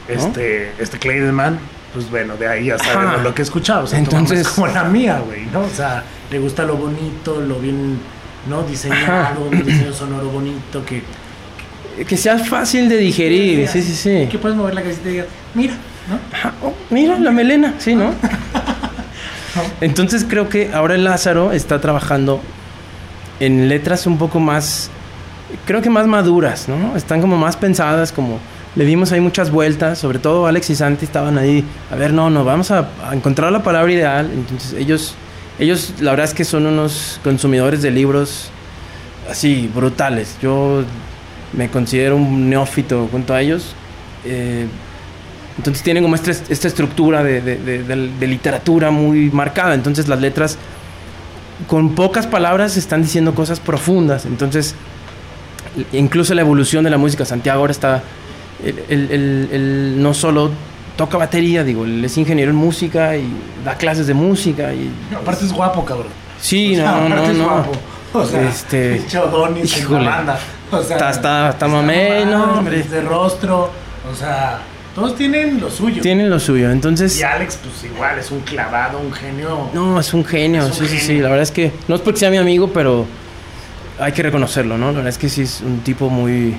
¿no? 0.08 0.14
Este, 0.14 0.72
este 0.78 0.98
Clayman, 0.98 1.58
pues 1.92 2.10
bueno, 2.10 2.36
de 2.36 2.48
ahí 2.48 2.66
ya 2.66 2.78
sabemos 2.78 3.22
lo 3.22 3.34
que 3.34 3.42
he 3.42 3.44
escuchado. 3.44 3.84
O 3.84 3.86
sea, 3.86 3.98
Entonces- 3.98 4.40
es 4.40 4.48
como 4.48 4.66
la 4.66 4.84
mía, 4.84 5.20
güey, 5.24 5.46
¿no? 5.46 5.60
O 5.60 5.70
sea, 5.70 6.04
le 6.30 6.38
gusta 6.38 6.64
lo 6.64 6.76
bonito, 6.76 7.40
lo 7.40 7.58
bien, 7.58 7.98
¿no? 8.48 8.62
Diseñado, 8.62 9.44
un 9.44 9.64
diseño 9.64 9.92
sonoro 9.92 10.28
bonito, 10.28 10.84
que, 10.84 11.02
que 12.04 12.16
sea 12.16 12.38
fácil 12.38 12.88
de 12.88 12.96
digerir, 12.98 13.68
sí, 13.68 13.82
sí, 13.82 13.94
sí. 13.94 14.28
que 14.30 14.38
puedes 14.38 14.56
mover 14.56 14.74
la 14.74 14.82
cabecita 14.82 15.08
y 15.08 15.12
digas, 15.12 15.26
mira, 15.54 15.74
¿no? 16.08 16.18
Ajá, 16.36 16.52
oh, 16.62 16.74
mira 16.90 17.18
la 17.18 17.30
melena, 17.30 17.74
sí, 17.78 17.94
¿no? 17.94 18.12
Entonces 19.80 20.26
creo 20.28 20.48
que 20.48 20.72
ahora 20.72 20.96
Lázaro 20.96 21.52
está 21.52 21.80
trabajando 21.80 22.40
en 23.40 23.68
letras 23.68 24.06
un 24.06 24.18
poco 24.18 24.40
más, 24.40 24.90
creo 25.66 25.82
que 25.82 25.90
más 25.90 26.06
maduras, 26.06 26.68
¿no? 26.68 26.96
Están 26.96 27.20
como 27.20 27.36
más 27.36 27.56
pensadas, 27.56 28.12
como 28.12 28.38
le 28.76 28.84
dimos 28.84 29.12
ahí 29.12 29.20
muchas 29.20 29.50
vueltas, 29.50 29.98
sobre 29.98 30.18
todo 30.18 30.46
Alex 30.46 30.70
y 30.70 30.76
Santi 30.76 31.04
estaban 31.04 31.38
ahí, 31.38 31.64
a 31.90 31.96
ver, 31.96 32.12
no, 32.12 32.30
no, 32.30 32.44
vamos 32.44 32.70
a, 32.70 32.88
a 33.08 33.14
encontrar 33.14 33.52
la 33.52 33.62
palabra 33.62 33.92
ideal. 33.92 34.30
Entonces 34.32 34.72
ellos, 34.74 35.14
ellos 35.58 35.94
la 36.00 36.10
verdad 36.10 36.26
es 36.26 36.34
que 36.34 36.44
son 36.44 36.66
unos 36.66 37.20
consumidores 37.22 37.82
de 37.82 37.90
libros 37.90 38.50
así, 39.30 39.70
brutales. 39.74 40.36
Yo 40.42 40.84
me 41.52 41.68
considero 41.68 42.16
un 42.16 42.50
neófito 42.50 43.08
junto 43.10 43.34
a 43.34 43.40
ellos. 43.40 43.74
Eh, 44.24 44.66
entonces 45.56 45.82
tienen 45.82 46.02
como 46.02 46.14
esta, 46.16 46.30
esta 46.30 46.68
estructura 46.68 47.22
de, 47.22 47.40
de- 47.40 47.56
de- 47.58 47.82
de- 47.84 48.26
literatura 48.26 48.90
muy 48.90 49.30
marcada. 49.30 49.74
Entonces 49.74 50.08
las 50.08 50.20
letras 50.20 50.58
con 51.68 51.94
pocas 51.94 52.26
palabras 52.26 52.76
están 52.76 53.02
diciendo 53.02 53.34
cosas 53.34 53.60
profundas. 53.60 54.26
Entonces 54.26 54.74
incluso 55.92 56.34
la 56.34 56.40
evolución 56.42 56.84
de 56.84 56.90
la 56.90 56.98
música. 56.98 57.24
Santiago 57.24 57.60
ahora 57.60 57.72
está... 57.72 58.02
Él, 58.64 58.82
él- 58.88 59.08
él- 59.10 59.48
él 59.52 59.94
no 60.02 60.14
solo 60.14 60.50
toca 60.96 61.18
batería, 61.18 61.64
digo, 61.64 61.84
él 61.84 62.04
es 62.04 62.16
ingeniero 62.16 62.50
en 62.52 62.56
música 62.56 63.16
y 63.16 63.26
da 63.64 63.74
clases 63.76 64.06
de 64.06 64.14
música. 64.14 64.72
Y, 64.72 64.90
Aparte 65.14 65.44
es 65.44 65.52
guapo, 65.52 65.84
cabrón. 65.84 66.06
sí, 66.40 66.72
O 66.74 66.76
sea, 66.76 66.92
no, 66.92 67.08
no, 67.08 67.14
aparte 67.14 67.32
es 67.32 67.38
no. 67.38 67.44
guapo. 67.44 67.72
O 68.12 68.24
sea, 68.24 68.48
Este, 68.48 69.02
híjole. 69.64 70.04
la 70.04 70.10
banda. 70.10 70.38
O 70.70 70.82
sea, 70.82 70.96
Está- 70.96 71.10
está- 71.10 71.50
está 71.50 71.66
mamey, 71.68 72.24
no, 72.26 72.58
hombre. 72.58 72.82
De 72.84 73.00
rostro, 73.02 73.70
o 74.10 74.14
sea, 74.14 74.60
todos 74.94 75.16
tienen 75.16 75.60
lo 75.60 75.70
suyo. 75.70 76.00
Tienen 76.02 76.30
lo 76.30 76.38
suyo. 76.38 76.70
Entonces... 76.70 77.18
Y 77.18 77.22
Alex, 77.22 77.58
pues 77.62 77.92
igual, 77.92 78.18
es 78.18 78.30
un 78.30 78.40
clavado, 78.40 78.98
un 79.00 79.12
genio. 79.12 79.70
No, 79.74 79.98
es 79.98 80.14
un 80.14 80.24
genio, 80.24 80.62
Es 80.62 80.80
un 80.80 80.86
sí, 80.86 80.98
sí, 80.98 81.06
sí. 81.06 81.18
La 81.18 81.28
verdad 81.28 81.42
es 81.42 81.50
que 81.50 81.72
no 81.88 81.96
es 81.96 82.00
porque 82.00 82.20
sea 82.20 82.30
mi 82.30 82.36
amigo, 82.36 82.70
pero 82.72 83.06
hay 83.98 84.12
que 84.12 84.22
reconocerlo, 84.22 84.78
¿no? 84.78 84.86
La 84.86 84.98
verdad 84.98 85.08
es 85.08 85.18
que 85.18 85.28
sí 85.28 85.42
es 85.42 85.60
un 85.60 85.80
tipo 85.80 86.10
muy, 86.10 86.54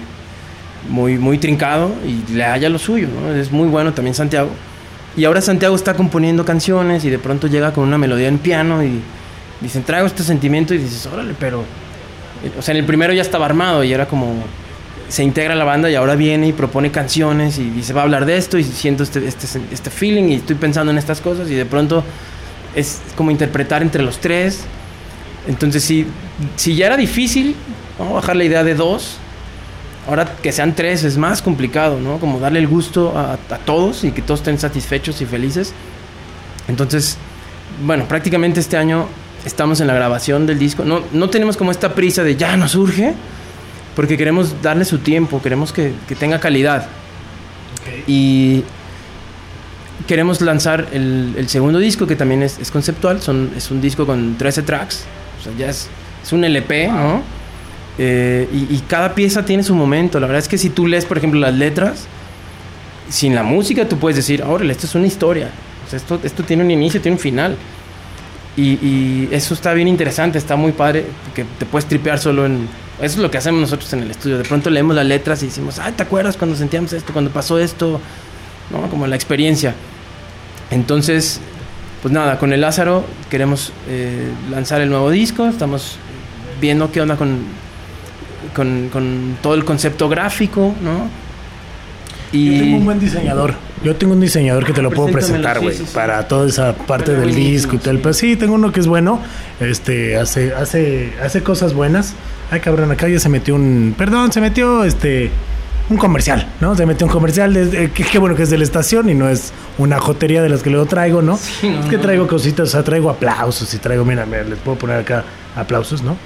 muy, 0.89 1.17
muy 1.17 1.37
trincado 1.37 1.91
y 2.05 2.33
le 2.33 2.43
haya 2.43 2.69
lo 2.69 2.77
suyo, 2.79 3.07
¿no? 3.07 3.33
Es 3.33 3.51
muy 3.51 3.67
bueno 3.67 3.93
también 3.93 4.15
Santiago. 4.15 4.49
Y 5.17 5.23
ahora 5.23 5.39
Santiago 5.39 5.75
está 5.75 5.93
componiendo 5.93 6.43
canciones 6.43 7.05
y 7.05 7.09
de 7.09 7.19
pronto 7.19 7.47
llega 7.47 7.71
con 7.71 7.85
una 7.85 7.97
melodía 7.97 8.27
en 8.27 8.37
piano 8.37 8.83
y 8.83 8.99
dicen, 9.61 9.83
traigo 9.83 10.07
este 10.07 10.23
sentimiento 10.23 10.73
y 10.73 10.77
dices, 10.77 11.05
órale, 11.05 11.33
pero... 11.39 11.63
O 12.59 12.61
sea, 12.61 12.73
en 12.73 12.79
el 12.79 12.85
primero 12.85 13.13
ya 13.13 13.21
estaba 13.21 13.45
armado 13.45 13.83
y 13.83 13.93
era 13.93 14.07
como... 14.07 14.43
se 15.09 15.23
integra 15.23 15.53
a 15.53 15.57
la 15.57 15.65
banda 15.65 15.89
y 15.89 15.95
ahora 15.95 16.15
viene 16.15 16.47
y 16.47 16.53
propone 16.53 16.91
canciones 16.91 17.57
y 17.59 17.69
dice 17.69 17.93
va 17.93 18.01
a 18.01 18.03
hablar 18.05 18.25
de 18.25 18.37
esto 18.37 18.57
y 18.57 18.63
siento 18.63 19.03
este, 19.03 19.27
este, 19.27 19.45
este 19.71 19.89
feeling 19.89 20.29
y 20.29 20.35
estoy 20.35 20.55
pensando 20.55 20.91
en 20.91 20.97
estas 20.97 21.21
cosas 21.21 21.49
y 21.49 21.53
de 21.53 21.65
pronto 21.65 22.03
es 22.75 23.01
como 23.15 23.31
interpretar 23.31 23.81
entre 23.81 24.03
los 24.03 24.19
tres. 24.19 24.61
Entonces 25.47 25.83
si, 25.83 26.07
si 26.55 26.75
ya 26.75 26.87
era 26.87 26.97
difícil 26.97 27.55
¿no? 27.99 28.13
bajar 28.13 28.35
la 28.35 28.43
idea 28.43 28.63
de 28.63 28.75
dos, 28.75 29.17
ahora 30.07 30.25
que 30.41 30.51
sean 30.51 30.75
tres 30.75 31.03
es 31.03 31.17
más 31.17 31.41
complicado, 31.41 31.99
¿no? 31.99 32.17
Como 32.19 32.39
darle 32.39 32.59
el 32.59 32.67
gusto 32.67 33.17
a, 33.17 33.37
todos 33.65 34.03
y 34.03 34.11
que 34.11 34.21
todos 34.21 34.41
estén 34.41 34.59
satisfechos 34.59 35.21
y 35.21 35.25
felices. 35.25 35.73
Entonces, 36.67 37.17
bueno, 37.85 38.07
prácticamente 38.07 38.59
este 38.59 38.77
año 38.77 39.07
estamos 39.45 39.81
en 39.81 39.87
la 39.87 39.93
grabación 39.93 40.45
del 40.45 40.59
disco. 40.59 40.83
No, 40.83 41.01
no 41.11 41.29
tenemos 41.29 41.57
como 41.57 41.71
esta 41.71 41.93
prisa 41.93 42.23
de 42.23 42.35
ya 42.35 42.57
nos 42.57 42.75
urge, 42.75 43.13
porque 43.95 44.17
queremos 44.17 44.61
darle 44.61 44.85
su 44.85 44.99
tiempo, 44.99 45.41
queremos 45.41 45.71
que, 45.71 45.93
que 46.07 46.15
tenga 46.15 46.39
calidad. 46.39 46.87
Y 48.07 48.63
queremos 50.07 50.41
lanzar 50.41 50.87
el, 50.91 51.33
el, 51.37 51.47
segundo 51.49 51.79
disco, 51.79 52.05
que 52.05 52.15
también 52.15 52.43
es, 52.43 52.59
es, 52.59 52.71
conceptual. 52.71 53.21
Son, 53.21 53.51
es 53.55 53.71
un 53.71 53.81
disco 53.81 54.05
con 54.05 54.37
13 54.37 54.63
tracks. 54.63 55.05
O 55.39 55.43
sea, 55.43 55.53
ya 55.57 55.69
es, 55.69 55.87
es 56.23 56.33
un 56.33 56.43
LP, 56.43 56.87
¿no? 56.87 57.21
Eh, 57.97 58.49
y, 58.51 58.75
y, 58.75 58.83
cada 58.87 59.15
pieza 59.15 59.45
tiene 59.45 59.63
su 59.63 59.73
momento. 59.73 60.19
La 60.19 60.27
verdad 60.27 60.41
es 60.41 60.49
que 60.49 60.57
si 60.57 60.69
tú 60.69 60.87
lees, 60.87 61.05
por 61.05 61.17
ejemplo, 61.17 61.39
las 61.39 61.53
letras, 61.53 62.07
sin 63.09 63.35
la 63.35 63.43
música 63.43 63.87
tú 63.87 63.97
puedes 63.97 64.17
decir, 64.17 64.43
órale, 64.43 64.73
esto 64.73 64.85
es 64.85 64.95
una 64.95 65.07
historia. 65.07 65.49
O 65.85 65.89
sea, 65.89 65.97
esto, 65.97 66.19
esto 66.23 66.43
tiene 66.43 66.63
un 66.63 66.71
inicio, 66.71 66.99
tiene 66.99 67.15
un 67.15 67.21
final. 67.21 67.55
Y, 68.57 68.71
y, 68.73 69.29
eso 69.31 69.53
está 69.53 69.73
bien 69.73 69.87
interesante, 69.87 70.37
está 70.37 70.55
muy 70.55 70.71
padre, 70.71 71.05
que 71.33 71.45
te 71.57 71.65
puedes 71.65 71.87
tripear 71.87 72.19
solo 72.19 72.45
en... 72.45 72.67
Eso 73.01 73.15
es 73.15 73.17
lo 73.17 73.29
que 73.29 73.37
hacemos 73.37 73.61
nosotros 73.61 73.91
en 73.93 74.03
el 74.03 74.11
estudio. 74.11 74.37
De 74.37 74.43
pronto 74.45 74.69
leemos 74.69 74.95
las 74.95 75.05
letras 75.05 75.43
y 75.43 75.47
decimos, 75.47 75.79
ay, 75.79 75.93
¿te 75.93 76.03
acuerdas 76.03 76.37
cuando 76.37 76.55
sentíamos 76.55 76.93
esto, 76.93 77.11
cuando 77.11 77.31
pasó 77.31 77.59
esto? 77.59 77.99
¿No? 78.71 78.89
Como 78.89 79.05
la 79.05 79.15
experiencia. 79.15 79.75
Entonces, 80.71 81.39
pues 82.01 82.13
nada, 82.13 82.39
con 82.39 82.53
el 82.53 82.61
Lázaro 82.61 83.03
queremos 83.29 83.73
eh, 83.89 84.29
lanzar 84.49 84.81
el 84.81 84.89
nuevo 84.89 85.09
disco, 85.09 85.47
estamos 85.47 85.97
viendo 86.61 86.91
qué 86.91 87.01
onda 87.01 87.17
con, 87.17 87.39
con, 88.55 88.89
con 88.91 89.37
todo 89.41 89.55
el 89.55 89.65
concepto 89.65 90.07
gráfico, 90.07 90.73
¿no? 90.81 91.09
Y... 92.31 92.53
Yo 92.53 92.63
tengo 92.63 92.77
un 92.77 92.85
buen 92.85 92.99
diseñador. 92.99 93.53
Yo 93.83 93.95
tengo 93.95 94.13
un 94.13 94.21
diseñador 94.21 94.65
que 94.65 94.73
te 94.73 94.81
lo 94.81 94.89
puedo 94.89 95.11
presentar, 95.11 95.59
güey, 95.59 95.73
sí, 95.73 95.81
sí, 95.81 95.85
sí. 95.87 95.93
para 95.93 96.27
toda 96.27 96.47
esa 96.47 96.73
parte 96.73 97.13
del 97.13 97.35
disco 97.35 97.75
y 97.75 97.79
tal. 97.79 97.99
Pues 97.99 98.17
sí, 98.17 98.35
tengo 98.35 98.55
uno 98.55 98.71
que 98.71 98.79
es 98.79 98.87
bueno. 98.87 99.19
Este 99.59 100.17
hace 100.17 100.53
hace 100.55 101.13
hace 101.21 101.43
cosas 101.43 101.73
buenas. 101.73 102.13
Ay, 102.51 102.59
cabrón, 102.59 102.91
acá 102.91 103.07
ya 103.07 103.19
se 103.19 103.29
metió 103.29 103.55
un, 103.55 103.95
perdón, 103.97 104.31
se 104.31 104.41
metió 104.41 104.83
este 104.83 105.31
un 105.89 105.97
comercial, 105.97 106.47
¿no? 106.61 106.75
Se 106.75 106.85
metió 106.85 107.05
un 107.05 107.13
comercial, 107.13 107.53
de, 107.53 107.91
que, 107.91 108.03
que, 108.03 108.17
bueno 108.17 108.35
que 108.35 108.43
es 108.43 108.49
de 108.49 108.57
la 108.57 108.63
estación 108.63 109.09
y 109.09 109.13
no 109.13 109.29
es 109.29 109.53
una 109.77 109.99
jotería 109.99 110.41
de 110.41 110.49
las 110.49 110.63
que 110.63 110.69
luego 110.69 110.85
traigo, 110.87 111.21
¿no? 111.21 111.37
no 111.63 111.79
es 111.79 111.85
que 111.87 111.97
traigo 111.97 112.27
cositas, 112.27 112.69
o 112.69 112.71
sea, 112.71 112.83
traigo 112.83 113.09
aplausos 113.09 113.71
y 113.73 113.77
traigo, 113.77 114.03
mira, 114.03 114.25
mira, 114.25 114.43
les 114.43 114.57
puedo 114.59 114.77
poner 114.77 114.97
acá 114.97 115.23
aplausos, 115.55 116.01
¿no? 116.01 116.17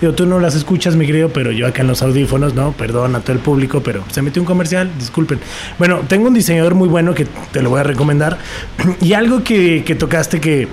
Digo, 0.00 0.12
tú 0.12 0.26
no 0.26 0.40
las 0.40 0.56
escuchas, 0.56 0.96
mi 0.96 1.06
querido, 1.06 1.28
pero 1.28 1.52
yo 1.52 1.66
acá 1.66 1.82
en 1.82 1.88
los 1.88 2.02
audífonos, 2.02 2.54
¿no? 2.54 2.72
Perdón 2.72 3.14
a 3.14 3.20
todo 3.20 3.32
el 3.32 3.38
público, 3.38 3.80
pero 3.82 4.04
se 4.10 4.22
metió 4.22 4.42
un 4.42 4.46
comercial, 4.46 4.90
disculpen. 4.98 5.38
Bueno, 5.78 6.00
tengo 6.08 6.26
un 6.26 6.34
diseñador 6.34 6.74
muy 6.74 6.88
bueno 6.88 7.14
que 7.14 7.26
te 7.52 7.62
lo 7.62 7.70
voy 7.70 7.80
a 7.80 7.84
recomendar. 7.84 8.38
Y 9.00 9.12
algo 9.12 9.44
que, 9.44 9.84
que 9.84 9.94
tocaste 9.94 10.40
que 10.40 10.68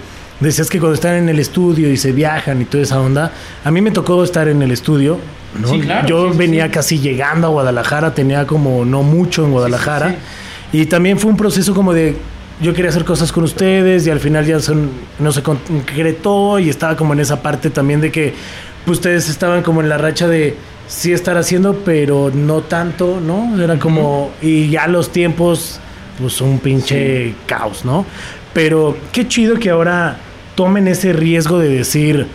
decías 0.48 0.70
que 0.70 0.80
cuando 0.80 0.96
están 0.96 1.16
en 1.16 1.30
el 1.30 1.40
estudio 1.40 1.90
y 1.92 1.98
se 1.98 2.12
viajan 2.12 2.62
y 2.62 2.66
toda 2.66 2.84
esa 2.84 3.00
onda, 3.00 3.32
a 3.64 3.72
mí 3.72 3.82
me 3.82 3.92
tocó 3.92 4.24
estar 4.24 4.48
en 4.48 4.62
el 4.62 4.72
estudio. 4.72 5.20
¿no? 5.60 5.68
Sí, 5.68 5.82
claro, 5.82 6.08
yo 6.08 6.32
sí, 6.32 6.38
venía 6.38 6.66
sí. 6.66 6.72
casi 6.72 7.00
llegando 7.00 7.48
a 7.48 7.50
Guadalajara, 7.50 8.14
tenía 8.14 8.48
como 8.48 8.86
no 8.86 9.04
mucho 9.04 9.46
en 9.46 9.52
Guadalajara. 9.52 10.16
Y 10.74 10.86
también 10.86 11.20
fue 11.20 11.30
un 11.30 11.38
proceso 11.38 11.74
como 11.74 11.94
de 11.94 12.16
yo 12.62 12.74
quería 12.74 12.90
hacer 12.90 13.06
cosas 13.06 13.32
con 13.32 13.44
ustedes 13.44 14.06
y 14.06 14.12
al 14.12 14.20
final 14.20 14.46
ya 14.46 14.60
son, 14.60 14.90
no 15.20 15.32
se 15.32 15.42
concretó 15.42 16.60
y 16.60 16.70
estaba 16.70 16.96
como 16.96 17.14
en 17.14 17.20
esa 17.20 17.42
parte 17.42 17.72
también 17.72 18.02
de 18.02 18.12
que 18.12 18.34
pues, 18.86 19.00
ustedes 19.00 19.30
estaban 19.30 19.64
como 19.64 19.82
en 19.82 19.90
la 19.90 19.98
racha 19.98 20.28
de 20.28 20.56
sí 20.88 21.12
estar 21.12 21.38
haciendo, 21.38 21.82
pero 21.86 22.32
no 22.34 22.62
tanto, 22.62 23.20
¿no? 23.20 23.62
Era 23.62 23.80
como, 23.80 24.26
uh 24.26 24.30
-huh. 24.30 24.46
y 24.46 24.70
ya 24.70 24.88
los 24.88 25.12
tiempos, 25.12 25.80
pues 26.20 26.40
un 26.42 26.60
pinche 26.60 27.30
sí. 27.30 27.36
caos, 27.48 27.84
¿no? 27.84 28.06
Pero 28.54 28.98
qué 29.12 29.28
chido 29.28 29.58
que 29.58 29.70
ahora 29.70 30.18
tomen 30.56 30.88
ese 30.88 31.14
riesgo 31.14 31.60
de 31.60 31.70
decir, 31.70 32.28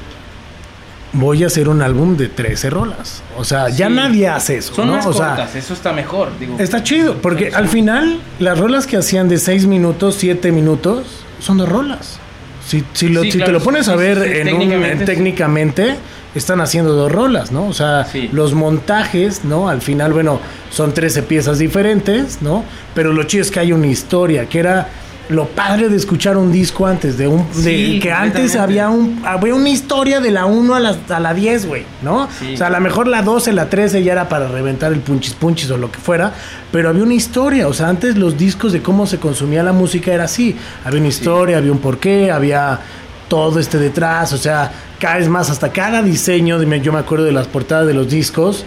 voy 1.12 1.44
a 1.44 1.46
hacer 1.46 1.68
un 1.68 1.82
álbum 1.82 2.16
de 2.16 2.28
13 2.28 2.70
rolas. 2.70 3.22
O 3.36 3.44
sea, 3.44 3.70
sí. 3.70 3.76
ya 3.76 3.88
nadie 3.88 4.28
hace 4.28 4.58
eso. 4.58 4.74
Son 4.74 4.88
¿no? 4.88 4.96
más 4.96 5.06
o 5.06 5.12
cortas, 5.12 5.50
sea, 5.50 5.60
eso 5.60 5.74
está 5.74 5.92
mejor. 5.92 6.30
Digo. 6.38 6.56
Está 6.58 6.82
chido, 6.82 7.16
porque 7.20 7.50
al 7.54 7.68
final 7.68 8.20
las 8.38 8.58
rolas 8.58 8.86
que 8.86 8.96
hacían 8.96 9.28
de 9.28 9.38
6 9.38 9.66
minutos, 9.66 10.16
7 10.18 10.52
minutos, 10.52 11.24
son 11.40 11.58
dos 11.58 11.68
rolas. 11.68 12.18
Si, 12.66 12.84
si, 12.94 13.08
lo, 13.08 13.22
sí, 13.22 13.30
si 13.30 13.38
claro, 13.38 13.52
te 13.52 13.58
lo 13.58 13.64
pones 13.64 13.88
a 13.88 13.94
ver 13.94 14.18
en 14.18 14.46
técnicamente, 14.48 14.98
un, 14.98 15.04
técnicamente 15.04 15.96
están 16.34 16.60
haciendo 16.60 16.94
dos 16.94 17.12
rolas, 17.12 17.52
¿no? 17.52 17.66
O 17.68 17.72
sea, 17.72 18.08
los 18.32 18.54
montajes, 18.54 19.44
¿no? 19.44 19.68
Al 19.68 19.80
final, 19.80 20.12
bueno, 20.12 20.40
son 20.70 20.92
13 20.92 21.22
piezas 21.22 21.60
diferentes, 21.60 22.42
¿no? 22.42 22.64
Pero 22.94 23.12
lo 23.12 23.22
chido 23.22 23.42
es 23.42 23.52
que 23.52 23.60
hay 23.60 23.72
una 23.72 23.86
historia, 23.86 24.48
que 24.48 24.58
era 24.58 24.88
lo 25.28 25.46
padre 25.46 25.88
de 25.88 25.96
escuchar 25.96 26.36
un 26.36 26.52
disco 26.52 26.86
antes, 26.86 27.18
de 27.18 27.26
un 27.26 27.46
de, 27.54 27.62
sí, 27.62 28.00
que 28.00 28.12
antes 28.12 28.54
había 28.56 28.88
un 28.90 29.22
había 29.24 29.54
una 29.54 29.68
historia 29.68 30.20
de 30.20 30.30
la 30.30 30.46
1 30.46 30.74
a 30.74 30.80
la, 30.80 30.96
a 31.08 31.20
la 31.20 31.34
10, 31.34 31.66
güey, 31.66 31.84
¿no? 32.02 32.28
Sí. 32.38 32.54
O 32.54 32.56
sea, 32.56 32.68
a 32.68 32.70
lo 32.70 32.80
mejor 32.80 33.08
la 33.08 33.22
12, 33.22 33.52
la 33.52 33.68
13 33.68 34.02
ya 34.02 34.12
era 34.12 34.28
para 34.28 34.48
reventar 34.48 34.92
el 34.92 35.00
punchis 35.00 35.34
punchis 35.34 35.70
o 35.70 35.78
lo 35.78 35.90
que 35.90 35.98
fuera, 35.98 36.32
pero 36.70 36.88
había 36.88 37.02
una 37.02 37.14
historia, 37.14 37.66
o 37.68 37.72
sea, 37.72 37.88
antes 37.88 38.16
los 38.16 38.38
discos 38.38 38.72
de 38.72 38.82
cómo 38.82 39.06
se 39.06 39.18
consumía 39.18 39.62
la 39.62 39.72
música 39.72 40.12
era 40.12 40.24
así, 40.24 40.56
había 40.84 41.00
una 41.00 41.08
historia, 41.08 41.56
sí. 41.56 41.58
había 41.58 41.72
un 41.72 41.78
porqué, 41.78 42.30
había 42.30 42.80
todo 43.28 43.58
este 43.58 43.78
detrás, 43.78 44.32
o 44.32 44.38
sea, 44.38 44.70
cada 45.00 45.16
vez 45.16 45.28
más, 45.28 45.50
hasta 45.50 45.72
cada 45.72 46.02
diseño, 46.02 46.62
yo 46.62 46.92
me 46.92 46.98
acuerdo 46.98 47.24
de 47.24 47.32
las 47.32 47.46
portadas 47.48 47.86
de 47.86 47.94
los 47.94 48.08
discos, 48.08 48.64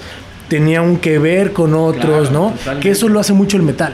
tenía 0.49 0.81
un 0.81 0.97
que 0.97 1.19
ver 1.19 1.53
con 1.53 1.73
otros, 1.73 2.29
claro, 2.29 2.31
¿no? 2.31 2.51
Totalmente. 2.51 2.79
Que 2.81 2.91
eso 2.91 3.07
lo 3.07 3.19
hace 3.19 3.33
mucho 3.33 3.55
el 3.55 3.63
metal. 3.63 3.93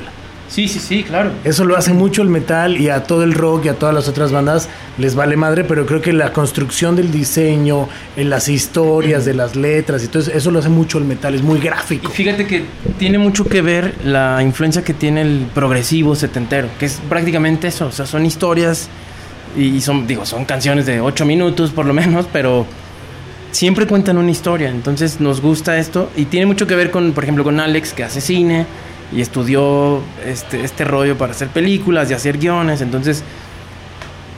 Sí, 0.56 0.70
sí, 0.70 0.80
sí, 0.80 1.04
claro. 1.04 1.34
Eso 1.44 1.66
lo 1.66 1.76
hace 1.76 1.92
mucho 1.92 2.22
el 2.22 2.30
metal 2.30 2.80
y 2.80 2.88
a 2.88 3.04
todo 3.04 3.24
el 3.24 3.34
rock 3.34 3.66
y 3.66 3.68
a 3.68 3.74
todas 3.74 3.94
las 3.94 4.08
otras 4.08 4.32
bandas 4.32 4.70
les 4.98 5.14
vale 5.14 5.36
madre, 5.36 5.66
pero 5.66 5.86
creo 5.86 6.02
que 6.02 6.14
la 6.14 6.32
construcción 6.32 6.96
del 6.96 7.12
diseño, 7.12 7.90
en 8.16 8.30
las 8.30 8.48
historias 8.48 9.26
de 9.26 9.34
las 9.34 9.58
letras 9.58 10.02
y 10.06 10.08
todo 10.08 10.24
eso, 10.24 10.32
eso 10.32 10.52
lo 10.52 10.60
hace 10.60 10.70
mucho 10.70 10.98
el 10.98 11.04
metal, 11.04 11.36
es 11.36 11.42
muy 11.42 11.60
gráfico. 11.60 12.10
Y 12.10 12.16
fíjate 12.16 12.48
que 12.48 12.64
tiene 12.98 13.18
mucho 13.18 13.44
que 13.44 13.62
ver 13.62 13.96
la 14.06 14.42
influencia 14.42 14.82
que 14.82 14.94
tiene 14.94 15.24
el 15.24 15.46
progresivo 15.54 16.16
setentero, 16.16 16.70
que 16.80 16.86
es 16.86 17.02
prácticamente 17.10 17.68
eso, 17.68 17.88
o 17.88 17.92
sea, 17.92 18.06
son 18.06 18.26
historias 18.26 18.88
y 19.58 19.82
son, 19.82 20.08
digo, 20.08 20.26
son 20.26 20.46
canciones 20.46 20.86
de 20.86 21.02
8 21.02 21.26
minutos 21.26 21.72
por 21.72 21.86
lo 21.86 21.94
menos, 21.94 22.28
pero 22.32 22.66
siempre 23.52 23.88
cuentan 23.88 24.18
una 24.18 24.32
historia, 24.32 24.70
entonces 24.70 25.20
nos 25.20 25.42
gusta 25.42 25.78
esto 25.78 26.10
y 26.16 26.24
tiene 26.24 26.46
mucho 26.46 26.66
que 26.66 26.76
ver 26.76 26.92
con, 26.92 27.12
por 27.12 27.26
ejemplo, 27.26 27.44
con 27.44 27.60
Alex 27.60 27.92
que 27.92 28.06
hace 28.06 28.22
cine 28.22 28.66
y 29.12 29.22
estudió 29.22 30.02
este, 30.26 30.64
este 30.64 30.84
rollo 30.84 31.18
para 31.18 31.32
hacer 31.32 31.50
películas 31.50 32.10
y 32.10 32.14
hacer 32.14 32.38
guiones, 32.38 32.82
entonces 32.82 33.24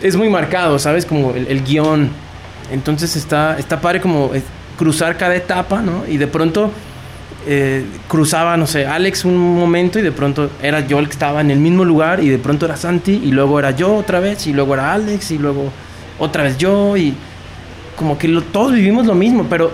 es 0.01 0.15
muy 0.15 0.29
marcado, 0.29 0.77
¿sabes? 0.79 1.05
Como 1.05 1.31
el, 1.31 1.47
el 1.47 1.63
guion, 1.63 2.09
entonces 2.71 3.15
está, 3.15 3.57
está 3.57 3.79
padre 3.81 4.01
como 4.01 4.33
eh, 4.33 4.43
cruzar 4.77 5.17
cada 5.17 5.35
etapa, 5.35 5.81
¿no? 5.81 6.03
Y 6.07 6.17
de 6.17 6.27
pronto 6.27 6.71
eh, 7.49 7.85
cruzaba, 8.09 8.57
no 8.57 8.67
sé, 8.67 8.85
Alex 8.85 9.23
un 9.23 9.37
momento 9.37 9.99
y 9.99 10.01
de 10.01 10.11
pronto 10.11 10.49
era 10.61 10.85
yo 10.85 10.99
el 10.99 11.05
que 11.05 11.13
estaba 11.13 11.39
en 11.39 11.49
el 11.49 11.59
mismo 11.59 11.85
lugar 11.85 12.21
y 12.21 12.27
de 12.27 12.37
pronto 12.37 12.65
era 12.65 12.75
Santi 12.75 13.21
y 13.23 13.31
luego 13.31 13.57
era 13.57 13.71
yo 13.71 13.95
otra 13.95 14.19
vez 14.19 14.47
y 14.47 14.53
luego 14.53 14.73
era 14.73 14.93
Alex 14.93 15.31
y 15.31 15.37
luego 15.37 15.71
otra 16.19 16.43
vez 16.43 16.57
yo 16.57 16.97
y 16.97 17.15
como 17.95 18.17
que 18.17 18.27
lo, 18.27 18.41
todos 18.41 18.73
vivimos 18.73 19.05
lo 19.05 19.15
mismo, 19.15 19.45
pero 19.49 19.71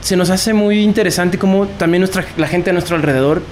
se 0.00 0.16
nos 0.16 0.28
hace 0.30 0.52
muy 0.54 0.80
interesante 0.80 1.38
como 1.38 1.66
también 1.66 2.00
nuestra, 2.00 2.24
la 2.36 2.48
gente 2.48 2.70
a 2.70 2.72
nuestro 2.72 2.96
alrededor 2.96 3.42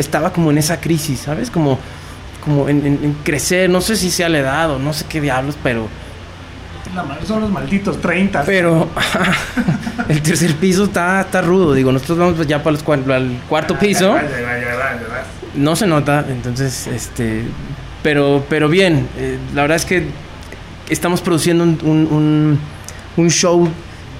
estaba 0.00 0.32
como 0.32 0.50
en 0.50 0.58
esa 0.58 0.80
crisis, 0.80 1.20
¿sabes? 1.20 1.50
Como, 1.50 1.78
como 2.44 2.68
en, 2.68 2.86
en, 2.86 2.98
en 3.02 3.12
crecer, 3.22 3.70
no 3.70 3.80
sé 3.80 3.96
si 3.96 4.10
sea 4.10 4.28
la 4.28 4.38
edad 4.38 4.70
o 4.70 4.78
no 4.78 4.92
sé 4.92 5.04
qué 5.08 5.20
diablos, 5.20 5.56
pero... 5.62 5.88
son 7.26 7.42
los 7.42 7.50
malditos 7.50 8.00
30. 8.00 8.42
Pero 8.44 8.88
el 10.08 10.22
tercer 10.22 10.54
piso 10.56 10.84
está, 10.84 11.20
está 11.20 11.42
rudo, 11.42 11.74
digo, 11.74 11.92
nosotros 11.92 12.18
vamos 12.18 12.46
ya 12.46 12.62
para 12.62 12.72
los, 12.72 13.08
al 13.08 13.40
cuarto 13.48 13.78
piso. 13.78 14.16
No 15.54 15.76
se 15.76 15.86
nota, 15.86 16.24
entonces, 16.28 16.86
este... 16.86 17.44
Pero, 18.02 18.46
pero 18.48 18.70
bien, 18.70 19.06
eh, 19.18 19.36
la 19.54 19.62
verdad 19.62 19.76
es 19.76 19.84
que 19.84 20.06
estamos 20.88 21.20
produciendo 21.20 21.64
un, 21.64 21.78
un, 21.82 22.06
un, 22.10 22.58
un 23.18 23.30
show 23.30 23.68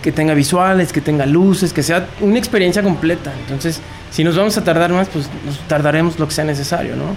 que 0.03 0.12
tenga 0.12 0.35
visuales, 0.35 0.93
que 0.93 1.01
tenga 1.01 1.24
luces, 1.26 1.72
que 1.72 1.83
sea 1.83 2.07
una 2.20 2.39
experiencia 2.39 2.83
completa. 2.83 3.33
Entonces, 3.41 3.81
si 4.11 4.24
nos 4.24 4.36
vamos 4.36 4.56
a 4.58 4.64
tardar 4.64 4.92
más, 4.92 5.08
pues 5.08 5.28
nos 5.46 5.58
tardaremos 5.68 6.18
lo 6.18 6.26
que 6.28 6.34
sea 6.34 6.44
necesario, 6.44 6.96
¿no? 6.96 7.16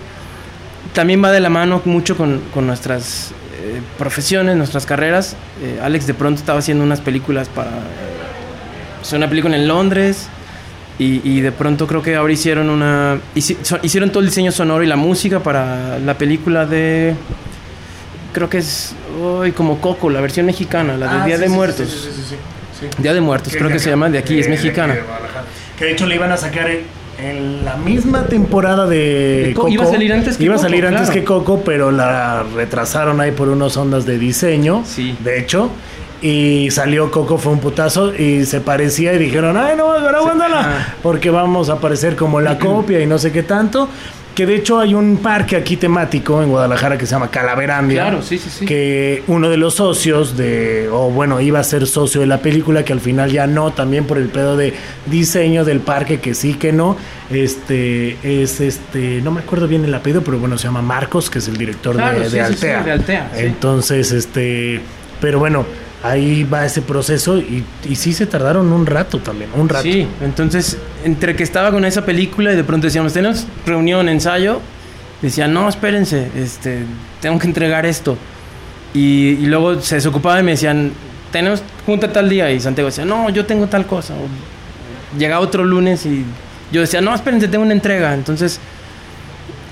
También 0.94 1.24
va 1.24 1.32
de 1.32 1.40
la 1.40 1.50
mano 1.50 1.82
mucho 1.86 2.16
con, 2.16 2.42
con 2.54 2.68
nuestras 2.68 3.32
eh, 3.64 3.82
profesiones, 3.98 4.56
nuestras 4.58 4.86
carreras. 4.86 5.36
Eh, 5.62 5.80
Alex 5.82 6.06
de 6.06 6.14
pronto 6.14 6.40
estaba 6.40 6.60
haciendo 6.60 6.84
unas 6.84 7.02
películas 7.02 7.50
para... 7.50 7.70
Eh, 7.70 9.16
una 9.16 9.28
película 9.28 9.58
en 9.58 9.68
Londres 9.68 10.28
Y, 11.00 11.20
y 11.30 11.42
de 11.42 11.52
pronto 11.52 11.88
creo 11.88 12.02
que 12.02 12.16
ahora 12.16 12.32
hicieron 12.32 12.70
una... 12.70 13.18
hici- 13.36 13.58
so- 13.64 13.80
Hicieron 13.82 14.12
todo 14.12 14.20
el 14.22 14.28
diseño 14.28 14.52
sonoro 14.52 14.84
y 14.84 14.88
la 14.88 14.96
música 14.96 15.40
para 15.42 15.98
la 16.00 16.14
película 16.18 16.66
de... 16.68 17.16
Creo 18.34 18.50
que 18.50 18.60
es 18.60 18.94
hoy 19.22 19.52
como 19.52 19.80
Coco, 19.82 20.10
la 20.10 20.22
versión 20.22 20.46
mexicana, 20.46 20.96
la 20.98 21.08
de 21.12 21.20
Ah, 21.22 21.26
Día 21.26 21.36
sí, 21.38 21.42
de 21.42 21.48
sí, 21.48 21.54
Muertos. 21.54 22.10
sí. 22.80 22.88
Día 23.02 23.14
de 23.14 23.22
Muertos, 23.22 23.54
creo 23.56 23.70
que 23.70 23.80
se 23.80 23.90
llama, 23.90 24.10
de 24.10 24.18
aquí, 24.20 24.40
es 24.40 24.48
mexicana. 24.50 24.96
Que 25.78 25.86
de 25.86 25.92
hecho 25.92 26.06
le 26.06 26.16
iban 26.16 26.32
a 26.32 26.38
sacar 26.38 26.70
en, 26.70 27.66
la 27.66 27.76
misma 27.78 28.26
temporada 28.26 28.86
de 28.88 29.54
Coco. 29.56 29.70
iba 29.70 29.84
a 29.84 29.88
salir 29.88 30.12
antes 30.12 30.38
que 30.38 30.44
Iba 30.44 30.56
a 30.56 30.58
Coco, 30.58 30.68
salir 30.70 30.86
antes 30.86 31.10
claro. 31.10 31.14
que 31.14 31.24
Coco, 31.24 31.62
pero 31.64 31.92
la 31.92 32.44
retrasaron 32.56 33.22
ahí 33.22 33.32
por 33.32 33.50
unas 33.50 33.78
ondas 33.78 34.06
de 34.06 34.18
diseño. 34.18 34.84
Sí. 34.86 35.16
De 35.24 35.40
hecho. 35.40 35.70
Y 36.22 36.72
salió 36.72 37.12
Coco, 37.12 37.38
fue 37.38 37.52
un 37.52 37.60
putazo 37.60 38.16
y 38.16 38.46
se 38.46 38.62
parecía 38.62 39.14
y 39.14 39.18
dijeron, 39.18 39.58
ay 39.58 39.76
no, 39.76 39.92
ahora 39.92 40.20
aguántala, 40.20 40.60
ajá. 40.62 40.96
porque 41.04 41.30
vamos 41.30 41.70
a 41.70 41.74
aparecer 41.74 42.16
como 42.16 42.40
la 42.40 42.58
copia 42.60 43.02
y 43.02 43.06
no 43.06 43.18
sé 43.20 43.34
qué 43.34 43.44
tanto. 43.44 43.90
Que 44.36 44.48
de 44.48 44.56
hecho 44.56 44.80
hay 44.80 44.96
un 44.96 45.18
parque 45.18 45.56
aquí 45.56 45.78
temático 45.78 46.42
en 46.42 46.50
Guadalajara 46.50 46.98
que 46.98 47.06
se 47.06 47.12
llama 47.12 47.30
Calaverandia. 47.30 48.02
Claro, 48.02 48.22
sí, 48.24 48.40
sí, 48.40 48.50
sí. 48.50 48.66
Que 48.66 49.24
uno 49.28 49.48
de 49.48 49.58
los 49.58 49.76
socios 49.76 50.36
de, 50.36 50.90
o 50.92 51.12
bueno, 51.12 51.40
iba 51.40 51.60
a 51.60 51.64
ser 51.64 51.86
socio 51.86 52.20
de 52.22 52.26
la 52.28 52.40
película, 52.40 52.84
que 52.84 52.94
al 52.94 53.00
final 53.00 53.32
ya 53.32 53.46
no, 53.46 53.74
también 53.74 54.06
por 54.06 54.18
el 54.18 54.30
pedo 54.30 54.58
de 54.58 54.74
diseño 55.06 55.66
del 55.66 55.82
parque, 55.82 56.20
que 56.20 56.34
sí, 56.34 56.56
que 56.56 56.72
no. 56.72 56.98
Este, 57.30 58.18
es 58.24 58.60
este, 58.60 59.22
no 59.22 59.30
me 59.32 59.42
acuerdo 59.42 59.68
bien 59.68 59.86
el 59.86 59.94
apellido, 59.94 60.24
pero 60.24 60.40
bueno, 60.40 60.58
se 60.58 60.64
llama 60.66 60.82
Marcos, 60.82 61.30
que 61.30 61.38
es 61.40 61.48
el 61.48 61.58
director 61.58 61.96
Claro, 61.96 62.20
de, 62.20 62.30
sí, 62.30 62.38
de 62.38 62.46
sí, 62.48 62.54
sí, 62.54 62.66
Altea. 62.68 62.84
de 62.84 62.92
Altea. 62.92 63.32
Entonces, 63.38 64.12
este, 64.12 64.82
pero 65.22 65.38
bueno, 65.38 65.66
ahí 66.04 66.44
va 66.44 66.66
ese 66.66 66.82
proceso 66.82 67.38
y, 67.38 67.64
sí 67.96 68.14
se 68.14 68.28
tardaron 68.28 68.72
un 68.72 68.86
rato 68.86 69.20
también, 69.20 69.50
un 69.56 69.70
rato. 69.70 69.84
Sí, 69.84 70.06
entonces 70.22 70.78
entre 71.04 71.36
que 71.36 71.44
estaba 71.44 71.72
con 71.72 71.86
esa 71.86 72.06
película 72.06 72.52
y 72.52 72.56
de 72.56 72.64
pronto 72.64 72.88
decíamos, 72.88 73.14
tenemos 73.14 73.48
reunión, 73.66 74.10
ensayo, 74.10 74.60
decían, 75.22 75.54
no, 75.54 75.68
espérense, 75.70 76.30
este, 76.36 76.84
tengo 77.22 77.40
que 77.40 77.48
entregar 77.48 77.86
esto. 77.86 78.18
Y, 78.94 79.38
y 79.40 79.46
luego 79.48 79.82
se 79.82 79.96
desocupaba 79.96 80.40
y 80.42 80.44
me 80.44 80.52
decían, 80.52 80.92
tenemos 81.32 81.64
junta 81.86 82.12
tal 82.12 82.30
día. 82.30 82.52
Y 82.52 82.60
Santiago 82.60 82.90
decía, 82.90 83.06
no, 83.06 83.30
yo 83.30 83.46
tengo 83.46 83.68
tal 83.68 83.88
cosa. 83.88 84.14
O 84.14 85.18
llegaba 85.18 85.44
otro 85.44 85.64
lunes 85.64 86.06
y 86.06 86.26
yo 86.72 86.82
decía, 86.82 87.02
no, 87.02 87.16
espérense, 87.16 87.48
tengo 87.48 87.64
una 87.64 87.74
entrega. 87.74 88.14
Entonces 88.14 88.60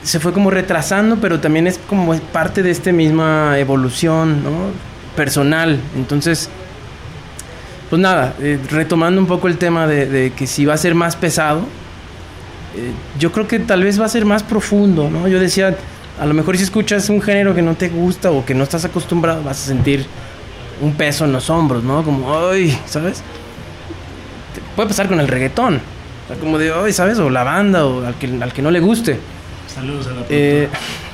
se 0.03 0.19
fue 0.19 0.33
como 0.33 0.49
retrasando, 0.49 1.17
pero 1.17 1.39
también 1.39 1.67
es 1.67 1.77
como 1.77 2.17
parte 2.17 2.63
de 2.63 2.71
esta 2.71 2.91
misma 2.91 3.59
evolución, 3.59 4.43
¿no? 4.43 4.90
Personal. 5.15 5.79
Entonces, 5.95 6.49
pues 7.89 8.01
nada, 8.01 8.33
eh, 8.39 8.57
retomando 8.69 9.19
un 9.19 9.27
poco 9.27 9.47
el 9.47 9.57
tema 9.57 9.87
de, 9.87 10.05
de 10.05 10.31
que 10.31 10.47
si 10.47 10.65
va 10.65 10.73
a 10.73 10.77
ser 10.77 10.95
más 10.95 11.15
pesado, 11.15 11.61
eh, 12.75 12.91
yo 13.19 13.31
creo 13.31 13.47
que 13.47 13.59
tal 13.59 13.83
vez 13.83 13.99
va 13.99 14.05
a 14.05 14.09
ser 14.09 14.25
más 14.25 14.43
profundo, 14.43 15.09
¿no? 15.09 15.27
Yo 15.27 15.39
decía, 15.39 15.75
a 16.19 16.25
lo 16.25 16.33
mejor 16.33 16.55
si 16.57 16.63
escuchas 16.63 17.09
un 17.09 17.21
género 17.21 17.53
que 17.53 17.61
no 17.61 17.75
te 17.75 17.89
gusta 17.89 18.31
o 18.31 18.45
que 18.45 18.53
no 18.53 18.63
estás 18.63 18.85
acostumbrado, 18.85 19.43
vas 19.43 19.61
a 19.61 19.67
sentir 19.67 20.05
un 20.79 20.93
peso 20.93 21.25
en 21.25 21.33
los 21.33 21.49
hombros, 21.49 21.83
¿no? 21.83 22.03
Como, 22.03 22.33
ay, 22.49 22.77
¿sabes? 22.85 23.21
Te 24.55 24.61
puede 24.75 24.87
pasar 24.87 25.07
con 25.07 25.19
el 25.19 25.27
reggaetón. 25.27 25.75
O 25.75 26.27
sea, 26.27 26.37
como 26.37 26.57
de, 26.57 26.73
ay, 26.73 26.93
¿sabes? 26.93 27.19
O 27.19 27.29
la 27.29 27.43
banda, 27.43 27.85
o 27.85 28.05
al 28.05 28.15
que, 28.15 28.27
al 28.41 28.53
que 28.53 28.61
no 28.61 28.71
le 28.71 28.79
guste. 28.79 29.19
Saludos 29.67 30.07
a 30.07 30.11
la 30.11 30.21
Eh, 30.29 30.69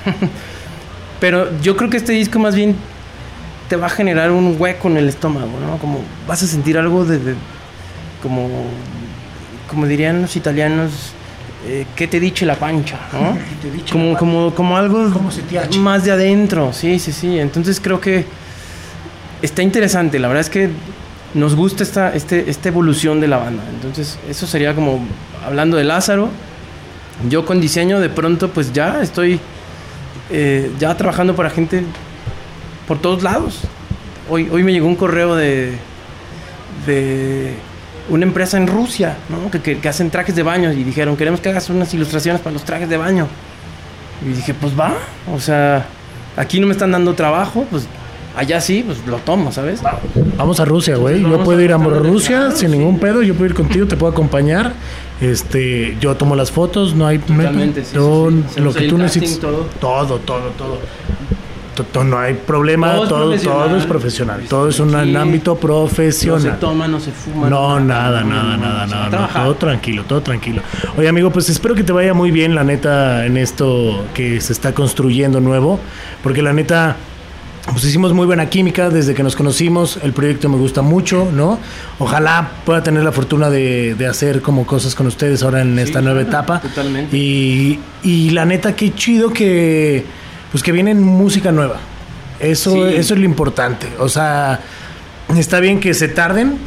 pero 1.20 1.60
yo 1.62 1.76
creo 1.76 1.89
que 1.89 1.98
este 1.98 2.12
disco 2.12 2.38
más 2.38 2.56
bien 2.56 2.76
te 3.70 3.76
va 3.76 3.88
a 3.88 3.89
generar 3.89 4.32
un 4.32 4.55
hueco 4.59 4.88
en 4.88 4.97
el 4.97 5.09
estómago, 5.09 5.51
¿no? 5.59 5.78
Como 5.78 5.99
vas 6.28 6.41
a 6.43 6.47
sentir 6.47 6.78
algo 6.78 7.05
de, 7.05 7.20
de- 7.20 7.36
como 8.22 8.47
como 9.70 9.86
dirían 9.86 10.22
los 10.22 10.36
italianos, 10.38 10.91
eh, 11.68 11.86
¿qué 11.95 12.07
te 12.07 12.20
dice 12.22 12.45
la 12.45 12.55
pancha? 12.55 12.97
¿no? 13.11 13.34
¿Qué 13.61 13.68
te 13.68 13.72
dice 13.74 13.91
como, 13.91 14.13
la 14.13 14.18
como, 14.20 14.55
como 14.55 14.78
algo 14.78 15.09
más 15.80 16.05
de 16.05 16.11
adentro, 16.11 16.72
sí, 16.72 16.99
sí, 16.99 17.11
sí. 17.11 17.38
Entonces 17.39 17.80
creo 17.82 17.99
que 17.99 18.26
está 19.41 19.61
interesante. 19.61 20.20
La 20.20 20.28
verdad 20.30 20.41
es 20.41 20.49
que 20.49 20.70
nos 21.34 21.55
gusta 21.55 21.84
esta, 21.84 22.13
este, 22.15 22.49
esta 22.49 22.70
evolución 22.70 23.20
de 23.20 23.28
la 23.28 23.38
banda. 23.38 23.63
Entonces 23.74 24.18
eso 24.30 24.47
sería 24.47 24.74
como 24.74 24.99
hablando 25.45 25.76
de 25.76 25.84
Lázaro. 25.84 26.30
Yo 27.30 27.45
con 27.45 27.59
diseño 27.59 27.99
de 27.99 28.09
pronto 28.09 28.49
pues 28.49 28.72
ya 28.72 29.01
estoy 29.01 29.39
eh, 30.30 30.72
ya 30.80 30.95
trabajando 30.95 31.36
para 31.36 31.49
gente 31.49 31.84
por 32.88 33.00
todos 33.00 33.24
lados. 33.24 33.60
Hoy, 34.30 34.50
hoy 34.52 34.64
me 34.64 34.72
llegó 34.74 34.88
un 34.88 34.96
correo 34.96 35.36
de, 35.36 35.74
de 36.86 37.54
una 38.10 38.26
empresa 38.26 38.58
en 38.58 38.68
Rusia, 38.68 39.18
¿no? 39.30 39.50
que, 39.52 39.60
que- 39.62 39.80
que 39.80 39.90
hacen 39.90 40.10
trajes 40.10 40.36
de 40.36 40.44
baño 40.44 40.72
y 40.72 40.84
dijeron, 40.84 41.16
queremos 41.18 41.40
que 41.40 41.50
hagas 41.50 41.70
unas 41.70 41.94
ilustraciones 41.94 42.42
para 42.42 42.54
los 42.54 42.64
trajes 42.64 42.90
de 42.90 42.98
baño. 42.98 43.28
Y 44.26 44.30
dije, 44.34 44.54
pues 44.54 44.78
va, 44.78 44.94
o 45.34 45.40
sea, 45.40 45.86
aquí 46.36 46.60
no 46.60 46.68
me 46.68 46.74
están 46.74 46.92
dando 46.92 47.14
trabajo, 47.14 47.66
pues 47.70 47.86
allá 48.36 48.60
sí, 48.62 48.84
pues 48.86 49.00
lo 49.06 49.18
tomo, 49.18 49.52
¿sabes? 49.52 49.82
Vamos 50.38 50.60
a 50.60 50.66
Rusia, 50.66 50.96
güey. 50.98 51.22
Yo 51.22 51.30
Vamos 51.30 51.46
puedo 51.46 51.60
a 51.60 51.64
ir 51.64 51.72
a 51.74 51.78
Rusia 51.78 52.38
claro, 52.38 52.56
sin 52.56 52.72
sí. 52.72 52.78
ningún 52.78 53.00
pedo. 53.00 53.22
Yo 53.22 53.34
puedo 53.36 53.46
ir 53.48 53.54
contigo, 53.56 53.86
te 53.88 53.96
puedo 53.96 54.12
acompañar. 54.12 54.74
Este, 55.22 55.98
yo 56.00 56.16
tomo 56.16 56.36
las 56.36 56.52
fotos, 56.52 56.96
no 56.96 57.06
hay 57.08 57.20
Totalmente, 57.20 57.84
sí, 57.84 57.96
yo- 57.96 58.30
sí, 58.54 58.60
lo 58.62 58.74
que 58.74 58.88
tú 58.88 58.98
casting, 58.98 59.22
necesites. 59.22 59.40
todo. 59.40 59.68
todo, 59.80 60.18
todo, 60.20 60.50
todo. 60.58 60.80
No 62.04 62.18
hay 62.20 62.34
problema, 62.36 62.94
Todo 62.96 63.04
es 63.04 63.10
todo, 63.10 63.30
profesional. 63.66 63.78
es 63.80 63.86
profesional, 63.86 64.42
todo 64.50 64.70
es 64.70 64.80
un 64.80 64.96
Aquí 64.96 65.16
ámbito 65.16 65.52
No 65.52 65.58
se 65.58 65.66
profesional. 65.66 66.60
toma, 66.60 66.88
no 66.88 67.00
se 67.00 67.12
fuma. 67.12 67.50
No, 67.50 67.80
nada, 67.80 68.22
no, 68.24 68.30
nada, 68.30 68.58
nada, 68.58 68.86
nada, 68.88 69.02
a 69.02 69.06
no, 69.06 69.10
trabajar. 69.10 69.44
todo 69.44 69.56
tranquilo, 69.56 70.04
todo 70.08 70.22
tranquilo. 70.22 70.62
Oye, 70.98 71.08
amigo, 71.08 71.32
pues 71.32 71.50
espero 71.50 71.76
que 71.76 71.84
te 71.84 71.92
vaya 71.94 72.14
muy 72.14 72.32
bien, 72.32 72.56
la 72.56 72.64
neta, 72.64 73.26
en 73.26 73.38
esto 73.38 74.06
que 74.14 74.40
se 74.42 74.54
está 74.54 74.74
construyendo 74.74 75.40
nuevo, 75.42 75.80
porque 76.24 76.42
la 76.42 76.54
neta, 76.54 76.96
pues 77.72 77.84
hicimos 77.84 78.14
muy 78.14 78.26
buena 78.26 78.50
química 78.50 78.90
desde 78.90 79.14
que 79.14 79.24
nos 79.24 79.36
conocimos, 79.36 80.00
el 80.02 80.14
proyecto 80.14 80.48
me 80.48 80.56
gusta 80.58 80.82
mucho, 80.82 81.28
¿no? 81.34 81.60
Ojalá 82.00 82.50
pueda 82.66 82.82
tener 82.82 83.04
la 83.04 83.12
fortuna 83.12 83.50
de, 83.50 83.94
de 83.96 84.08
hacer 84.08 84.42
como 84.42 84.66
cosas 84.66 84.96
con 84.96 85.06
ustedes 85.08 85.44
ahora 85.44 85.62
en 85.62 85.78
esta 85.78 86.02
nueva 86.02 86.22
etapa. 86.22 86.62
totalmente. 86.62 87.16
Y, 87.18 87.80
y 88.04 88.30
la 88.30 88.46
neta, 88.46 88.74
qué 88.76 88.94
chido 88.94 89.32
que, 89.32 90.06
pues 90.52 90.64
que 90.64 90.72
viene 90.72 90.93
música 90.95 91.52
nueva. 91.52 91.78
Eso, 92.39 92.72
Sí. 92.74 92.95
eso 92.95 93.14
es 93.14 93.20
lo 93.20 93.26
importante. 93.26 93.88
O 94.00 94.10
sea, 94.10 94.60
está 95.36 95.60
bien 95.60 95.80
que 95.80 95.93
se 95.93 96.08
tarden, 96.08 96.58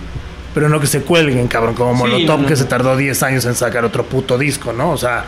pero 0.55 0.69
no 0.69 0.81
que 0.81 0.87
se 0.87 1.03
cuelguen, 1.03 1.47
cabrón. 1.49 1.75
Como 1.75 1.93
Sí, 1.95 1.99
Molotov, 2.13 2.37
no, 2.39 2.43
no. 2.43 2.49
que 2.49 2.57
se 2.57 2.65
tardó 2.65 2.97
10 2.97 3.23
años 3.23 3.45
en 3.47 3.55
sacar 3.55 3.85
otro 3.85 4.05
puto 4.05 4.37
disco, 4.37 4.73
¿no? 4.73 4.91
O 4.91 4.97
sea, 4.97 5.25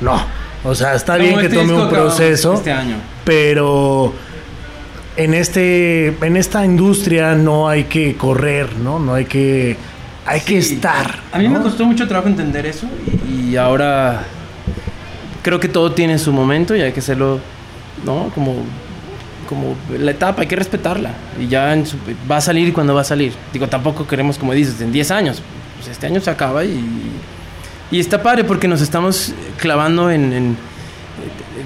no. 0.00 0.20
O 0.64 0.74
sea, 0.74 0.94
está 0.94 1.16
No, 1.16 1.24
bien 1.24 1.38
que 1.38 1.46
este 1.46 1.56
tome 1.58 1.72
un 1.74 1.88
proceso, 1.88 2.54
Este 2.54 2.72
año. 2.72 2.96
pero 3.24 4.12
en 5.16 5.32
este 5.32 6.08
en 6.20 6.36
esta 6.36 6.64
industria 6.64 7.34
no 7.34 7.68
hay 7.68 7.84
que 7.84 8.16
correr, 8.16 8.76
¿no? 8.76 8.98
No 8.98 9.14
hay 9.14 9.24
que 9.24 9.76
hay 10.26 10.40
que 10.40 10.60
Sí. 10.60 10.74
estar. 10.74 11.20
A 11.32 11.38
mí 11.38 11.48
me 11.48 11.60
costó 11.60 11.84
mucho 11.86 12.06
trabajo 12.08 12.28
entender 12.28 12.66
eso 12.66 12.86
y, 13.28 13.50
y 13.52 13.56
ahora 13.56 14.24
creo 15.42 15.60
que 15.60 15.68
todo 15.68 15.92
tiene 15.92 16.18
su 16.18 16.32
momento 16.32 16.74
y 16.74 16.80
hay 16.82 16.92
que 16.92 16.98
hacerlo, 17.00 17.38
¿no? 18.04 18.30
Como, 18.34 18.54
como 19.48 19.76
la 19.98 20.10
etapa, 20.10 20.42
hay 20.42 20.48
que 20.48 20.56
respetarla 20.56 21.12
y 21.40 21.48
ya 21.48 21.76
va 22.30 22.36
a 22.38 22.40
salir 22.40 22.72
cuando 22.72 22.94
va 22.94 23.02
a 23.02 23.04
salir. 23.04 23.32
Digo, 23.52 23.68
tampoco 23.68 24.06
queremos, 24.06 24.38
como 24.38 24.52
dices, 24.52 24.80
en 24.80 24.92
10 24.92 25.10
años. 25.10 25.42
Pues 25.76 25.88
este 25.88 26.06
año 26.06 26.20
se 26.20 26.30
acaba 26.30 26.64
y, 26.64 26.82
y 27.90 28.00
está 28.00 28.22
padre 28.22 28.44
porque 28.44 28.68
nos 28.68 28.80
estamos 28.80 29.32
clavando 29.58 30.10
en, 30.10 30.56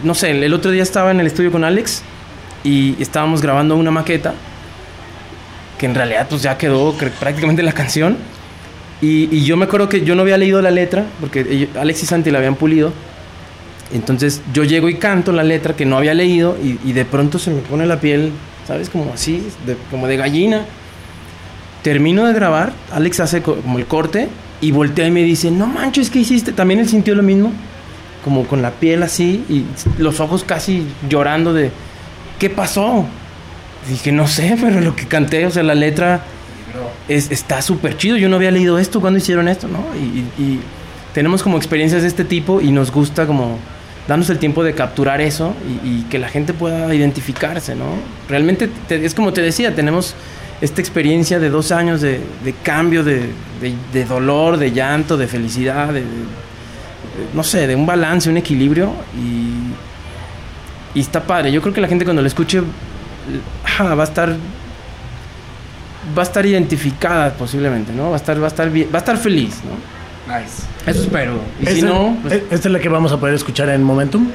no 0.02 0.14
sé, 0.14 0.30
el 0.30 0.54
otro 0.54 0.70
día 0.70 0.82
estaba 0.82 1.10
en 1.10 1.20
el 1.20 1.26
estudio 1.26 1.50
con 1.50 1.64
Alex 1.64 2.02
y 2.64 3.00
estábamos 3.00 3.40
grabando 3.40 3.76
una 3.76 3.90
maqueta 3.90 4.34
que 5.78 5.86
en 5.86 5.94
realidad 5.94 6.26
pues 6.28 6.42
ya 6.42 6.58
quedó 6.58 6.94
prácticamente 7.18 7.62
la 7.62 7.72
canción. 7.72 8.18
Y, 9.00 9.34
y 9.34 9.44
yo 9.44 9.56
me 9.56 9.64
acuerdo 9.64 9.88
que 9.88 10.02
yo 10.04 10.14
no 10.14 10.20
había 10.20 10.36
leído 10.36 10.60
la 10.60 10.70
letra, 10.70 11.06
porque 11.20 11.70
Alex 11.74 12.02
y 12.02 12.06
Santi 12.06 12.30
la 12.30 12.36
habían 12.36 12.54
pulido. 12.54 12.92
Entonces 13.92 14.40
yo 14.52 14.64
llego 14.64 14.88
y 14.88 14.94
canto 14.94 15.32
la 15.32 15.42
letra 15.42 15.74
que 15.74 15.84
no 15.84 15.96
había 15.98 16.14
leído 16.14 16.56
y, 16.62 16.78
y 16.88 16.92
de 16.92 17.04
pronto 17.04 17.38
se 17.38 17.50
me 17.50 17.60
pone 17.60 17.86
la 17.86 18.00
piel, 18.00 18.30
¿sabes? 18.66 18.88
Como 18.88 19.12
así, 19.12 19.42
de- 19.66 19.76
como 19.90 20.06
de 20.06 20.16
gallina. 20.16 20.64
Termino 21.82 22.26
de 22.26 22.34
grabar, 22.34 22.72
Alex 22.92 23.20
hace 23.20 23.42
co- 23.42 23.56
como 23.56 23.78
el 23.78 23.86
corte 23.86 24.28
y 24.60 24.70
voltea 24.70 25.06
y 25.06 25.10
me 25.10 25.22
dice, 25.22 25.50
no 25.50 25.66
manches, 25.66 26.10
¿qué 26.10 26.18
hiciste? 26.20 26.52
También 26.52 26.78
él 26.80 26.88
sintió 26.88 27.14
lo 27.14 27.22
mismo, 27.22 27.52
como 28.22 28.44
con 28.46 28.60
la 28.60 28.70
piel 28.72 29.02
así 29.02 29.44
y 29.48 29.64
los 29.98 30.20
ojos 30.20 30.44
casi 30.44 30.86
llorando 31.08 31.54
de, 31.54 31.70
¿qué 32.38 32.50
pasó? 32.50 33.06
Dije, 33.88 34.12
no 34.12 34.28
sé, 34.28 34.58
pero 34.60 34.80
lo 34.82 34.94
que 34.94 35.06
canté, 35.06 35.46
o 35.46 35.50
sea, 35.50 35.62
la 35.62 35.74
letra 35.74 36.20
es, 37.08 37.30
está 37.30 37.62
súper 37.62 37.96
chido. 37.96 38.18
Yo 38.18 38.28
no 38.28 38.36
había 38.36 38.50
leído 38.50 38.78
esto, 38.78 39.00
cuando 39.00 39.18
hicieron 39.18 39.48
esto, 39.48 39.66
no? 39.66 39.82
Y, 39.98 40.18
y- 40.18 40.42
y 40.44 40.60
tenemos 41.14 41.42
como 41.42 41.56
experiencias 41.56 42.02
de 42.02 42.08
este 42.08 42.24
tipo 42.24 42.60
y 42.60 42.70
nos 42.72 42.92
gusta 42.92 43.26
como 43.26 43.56
darnos 44.10 44.28
el 44.28 44.40
tiempo 44.40 44.64
de 44.64 44.74
capturar 44.74 45.20
eso 45.20 45.54
y, 45.84 46.02
que 46.10 46.18
la 46.18 46.28
gente 46.28 46.52
pueda 46.52 46.92
identificarse, 46.92 47.76
¿no? 47.76 47.84
Realmente 48.28 48.68
te- 48.88 49.04
es 49.04 49.14
como 49.14 49.32
te 49.32 49.40
decía, 49.40 49.72
tenemos 49.72 50.16
esta 50.60 50.80
experiencia 50.80 51.38
de 51.38 51.48
dos 51.48 51.70
años 51.70 52.00
de, 52.00 52.20
cambio, 52.64 53.04
de, 53.04 53.30
dolor, 54.08 54.56
de 54.56 54.72
llanto, 54.72 55.16
de 55.16 55.28
felicidad, 55.28 55.92
de, 55.92 56.02
no 57.32 57.44
sé, 57.44 57.68
de 57.68 57.76
un 57.76 57.86
balance, 57.86 58.28
un 58.28 58.36
equilibrio. 58.36 58.92
Y, 59.16 60.98
y 60.98 61.00
está 61.00 61.22
padre. 61.22 61.52
Yo 61.52 61.62
creo 61.62 61.72
que 61.72 61.80
la 61.80 61.86
gente 61.86 62.04
cuando 62.04 62.20
lo 62.20 62.26
escuche 62.26 62.60
va 63.80 64.00
a 64.00 64.04
estar 64.04 64.36
va 66.18 66.22
a 66.22 66.24
estar 66.24 66.44
identificada 66.44 67.32
posiblemente, 67.34 67.92
¿no? 67.92 68.08
Va 68.08 68.14
a 68.14 68.16
estar, 68.16 68.40
va 68.42 68.46
a 68.46 68.48
estar, 68.48 68.68
va 68.68 68.94
a 68.94 68.98
estar 68.98 69.16
feliz, 69.18 69.60
¿no? 69.64 69.99
Nice. 70.38 70.62
Eso 70.86 71.02
espero. 71.02 71.40
Y 71.60 71.66
si 71.66 71.72
¿Esta- 71.80 71.86
no, 71.86 72.16
pues, 72.22 72.34
¿Esta 72.50 72.68
es 72.68 72.72
la 72.72 72.78
que 72.78 72.88
vamos 72.88 73.12
a 73.12 73.18
poder 73.18 73.34
escuchar 73.34 73.68
en 73.70 73.82
Momentum? 73.82 74.28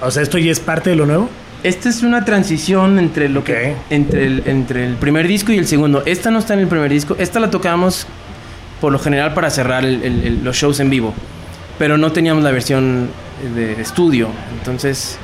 O 0.00 0.10
sea, 0.10 0.22
¿esto 0.22 0.38
ya 0.38 0.50
es 0.52 0.60
parte 0.60 0.90
de 0.90 0.96
lo 0.96 1.06
nuevo? 1.06 1.28
Esta 1.64 1.88
es 1.88 2.02
una 2.02 2.24
transición 2.24 2.98
entre 2.98 3.28
lo 3.28 3.42
que 3.42 3.74
entre 3.90 4.26
el, 4.26 4.42
entre 4.46 4.86
el 4.86 4.94
primer 4.94 5.26
disco 5.26 5.52
y 5.52 5.58
el 5.58 5.66
segundo. 5.66 6.02
Esta 6.06 6.30
no 6.30 6.38
está 6.38 6.54
en 6.54 6.60
el 6.60 6.68
primer 6.68 6.90
disco. 6.90 7.16
Esta 7.18 7.40
la 7.40 7.50
tocamos 7.50 8.06
por 8.80 8.92
lo 8.92 8.98
general 9.00 9.34
para 9.34 9.50
cerrar 9.50 9.84
el- 9.84 10.02
el- 10.04 10.22
el- 10.24 10.44
los 10.44 10.56
shows 10.56 10.78
en 10.80 10.88
vivo. 10.88 11.12
Pero 11.78 11.98
no 11.98 12.12
teníamos 12.12 12.44
la 12.44 12.52
versión 12.52 13.08
de 13.56 13.80
estudio. 13.80 14.28
Entonces 14.56 15.18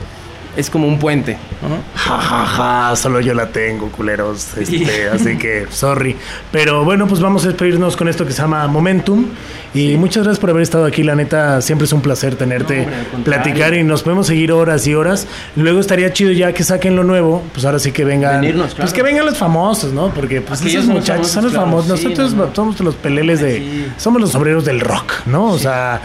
es 0.56 0.70
como 0.70 0.86
un 0.88 0.98
puente. 0.98 1.36
¿no? 1.62 1.76
Ja, 1.94 2.18
ja, 2.20 2.46
ja, 2.46 2.96
solo 2.96 3.20
yo 3.20 3.34
la 3.34 3.48
tengo, 3.48 3.88
culeros. 3.90 4.56
Este, 4.56 4.64
Sí. 4.66 4.86
Así 5.12 5.36
que, 5.38 5.66
sorry. 5.70 6.16
Pero 6.52 6.84
bueno, 6.84 7.06
pues 7.06 7.20
vamos 7.20 7.44
a 7.44 7.48
despedirnos 7.48 7.96
con 7.96 8.08
esto 8.08 8.24
que 8.26 8.32
se 8.32 8.42
llama 8.42 8.66
Momentum. 8.66 9.26
Y 9.72 9.96
muchas 9.96 10.22
gracias 10.22 10.38
por 10.40 10.50
haber 10.50 10.62
estado 10.62 10.84
aquí. 10.84 11.02
La 11.02 11.16
neta, 11.16 11.60
siempre 11.60 11.86
es 11.86 11.92
un 11.92 12.00
placer 12.00 12.36
tenerte, 12.36 12.86
No, 13.16 13.24
platicar 13.24 13.74
y 13.74 13.82
nos 13.82 14.02
podemos 14.04 14.26
seguir 14.28 14.52
horas 14.52 14.86
y 14.86 14.94
horas. 14.94 15.26
Luego 15.56 15.80
estaría 15.80 16.12
chido 16.12 16.30
ya 16.32 16.52
que 16.52 16.62
saquen 16.62 16.94
lo 16.94 17.02
nuevo. 17.02 17.42
Pues 17.52 17.64
ahora 17.64 17.78
sí 17.80 17.90
que 17.90 18.04
vengan. 18.04 18.40
Venirnos, 18.40 18.66
Pues 18.66 18.74
claro. 18.76 18.92
que 18.92 19.02
vengan 19.02 19.26
los 19.26 19.36
famosos, 19.36 19.92
¿no? 19.92 20.10
Porque 20.14 20.40
pues 20.40 20.60
Aquellos 20.60 20.84
esos 20.84 20.94
muchachos 20.94 21.28
son 21.28 21.44
los 21.44 21.52
famosos, 21.54 21.86
famosos. 21.86 22.00
Sí, 22.00 22.06
Nosotros 22.06 22.34
no, 22.34 22.46
no. 22.46 22.54
somos 22.54 22.80
los 22.80 22.94
peleles 22.94 23.40
de. 23.40 23.56
Sí. 23.58 23.86
Somos 23.96 24.20
los 24.20 24.34
obreros 24.36 24.64
del 24.64 24.80
rock, 24.80 25.12
¿no? 25.26 25.46
O 25.46 25.58
sea, 25.58 26.00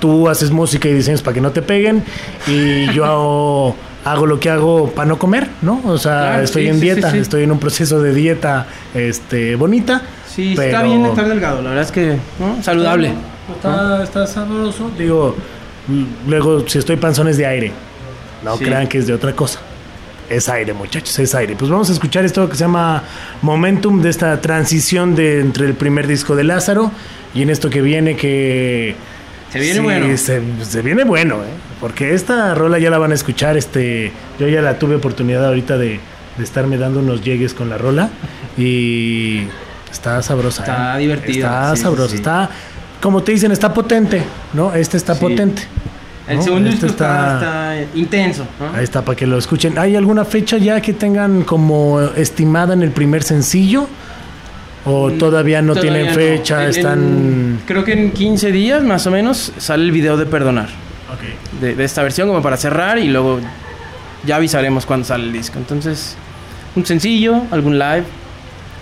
tú 0.00 0.28
haces 0.28 0.50
música 0.50 0.88
y 0.88 0.94
diseños 0.94 1.22
para 1.22 1.34
que 1.34 1.40
no 1.40 1.50
te 1.50 1.62
peguen. 1.62 2.02
Y 2.46 2.92
yo 2.92 3.04
hago, 3.06 3.76
hago 4.04 4.26
lo 4.26 4.38
que 4.40 4.50
hago 4.50 4.90
para 4.90 5.06
no 5.08 5.18
comer, 5.18 5.48
¿no? 5.62 5.80
O 5.84 5.98
sea, 5.98 6.12
Claro, 6.28 6.42
estoy 6.42 6.62
sí, 6.64 6.68
en 6.68 6.74
sí, 6.76 6.80
dieta, 6.80 7.10
sí, 7.10 7.18
estoy 7.18 7.42
en 7.44 7.52
un 7.52 7.58
proceso 7.58 8.00
de 8.00 8.12
dieta 8.14 8.66
este, 8.94 9.54
bonita. 9.56 10.02
Sí, 10.28 10.52
pero- 10.56 10.68
está 10.68 10.82
bien 10.82 11.04
estar 11.06 11.28
delgado. 11.28 11.62
La 11.62 11.70
verdad 11.70 11.84
es 11.84 11.92
que 11.92 12.16
¿no? 12.38 12.62
saludable. 12.62 13.12
Está, 13.54 14.02
está 14.02 14.26
sabroso. 14.26 14.90
Digo, 14.98 15.36
mm, 15.88 16.28
luego 16.28 16.68
si 16.68 16.78
estoy 16.78 16.96
panzón 16.96 17.28
es 17.28 17.36
de 17.36 17.46
aire. 17.46 17.72
No 18.44 18.56
crean 18.56 18.86
que 18.86 18.98
es 18.98 19.06
de 19.06 19.14
otra 19.14 19.32
cosa. 19.34 19.60
Es 20.28 20.48
aire, 20.48 20.72
muchachos, 20.72 21.16
es 21.20 21.34
aire. 21.34 21.54
Pues 21.56 21.70
vamos 21.70 21.88
a 21.88 21.92
escuchar 21.92 22.24
esto 22.24 22.48
que 22.48 22.54
se 22.56 22.60
llama 22.64 23.02
Momentum 23.42 24.02
de 24.02 24.10
esta 24.10 24.40
transición 24.40 25.14
de 25.14 25.40
entre 25.40 25.66
el 25.66 25.74
primer 25.74 26.06
disco 26.08 26.34
de 26.34 26.42
Lázaro 26.44 26.90
y 27.32 27.42
en 27.42 27.50
esto 27.50 27.70
que 27.70 27.80
viene 27.80 28.16
que 28.16 28.94
Se 29.56 29.62
viene 29.62 29.74
Sí, 29.74 29.80
bueno. 29.80 30.16
Se, 30.16 30.42
se 30.64 30.82
viene 30.82 31.04
bueno, 31.04 31.36
¿eh? 31.36 31.48
Porque 31.80 32.14
esta 32.14 32.54
rola 32.54 32.78
ya 32.78 32.90
la 32.90 32.98
van 32.98 33.12
a 33.12 33.14
escuchar. 33.14 33.56
Este, 33.56 34.12
yo 34.38 34.48
ya 34.48 34.62
la 34.62 34.78
tuve 34.78 34.94
oportunidad 34.96 35.44
ahorita 35.46 35.76
de, 35.78 36.00
de 36.38 36.44
estarme 36.44 36.78
dando 36.78 37.00
unos 37.00 37.22
llegues 37.22 37.54
con 37.54 37.68
la 37.68 37.78
rola 37.78 38.10
y 38.56 39.42
está 39.90 40.22
sabrosa. 40.22 40.62
Está 40.62 40.96
¿eh? 40.96 41.00
divertida, 41.02 41.46
Está 41.46 41.76
sí, 41.76 41.82
sabrosa. 41.82 42.10
sí. 42.10 42.16
Está, 42.16 42.50
como 43.00 43.22
te 43.22 43.32
dicen, 43.32 43.52
está 43.52 43.72
potente, 43.74 44.22
¿no? 44.54 44.74
Este 44.74 44.96
está 44.96 45.14
potente. 45.14 45.62
El 46.26 46.38
¿no? 46.38 46.42
segundo 46.42 46.70
Este 46.70 46.86
está, 46.86 47.34
está 47.74 47.98
intenso. 47.98 48.46
¿no? 48.58 48.76
Ahí 48.76 48.82
está, 48.82 49.04
para 49.04 49.14
que 49.16 49.26
lo 49.26 49.38
escuchen. 49.38 49.78
¿Hay 49.78 49.94
alguna 49.94 50.24
fecha 50.24 50.56
ya 50.58 50.80
que 50.80 50.92
tengan 50.92 51.42
como 51.44 52.00
estimada 52.00 52.74
en 52.74 52.82
el 52.82 52.90
primer 52.90 53.22
sencillo? 53.22 53.86
¿O 54.86 55.10
todavía 55.12 55.60
no 55.62 55.72
Mm, 55.72 55.76
Todavía 55.76 55.92
tienen 55.92 56.06
no. 56.08 56.14
fecha? 56.14 56.62
En- 56.64 56.70
Están... 56.70 56.98
en- 57.00 57.60
creo 57.66 57.84
que 57.84 57.92
en 57.92 58.12
15 58.12 58.52
días 58.52 58.82
más 58.82 59.06
o 59.06 59.10
menos 59.10 59.52
sale 59.58 59.82
el 59.84 59.90
video 59.92 60.16
de 60.16 60.26
Perdonar. 60.26 60.68
Ok. 61.12 61.60
De, 61.60 61.74
de 61.74 61.84
esta 61.84 62.02
versión 62.02 62.28
como 62.28 62.40
para 62.42 62.56
cerrar 62.56 62.98
y 62.98 63.08
luego 63.08 63.40
ya 64.24 64.36
avisaremos 64.36 64.86
cuando 64.86 65.04
sale 65.06 65.24
el 65.24 65.32
disco. 65.32 65.58
Entonces, 65.58 66.16
un 66.74 66.86
sencillo, 66.86 67.42
algún 67.50 67.78
live. 67.78 68.04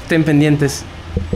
Estén 0.02 0.24
pendientes. 0.24 0.84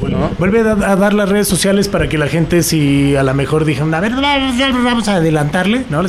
¿no? 0.03 0.31
Vuelve 0.39 0.61
a, 0.61 0.73
a 0.73 0.97
dar 0.97 1.15
las 1.15 1.29
redes 1.29 1.47
sociales 1.49 1.89
para 1.89 2.09
que 2.09 2.19
la 2.19 2.27
gente, 2.27 2.63
si 2.63 3.15
a 3.17 3.23
lo 3.23 3.33
mejor 3.35 3.65
dijeron, 3.65 3.95
a 3.95 4.01
ver, 4.01 4.13
vamos 4.13 5.07
a 5.09 5.17
adelantarle, 5.17 5.85
¿no? 5.89 6.03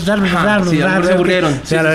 sí, 0.72 0.82
a 0.82 1.02
se 1.04 1.14
aburrieron. 1.14 1.54
O 1.54 1.66
sea, 1.66 1.82
sí, 1.82 1.86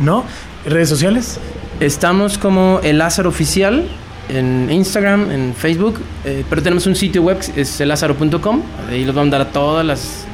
¿no? 0.00 0.24
¿Redes 0.66 0.88
sociales? 0.88 1.38
Estamos 1.80 2.38
como 2.38 2.80
el 2.82 2.98
Lázaro 2.98 3.28
Oficial 3.28 3.86
en 4.28 4.70
Instagram, 4.70 5.30
en 5.30 5.54
Facebook, 5.54 6.00
eh, 6.24 6.44
pero 6.48 6.62
tenemos 6.62 6.86
un 6.86 6.94
sitio 6.94 7.22
web, 7.22 7.38
es 7.56 7.80
elázaro.com, 7.80 8.62
ahí 8.88 9.04
les 9.04 9.14
vamos 9.14 9.34
a 9.34 9.38
dar 9.38 9.46
todas 9.50 9.84
las 9.84 10.24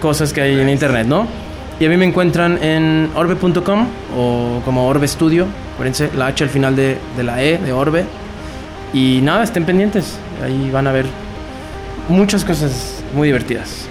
cosas 0.00 0.32
que 0.32 0.40
hay 0.40 0.58
en 0.58 0.68
internet, 0.68 1.06
¿no? 1.06 1.26
Y 1.78 1.86
a 1.86 1.88
mí 1.88 1.96
me 1.96 2.04
encuentran 2.04 2.62
en 2.62 3.10
orbe.com 3.14 3.86
o 4.16 4.60
como 4.64 4.86
Orbe 4.86 5.08
Studio, 5.08 5.46
acuérdense, 5.74 6.10
la 6.16 6.26
H 6.26 6.44
al 6.44 6.50
final 6.50 6.76
de, 6.76 6.98
de 7.16 7.22
la 7.22 7.42
E, 7.42 7.56
de 7.58 7.72
Orbe. 7.72 8.04
Y 8.92 9.20
nada, 9.22 9.44
estén 9.44 9.64
pendientes, 9.64 10.18
ahí 10.44 10.70
van 10.70 10.86
a 10.86 10.92
ver 10.92 11.06
muchas 12.08 12.44
cosas 12.44 13.02
muy 13.14 13.28
divertidas. 13.28 13.86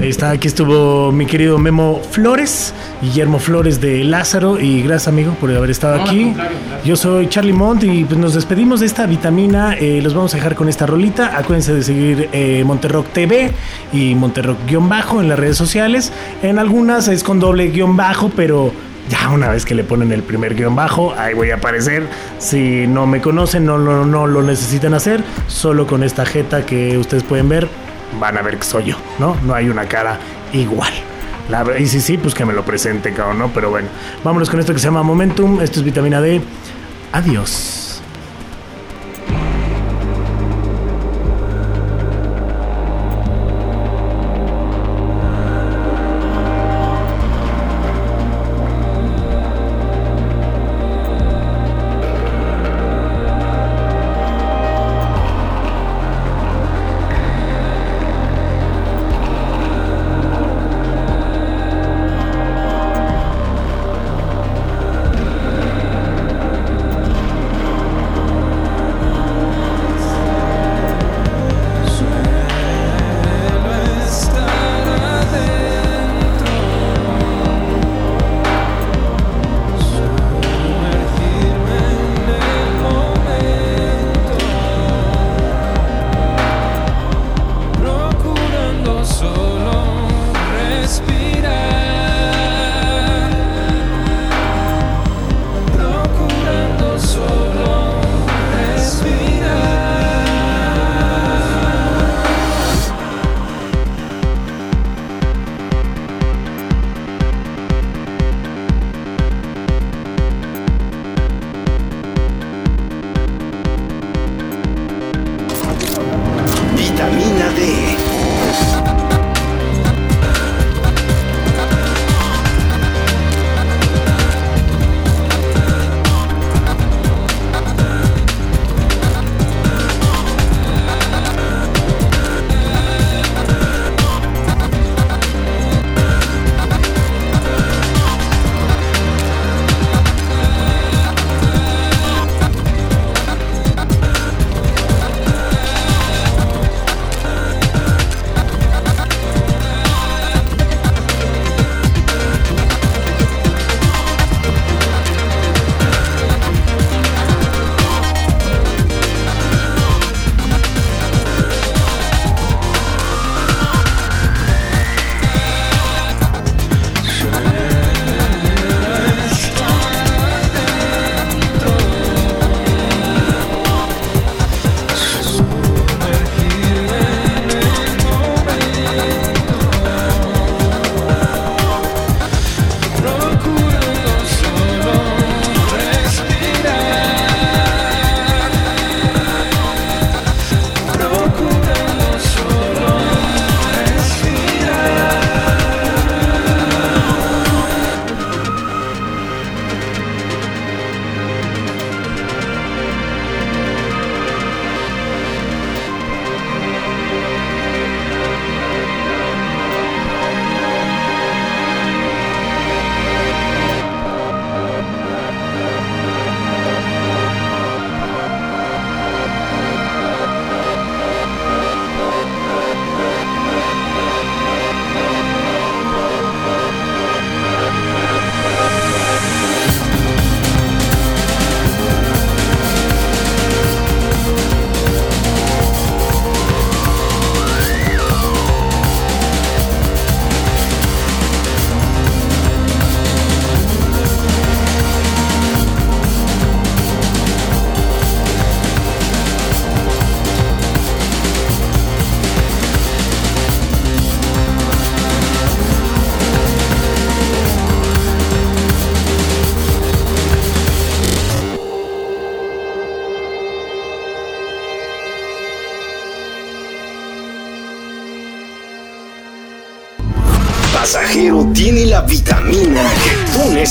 Ahí 0.00 0.08
está, 0.08 0.30
aquí 0.30 0.48
estuvo 0.48 1.12
mi 1.12 1.26
querido 1.26 1.58
Memo 1.58 2.00
Flores, 2.10 2.72
Guillermo 3.02 3.38
Flores 3.38 3.80
de 3.80 4.04
Lázaro, 4.04 4.58
y 4.58 4.82
gracias 4.82 5.08
amigo 5.08 5.34
por 5.34 5.50
haber 5.54 5.70
estado 5.70 5.96
No, 5.98 6.04
aquí. 6.04 6.34
Yo 6.84 6.96
soy 6.96 7.28
Charlie 7.28 7.52
Mont 7.52 7.84
y 7.84 8.04
pues 8.04 8.18
nos 8.18 8.34
despedimos 8.34 8.80
de 8.80 8.86
esta 8.86 9.06
vitamina, 9.06 9.74
eh, 9.74 10.00
los 10.02 10.14
vamos 10.14 10.34
a 10.34 10.38
dejar 10.38 10.54
con 10.54 10.68
esta 10.68 10.86
rolita, 10.86 11.36
acuérdense 11.36 11.74
de 11.74 11.82
seguir 11.82 12.28
eh, 12.32 12.62
Monterrock 12.64 13.08
TV 13.08 13.50
y 13.92 14.14
Monterrock-bajo 14.14 15.20
en 15.20 15.28
las 15.28 15.38
redes 15.38 15.56
sociales, 15.56 16.12
en 16.42 16.58
algunas 16.58 17.08
es 17.08 17.22
con 17.22 17.38
doble 17.38 17.68
guion 17.68 17.96
bajo, 17.96 18.30
pero 18.34 18.72
ya 19.08 19.28
una 19.30 19.48
vez 19.48 19.66
que 19.66 19.74
le 19.74 19.84
ponen 19.84 20.10
el 20.12 20.22
primer 20.22 20.54
guion 20.54 20.74
bajo, 20.74 21.12
ahí 21.18 21.34
voy 21.34 21.50
a 21.50 21.56
aparecer, 21.56 22.08
si 22.38 22.86
no 22.86 23.06
me 23.06 23.20
conocen, 23.20 23.66
no, 23.66 23.78
no, 23.78 24.06
no 24.06 24.26
lo 24.26 24.42
necesitan 24.42 24.94
hacer, 24.94 25.22
solo 25.48 25.86
con 25.86 26.02
esta 26.02 26.24
jeta 26.24 26.64
que 26.64 26.96
ustedes 26.98 27.24
pueden 27.24 27.48
ver, 27.48 27.68
van 28.18 28.38
a 28.38 28.42
ver 28.42 28.58
que 28.58 28.64
soy 28.64 28.84
yo, 28.86 28.96
¿no? 29.18 29.36
No 29.44 29.54
hay 29.54 29.68
una 29.68 29.86
cara 29.86 30.18
igual. 30.52 30.92
La, 31.48 31.64
y 31.78 31.86
si 31.86 32.00
sí, 32.00 32.18
pues 32.18 32.34
que 32.34 32.44
me 32.44 32.52
lo 32.52 32.64
presente, 32.64 33.12
cabrón, 33.12 33.38
¿no? 33.38 33.48
Pero 33.48 33.70
bueno, 33.70 33.88
vámonos 34.22 34.48
con 34.48 34.60
esto 34.60 34.72
que 34.72 34.78
se 34.78 34.86
llama 34.86 35.02
Momentum. 35.02 35.60
Esto 35.60 35.80
es 35.80 35.84
vitamina 35.84 36.20
D. 36.20 36.40
Adiós. 37.12 37.81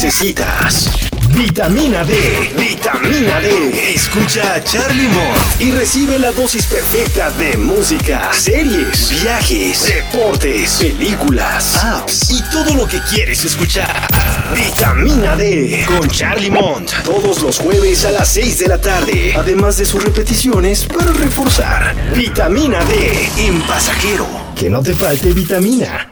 Necesitas. 0.02 0.89
Vitamina 1.30 2.04
D, 2.04 2.14
vitamina 2.58 3.39
D. 3.39 3.93
Escucha 3.93 4.56
a 4.56 4.64
Charlie 4.64 5.08
Mott 5.08 5.62
y 5.62 5.70
recibe 5.72 6.18
la 6.18 6.32
dosis 6.32 6.66
perfecta 6.66 7.30
de 7.32 7.56
música, 7.56 8.32
series, 8.34 9.22
viajes, 9.22 9.86
deportes, 9.86 10.78
películas, 10.78 11.84
apps 11.84 12.32
y 12.32 12.41
todo 12.49 12.74
lo 12.74 12.88
que 12.88 12.99
quieres 13.12 13.45
escuchar. 13.45 14.08
Vitamina 14.56 15.36
D 15.36 15.86
con 15.86 16.10
Charlie 16.10 16.49
Mont 16.49 16.91
todos 17.04 17.43
los 17.43 17.60
jueves 17.60 18.04
a 18.06 18.12
las 18.12 18.28
6 18.30 18.58
de 18.58 18.68
la 18.68 18.82
tarde, 18.82 19.36
además 19.38 19.78
de 19.78 19.86
sus 19.86 20.04
repeticiones 20.04 20.86
para 20.86 21.12
reforzar. 21.14 21.95
Vitamina 22.16 22.84
D 22.86 23.30
en 23.38 23.62
pasajero. 23.62 24.26
Que 24.56 24.68
no 24.68 24.82
te 24.82 24.95
falte 24.95 25.32
vitamina. 25.32 26.12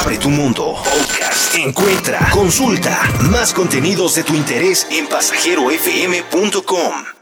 Abre 0.00 0.16
tu 0.16 0.30
mundo. 0.30 0.69
Encuentra, 1.58 2.30
consulta 2.32 3.02
más 3.30 3.52
contenidos 3.52 4.14
de 4.14 4.22
tu 4.22 4.34
interés 4.34 4.86
en 4.90 5.08
pasajerofm.com. 5.08 7.19